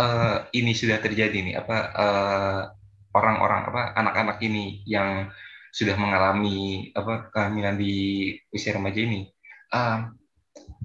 uh, 0.00 0.48
ini 0.56 0.72
sudah 0.72 0.96
terjadi 1.04 1.36
nih 1.44 1.54
apa 1.60 1.92
orang-orang 3.12 3.60
uh, 3.62 3.68
apa 3.68 3.82
anak-anak 4.00 4.38
ini 4.40 4.80
yang 4.88 5.28
sudah 5.72 5.96
mengalami 6.00 6.90
apa 6.96 7.28
kehamilan 7.32 7.76
di 7.76 7.94
usia 8.52 8.74
remaja 8.76 9.00
ini 9.00 9.28
uh, 9.72 10.08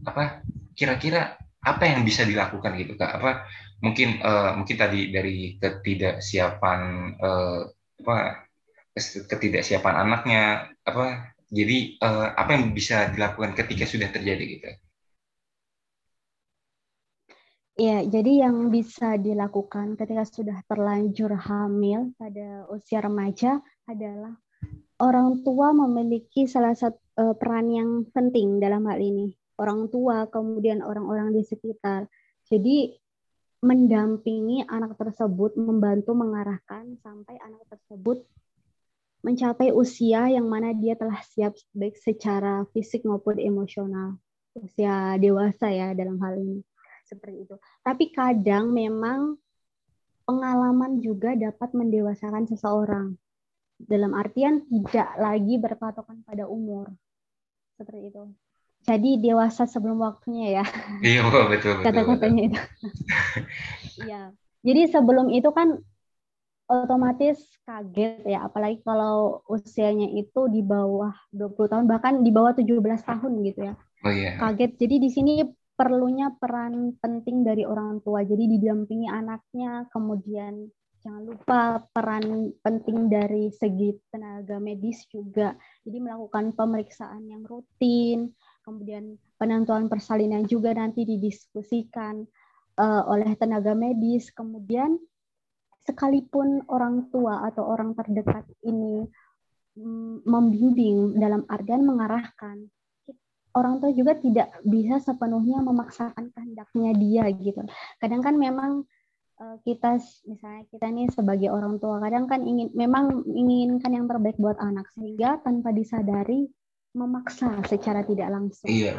apa 0.04 0.44
kira-kira 0.76 1.38
apa 1.64 1.84
yang 1.88 2.04
bisa 2.04 2.28
dilakukan 2.28 2.76
gitu 2.76 3.00
kak? 3.00 3.24
Apa 3.24 3.48
mungkin 3.80 4.20
uh, 4.20 4.60
mungkin 4.60 4.76
tadi 4.76 5.12
dari 5.12 5.56
ketidaksiapan 5.60 6.82
uh, 7.24 7.60
apa 8.04 8.16
ketidaksiapan 9.32 9.96
anaknya 10.04 10.70
apa 10.84 11.36
jadi 11.48 11.98
uh, 12.04 12.36
apa 12.36 12.52
yang 12.60 12.76
bisa 12.76 13.10
dilakukan 13.16 13.56
ketika 13.56 13.88
sudah 13.88 14.12
terjadi 14.12 14.44
gitu? 14.44 14.70
Ya, 17.74 18.06
jadi 18.06 18.46
yang 18.46 18.70
bisa 18.70 19.18
dilakukan 19.18 19.98
ketika 19.98 20.30
sudah 20.30 20.62
terlanjur 20.70 21.34
hamil 21.34 22.14
pada 22.22 22.70
usia 22.70 23.02
remaja 23.02 23.66
adalah 23.90 24.38
orang 25.02 25.42
tua 25.42 25.74
memiliki 25.74 26.46
salah 26.46 26.76
satu 26.76 27.00
uh, 27.18 27.34
peran 27.38 27.70
yang 27.70 27.90
penting 28.14 28.62
dalam 28.62 28.86
hal 28.90 29.00
ini. 29.00 29.34
Orang 29.58 29.90
tua, 29.94 30.26
kemudian 30.30 30.82
orang-orang 30.82 31.34
di 31.34 31.46
sekitar. 31.46 32.10
Jadi 32.50 32.98
mendampingi 33.64 34.68
anak 34.68 35.00
tersebut, 35.00 35.56
membantu 35.56 36.12
mengarahkan 36.18 37.00
sampai 37.00 37.40
anak 37.40 37.64
tersebut 37.72 38.28
mencapai 39.24 39.72
usia 39.72 40.28
yang 40.28 40.52
mana 40.52 40.76
dia 40.76 41.00
telah 41.00 41.16
siap 41.24 41.56
baik 41.72 41.96
secara 41.96 42.68
fisik 42.76 43.08
maupun 43.08 43.40
emosional. 43.40 44.20
Usia 44.54 45.16
dewasa 45.16 45.72
ya 45.72 45.96
dalam 45.96 46.20
hal 46.20 46.38
ini. 46.38 46.60
seperti 47.04 47.44
itu. 47.44 47.56
Tapi 47.84 48.16
kadang 48.16 48.72
memang 48.72 49.36
pengalaman 50.24 51.04
juga 51.04 51.36
dapat 51.36 51.76
mendewasakan 51.76 52.48
seseorang. 52.48 53.20
Dalam 53.80 54.14
artian 54.16 54.64
tidak 54.70 55.10
lagi 55.20 55.56
berpatokan 55.60 56.24
pada 56.24 56.48
umur. 56.48 56.92
Seperti 57.76 58.14
itu. 58.14 58.24
Jadi 58.84 59.10
dewasa 59.24 59.64
sebelum 59.64 60.04
waktunya 60.04 60.62
ya. 60.62 60.66
Iya, 61.04 61.24
betul 61.28 61.44
betul. 61.52 61.74
Kata-katanya 61.84 62.42
itu. 62.52 62.62
Iya. 64.08 64.34
Jadi 64.64 64.82
sebelum 64.90 65.30
itu 65.30 65.54
kan 65.54 65.78
otomatis 66.66 67.38
kaget 67.68 68.24
ya 68.24 68.48
apalagi 68.48 68.80
kalau 68.82 69.44
usianya 69.52 70.08
itu 70.16 70.48
di 70.48 70.64
bawah 70.64 71.12
20 71.36 71.70
tahun 71.70 71.86
bahkan 71.86 72.24
di 72.24 72.32
bawah 72.32 72.56
17 72.56 72.82
tahun 73.04 73.32
gitu 73.46 73.60
ya. 73.70 73.74
Oh 74.04 74.12
iya. 74.12 74.40
Kaget. 74.40 74.80
Jadi 74.80 74.96
di 74.98 75.10
sini 75.12 75.34
perlunya 75.74 76.32
peran 76.34 76.96
penting 76.98 77.44
dari 77.46 77.64
orang 77.66 78.02
tua. 78.02 78.22
Jadi 78.24 78.46
didampingi 78.58 79.10
anaknya, 79.10 79.90
kemudian 79.90 80.70
jangan 81.04 81.24
lupa 81.28 81.84
peran 81.92 82.56
penting 82.64 83.12
dari 83.12 83.52
segi 83.52 83.92
tenaga 84.08 84.56
medis 84.58 85.04
juga. 85.12 85.52
Jadi 85.84 86.00
melakukan 86.00 86.56
pemeriksaan 86.56 87.28
yang 87.28 87.44
rutin, 87.44 88.32
kemudian 88.64 89.20
penentuan 89.36 89.92
persalinan 89.92 90.48
juga 90.48 90.72
nanti 90.72 91.04
didiskusikan 91.04 92.24
uh, 92.80 93.04
oleh 93.12 93.36
tenaga 93.36 93.76
medis. 93.76 94.32
Kemudian 94.32 94.96
sekalipun 95.84 96.64
orang 96.72 97.12
tua 97.12 97.44
atau 97.52 97.68
orang 97.68 97.92
terdekat 98.00 98.48
ini 98.64 99.04
mm, 99.76 100.24
membimbing 100.24 101.20
dalam 101.20 101.44
artian 101.52 101.84
mengarahkan 101.84 102.72
orang 103.54 103.78
tua 103.78 103.92
juga 103.94 104.18
tidak 104.18 104.56
bisa 104.66 104.98
sepenuhnya 105.04 105.62
memaksakan 105.62 106.34
kehendaknya 106.34 106.92
dia 106.98 107.24
gitu. 107.36 107.62
Kadang 108.02 108.24
kan 108.26 108.40
memang 108.40 108.88
kita 109.64 110.00
misalnya 110.28 110.64
kita 110.72 110.86
nih 110.90 111.08
sebagai 111.12 111.50
orang 111.52 111.78
tua 111.82 112.00
kadang 112.00 112.26
kan 112.26 112.44
ingin 112.44 112.72
memang 112.74 113.24
menginginkan 113.28 113.92
yang 113.92 114.06
terbaik 114.08 114.38
buat 114.40 114.58
anak 114.60 114.88
sehingga 114.96 115.40
tanpa 115.44 115.72
disadari 115.76 116.48
memaksa 116.94 117.62
secara 117.66 118.06
tidak 118.06 118.30
langsung. 118.30 118.70
Iya 118.70 118.94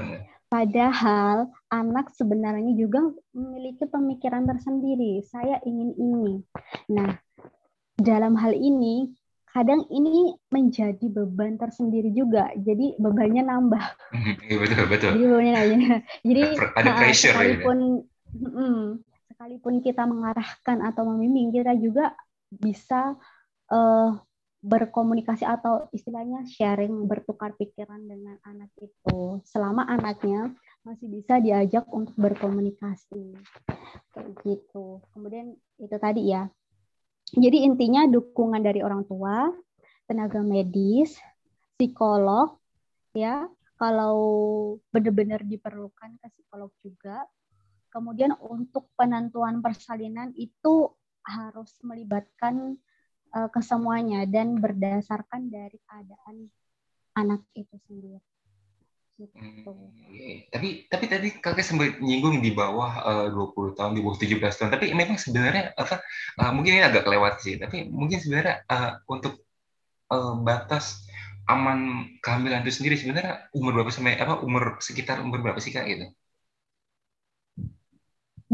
Padahal 0.54 1.50
anak 1.66 2.14
sebenarnya 2.14 2.78
juga 2.78 3.10
memiliki 3.34 3.90
pemikiran 3.90 4.46
tersendiri. 4.46 5.18
Saya 5.26 5.58
ingin 5.66 5.90
ini. 5.98 6.32
Nah, 6.94 7.10
dalam 7.98 8.38
hal 8.38 8.54
ini 8.54 9.10
kadang 9.50 9.82
ini 9.90 10.30
menjadi 10.54 11.10
beban 11.10 11.58
tersendiri 11.58 12.14
juga. 12.14 12.54
Jadi 12.54 12.94
bebannya 13.02 13.42
nambah. 13.42 13.86
Iya 14.46 14.56
betul 14.62 14.86
betul. 14.86 15.10
Jadi 15.18 15.24
bebannya 15.26 15.52
nambah. 15.58 15.98
Jadi 16.22 16.42
ada 16.54 16.90
pressure 17.02 17.30
ya. 17.30 17.34
sekalipun 17.34 17.78
sekalipun 19.34 19.82
kita 19.82 20.06
mengarahkan 20.06 20.78
atau 20.86 21.02
membimbing 21.10 21.50
kita 21.50 21.74
juga 21.74 22.14
bisa 22.54 23.18
uh, 23.74 24.14
berkomunikasi 24.64 25.44
atau 25.44 25.90
istilahnya 25.92 26.48
sharing 26.48 27.04
bertukar 27.04 27.52
pikiran 27.58 28.00
dengan 28.00 28.40
anak 28.48 28.72
itu. 28.80 29.42
Selama 29.44 29.84
anaknya 29.84 30.56
masih 30.80 31.12
bisa 31.12 31.36
diajak 31.36 31.84
untuk 31.92 32.16
berkomunikasi. 32.16 33.36
Kayak 34.16 34.30
gitu. 34.40 35.04
Kemudian 35.12 35.52
itu 35.76 35.96
tadi 36.00 36.32
ya. 36.32 36.48
Jadi 37.34 37.68
intinya 37.68 38.08
dukungan 38.08 38.64
dari 38.64 38.80
orang 38.80 39.04
tua, 39.04 39.52
tenaga 40.08 40.40
medis, 40.40 41.20
psikolog, 41.76 42.56
ya. 43.12 43.44
Kalau 43.74 44.16
benar-benar 44.88 45.44
diperlukan 45.44 46.16
ke 46.22 46.26
psikolog 46.32 46.72
juga. 46.80 47.28
Kemudian 47.94 48.34
untuk 48.42 48.90
penentuan 48.98 49.62
persalinan 49.62 50.34
itu 50.34 50.90
harus 51.22 51.70
melibatkan 51.86 52.74
uh, 53.30 53.46
kesemuanya 53.54 54.26
dan 54.26 54.58
berdasarkan 54.58 55.46
dari 55.46 55.78
keadaan 55.86 56.50
anak 57.14 57.46
itu 57.54 57.78
sendiri. 57.86 58.18
Gitu. 59.14 59.30
Hmm, 59.38 59.94
iya. 60.10 60.42
Tapi 60.50 60.90
tapi 60.90 61.06
tadi 61.06 61.28
kakak 61.38 61.62
sempat 61.62 62.02
nyinggung 62.02 62.42
di 62.42 62.50
bawah 62.50 63.30
eh, 63.30 63.30
uh, 63.30 63.46
20 63.54 63.78
tahun, 63.78 63.94
di 63.94 64.02
bawah 64.02 64.18
17 64.18 64.42
tahun. 64.42 64.70
Tapi 64.74 64.90
memang 64.90 65.14
sebenarnya 65.22 65.70
apa 65.78 66.02
uh, 66.42 66.50
mungkin 66.50 66.82
ini 66.82 66.82
agak 66.82 67.06
kelewat 67.06 67.38
sih, 67.38 67.54
tapi 67.62 67.86
mungkin 67.86 68.18
sebenarnya 68.18 68.66
uh, 68.66 68.98
untuk 69.06 69.38
uh, 70.10 70.34
batas 70.42 71.06
aman 71.46 72.10
kehamilan 72.26 72.66
itu 72.66 72.82
sendiri 72.82 72.98
sebenarnya 72.98 73.46
umur 73.54 73.78
berapa 73.78 73.92
sampai 73.94 74.18
apa 74.18 74.42
umur 74.42 74.82
sekitar 74.82 75.22
umur 75.22 75.46
berapa 75.46 75.62
sih 75.62 75.70
Kak 75.70 75.86
gitu? 75.86 76.10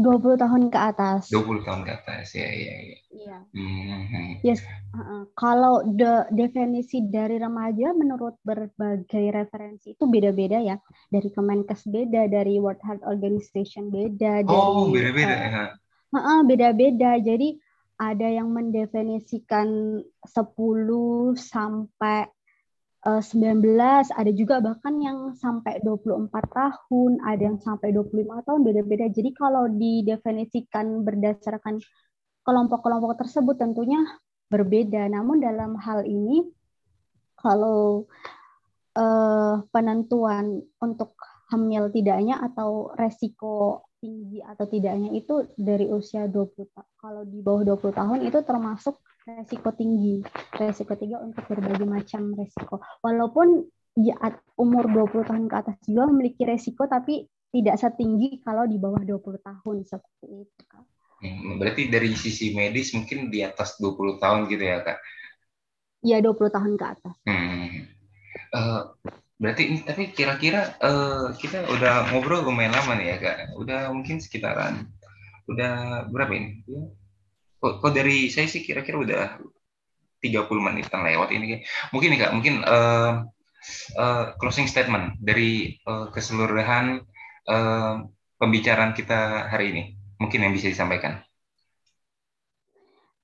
20 0.01 0.41
tahun 0.41 0.63
ke 0.73 0.79
atas. 0.81 1.29
20 1.29 1.63
tahun 1.63 1.81
ke 1.85 1.91
atas 1.95 2.33
ya 2.33 2.49
ya 2.49 2.75
ya. 2.81 2.97
Iya. 3.11 3.37
Hmm. 3.53 4.31
Yes. 4.41 4.59
Uh, 4.91 5.23
kalau 5.37 5.85
de 5.87 6.27
definisi 6.33 7.05
dari 7.07 7.39
remaja 7.39 7.93
menurut 7.95 8.35
berbagai 8.43 9.25
referensi 9.31 9.93
itu 9.93 10.03
beda-beda 10.09 10.59
ya. 10.59 10.75
Dari 11.07 11.29
Kemenkes 11.29 11.85
beda, 11.87 12.27
dari 12.27 12.57
World 12.57 12.81
Health 12.81 13.05
Organization 13.05 13.93
beda, 13.93 14.43
oh, 14.49 14.89
beda-beda 14.89 15.33
uh, 15.33 15.39
ya. 15.39 15.49
Uh, 16.11 16.17
uh, 16.17 16.39
beda-beda. 16.43 17.21
Jadi 17.21 17.55
ada 18.01 18.25
yang 18.25 18.49
mendefinisikan 18.49 20.01
10 20.01 21.37
sampai 21.37 22.25
19, 23.01 24.13
eh, 24.13 24.13
ada 24.13 24.29
juga 24.29 24.61
bahkan 24.61 25.01
yang 25.01 25.33
sampai 25.33 25.81
24 25.81 26.29
tahun, 26.53 27.17
ada 27.25 27.41
yang 27.49 27.57
sampai 27.57 27.89
25 27.89 28.45
tahun, 28.45 28.61
beda-beda. 28.61 29.09
Jadi 29.09 29.33
kalau 29.33 29.65
didefinisikan 29.65 31.01
berdasarkan 31.01 31.81
kelompok-kelompok 32.45 33.17
tersebut 33.25 33.57
tentunya 33.57 34.05
berbeda. 34.53 35.09
Namun 35.09 35.41
dalam 35.41 35.73
hal 35.81 36.05
ini, 36.05 36.45
kalau 37.41 38.05
uh, 38.93 39.65
penentuan 39.73 40.61
untuk 40.77 41.17
hamil 41.49 41.89
tidaknya 41.89 42.37
atau 42.37 42.93
resiko 42.93 43.89
tinggi 44.01 44.41
atau 44.41 44.65
tidaknya 44.65 45.13
itu 45.13 45.45
dari 45.53 45.85
usia 45.87 46.25
20 46.25 46.73
tahun. 46.73 46.89
Kalau 46.97 47.21
di 47.23 47.39
bawah 47.39 47.63
20 47.77 47.93
tahun 47.93 48.19
itu 48.25 48.39
termasuk 48.41 48.97
resiko 49.23 49.69
tinggi. 49.77 50.25
Resiko 50.57 50.97
tinggi 50.97 51.15
untuk 51.21 51.45
berbagai 51.45 51.85
macam 51.85 52.33
resiko. 52.33 52.81
Walaupun 53.05 53.69
di 53.93 54.09
umur 54.57 54.89
20 54.89 55.29
tahun 55.29 55.45
ke 55.45 55.55
atas 55.55 55.75
juga 55.85 56.09
memiliki 56.09 56.41
resiko 56.47 56.89
tapi 56.89 57.29
tidak 57.51 57.75
setinggi 57.77 58.39
kalau 58.41 58.63
di 58.65 58.79
bawah 58.79 59.03
20 59.03 59.21
tahun 59.43 59.77
seperti 59.83 60.27
itu, 60.47 60.61
Kak. 60.71 60.83
Hmm, 61.21 61.61
berarti 61.61 61.91
dari 61.91 62.09
sisi 62.17 62.55
medis 62.57 62.95
mungkin 62.97 63.29
di 63.29 63.45
atas 63.45 63.77
20 63.77 64.17
tahun 64.17 64.49
gitu 64.49 64.63
ya, 64.63 64.81
Kak? 64.81 64.97
Iya, 66.01 66.17
20 66.25 66.49
tahun 66.49 66.73
ke 66.79 66.85
atas. 66.97 67.15
Hmm. 67.29 67.85
Uh, 68.55 68.83
berarti 69.41 69.73
ini 69.73 69.79
tapi 69.81 70.13
kira-kira 70.13 70.77
uh, 70.77 71.33
kita 71.33 71.65
udah 71.65 72.13
ngobrol 72.13 72.45
lumayan 72.45 72.77
lama 72.77 72.93
nih 73.01 73.07
ya, 73.11 73.17
Kak. 73.17 73.37
Udah 73.57 73.89
mungkin 73.89 74.21
sekitaran 74.21 74.85
udah 75.49 76.05
berapa 76.07 76.31
ini? 76.37 76.61
kok, 77.61 77.73
kok 77.77 77.93
dari 77.93 78.33
saya 78.33 78.49
sih 78.49 78.65
kira-kira 78.65 78.97
udah 78.97 79.23
30 80.21 80.49
menitan 80.61 81.01
lewat 81.05 81.29
ini 81.33 81.61
mungkin 81.93 82.09
nih 82.13 82.19
kak 82.25 82.33
mungkin 82.33 82.55
uh, 82.65 83.25
uh, 83.97 84.25
closing 84.41 84.65
statement 84.65 85.17
dari 85.21 85.77
uh, 85.85 86.09
keseluruhan 86.09 87.05
uh, 87.49 88.05
pembicaraan 88.41 88.97
kita 88.97 89.49
hari 89.49 89.73
ini. 89.73 89.83
Mungkin 90.21 90.45
yang 90.45 90.53
bisa 90.53 90.69
disampaikan. 90.69 91.21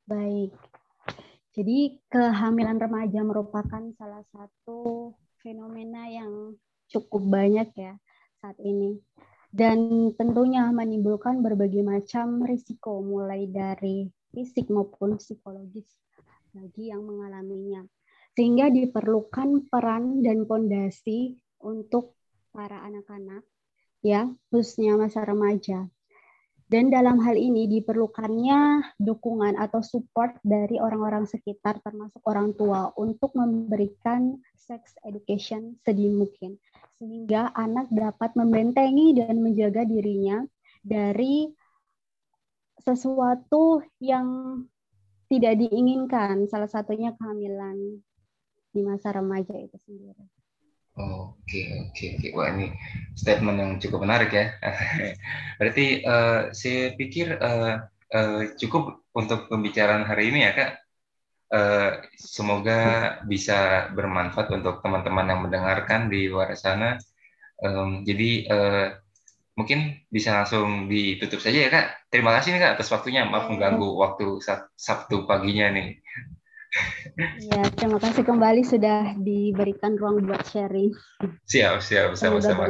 Baik. 0.10 0.54
Jadi 1.54 2.02
kehamilan 2.10 2.82
remaja 2.82 3.22
merupakan 3.22 3.82
salah 3.98 4.26
satu 4.34 5.14
fenomena 5.44 6.08
yang 6.10 6.56
cukup 6.88 7.24
banyak 7.28 7.70
ya 7.76 7.94
saat 8.40 8.58
ini 8.64 9.02
dan 9.52 10.12
tentunya 10.14 10.68
menimbulkan 10.70 11.40
berbagai 11.40 11.82
macam 11.82 12.44
risiko 12.44 13.00
mulai 13.00 13.48
dari 13.48 14.06
fisik 14.36 14.68
maupun 14.68 15.18
psikologis 15.18 15.88
bagi 16.52 16.92
yang 16.92 17.06
mengalaminya. 17.08 17.86
Sehingga 18.38 18.70
diperlukan 18.70 19.66
peran 19.72 20.22
dan 20.22 20.46
pondasi 20.46 21.42
untuk 21.64 22.14
para 22.54 22.86
anak-anak 22.86 23.42
ya, 24.06 24.30
khususnya 24.54 24.94
masa 24.94 25.26
remaja. 25.26 25.90
Dan 26.68 26.92
dalam 26.92 27.24
hal 27.24 27.40
ini 27.40 27.64
diperlukannya 27.72 28.92
dukungan 29.00 29.56
atau 29.56 29.80
support 29.80 30.36
dari 30.44 30.76
orang-orang 30.84 31.24
sekitar 31.24 31.80
termasuk 31.80 32.20
orang 32.28 32.52
tua 32.60 32.92
untuk 33.00 33.32
memberikan 33.40 34.36
sex 34.60 35.00
education 35.08 35.80
sedini 35.88 36.28
mungkin 36.28 36.60
sehingga 37.00 37.56
anak 37.56 37.88
dapat 37.88 38.36
membentengi 38.36 39.16
dan 39.16 39.40
menjaga 39.40 39.88
dirinya 39.88 40.44
dari 40.84 41.48
sesuatu 42.82 43.84
yang 44.04 44.60
tidak 45.28 45.60
diinginkan, 45.60 46.48
salah 46.48 46.72
satunya 46.72 47.12
kehamilan 47.16 48.00
di 48.72 48.82
masa 48.84 49.12
remaja 49.12 49.56
itu 49.60 49.76
sendiri. 49.84 50.37
Oke, 50.98 51.62
oke, 51.78 52.06
oke. 52.18 52.28
Wah, 52.34 52.50
ini 52.58 52.74
statement 53.14 53.58
yang 53.62 53.72
cukup 53.78 54.02
menarik 54.02 54.34
ya. 54.34 54.58
Berarti 55.62 56.02
uh, 56.02 56.50
saya 56.58 56.98
pikir 56.98 57.38
uh, 57.38 57.86
uh, 58.18 58.42
cukup 58.58 59.06
untuk 59.14 59.46
pembicaraan 59.46 60.10
hari 60.10 60.34
ini 60.34 60.40
ya, 60.50 60.52
Kak. 60.58 60.72
Uh, 61.48 61.92
semoga 62.18 62.82
bisa 63.30 63.88
bermanfaat 63.94 64.52
untuk 64.58 64.82
teman-teman 64.82 65.30
yang 65.30 65.42
mendengarkan 65.46 66.10
di 66.10 66.28
luar 66.34 66.58
sana. 66.58 66.98
Um, 67.62 68.02
jadi 68.02 68.30
uh, 68.50 68.88
mungkin 69.54 70.02
bisa 70.10 70.34
langsung 70.34 70.90
ditutup 70.90 71.46
saja 71.46 71.60
ya, 71.62 71.70
Kak. 71.70 72.10
Terima 72.10 72.34
kasih 72.34 72.58
nih, 72.58 72.62
Kak, 72.66 72.74
atas 72.82 72.90
waktunya. 72.90 73.22
Maaf 73.22 73.54
mengganggu 73.54 73.86
waktu 74.02 74.42
Sabtu 74.74 75.30
paginya 75.30 75.70
nih. 75.70 76.02
Ya, 77.42 77.66
terima 77.74 77.98
kasih 77.98 78.22
kembali 78.22 78.62
sudah 78.62 79.18
diberikan 79.18 79.98
ruang 79.98 80.22
buat 80.26 80.46
sharing. 80.46 80.94
Siap, 81.50 81.82
siap, 81.82 82.14
sama-sama. 82.14 82.70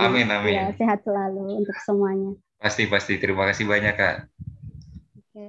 Amin, 0.00 0.32
amin. 0.32 0.54
Ya, 0.56 0.66
sehat 0.72 1.04
selalu 1.04 1.60
untuk 1.64 1.76
semuanya. 1.84 2.32
Pasti, 2.56 2.88
pasti. 2.88 3.20
Terima 3.20 3.44
kasih 3.44 3.68
banyak, 3.68 3.94
Kak. 3.94 4.16
Oke. 5.20 5.48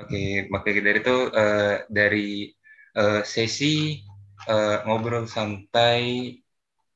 Oke, 0.00 0.24
maka 0.48 0.68
dari 0.72 0.98
itu 1.04 1.16
uh, 1.30 1.76
dari 1.92 2.28
uh, 2.96 3.20
sesi 3.22 4.00
uh, 4.48 4.82
ngobrol 4.88 5.28
santai 5.28 6.34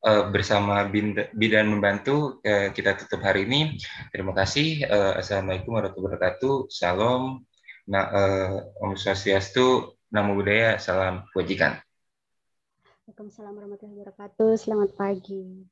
uh, 0.02 0.32
bersama 0.32 0.88
bidan 1.36 1.68
membantu 1.68 2.40
uh, 2.42 2.72
kita 2.72 2.96
tutup 2.96 3.22
hari 3.22 3.44
ini. 3.44 3.76
Terima 4.10 4.32
kasih. 4.32 4.88
Uh, 4.88 5.12
Assalamualaikum 5.20 5.76
warahmatullahi 5.76 6.16
wabarakatuh. 6.16 6.56
Salam. 6.72 7.44
Nah, 7.86 8.06
uh, 8.14 8.82
Om 8.82 8.94
Swastiastu, 8.94 9.98
Namo 10.12 10.36
Buddhaya, 10.36 10.76
salam 10.76 11.24
kebajikan. 11.32 11.80
Waalaikumsalam 13.08 13.56
warahmatullahi 13.56 13.96
wabarakatuh. 14.04 14.60
Selamat 14.60 14.92
pagi. 14.92 15.64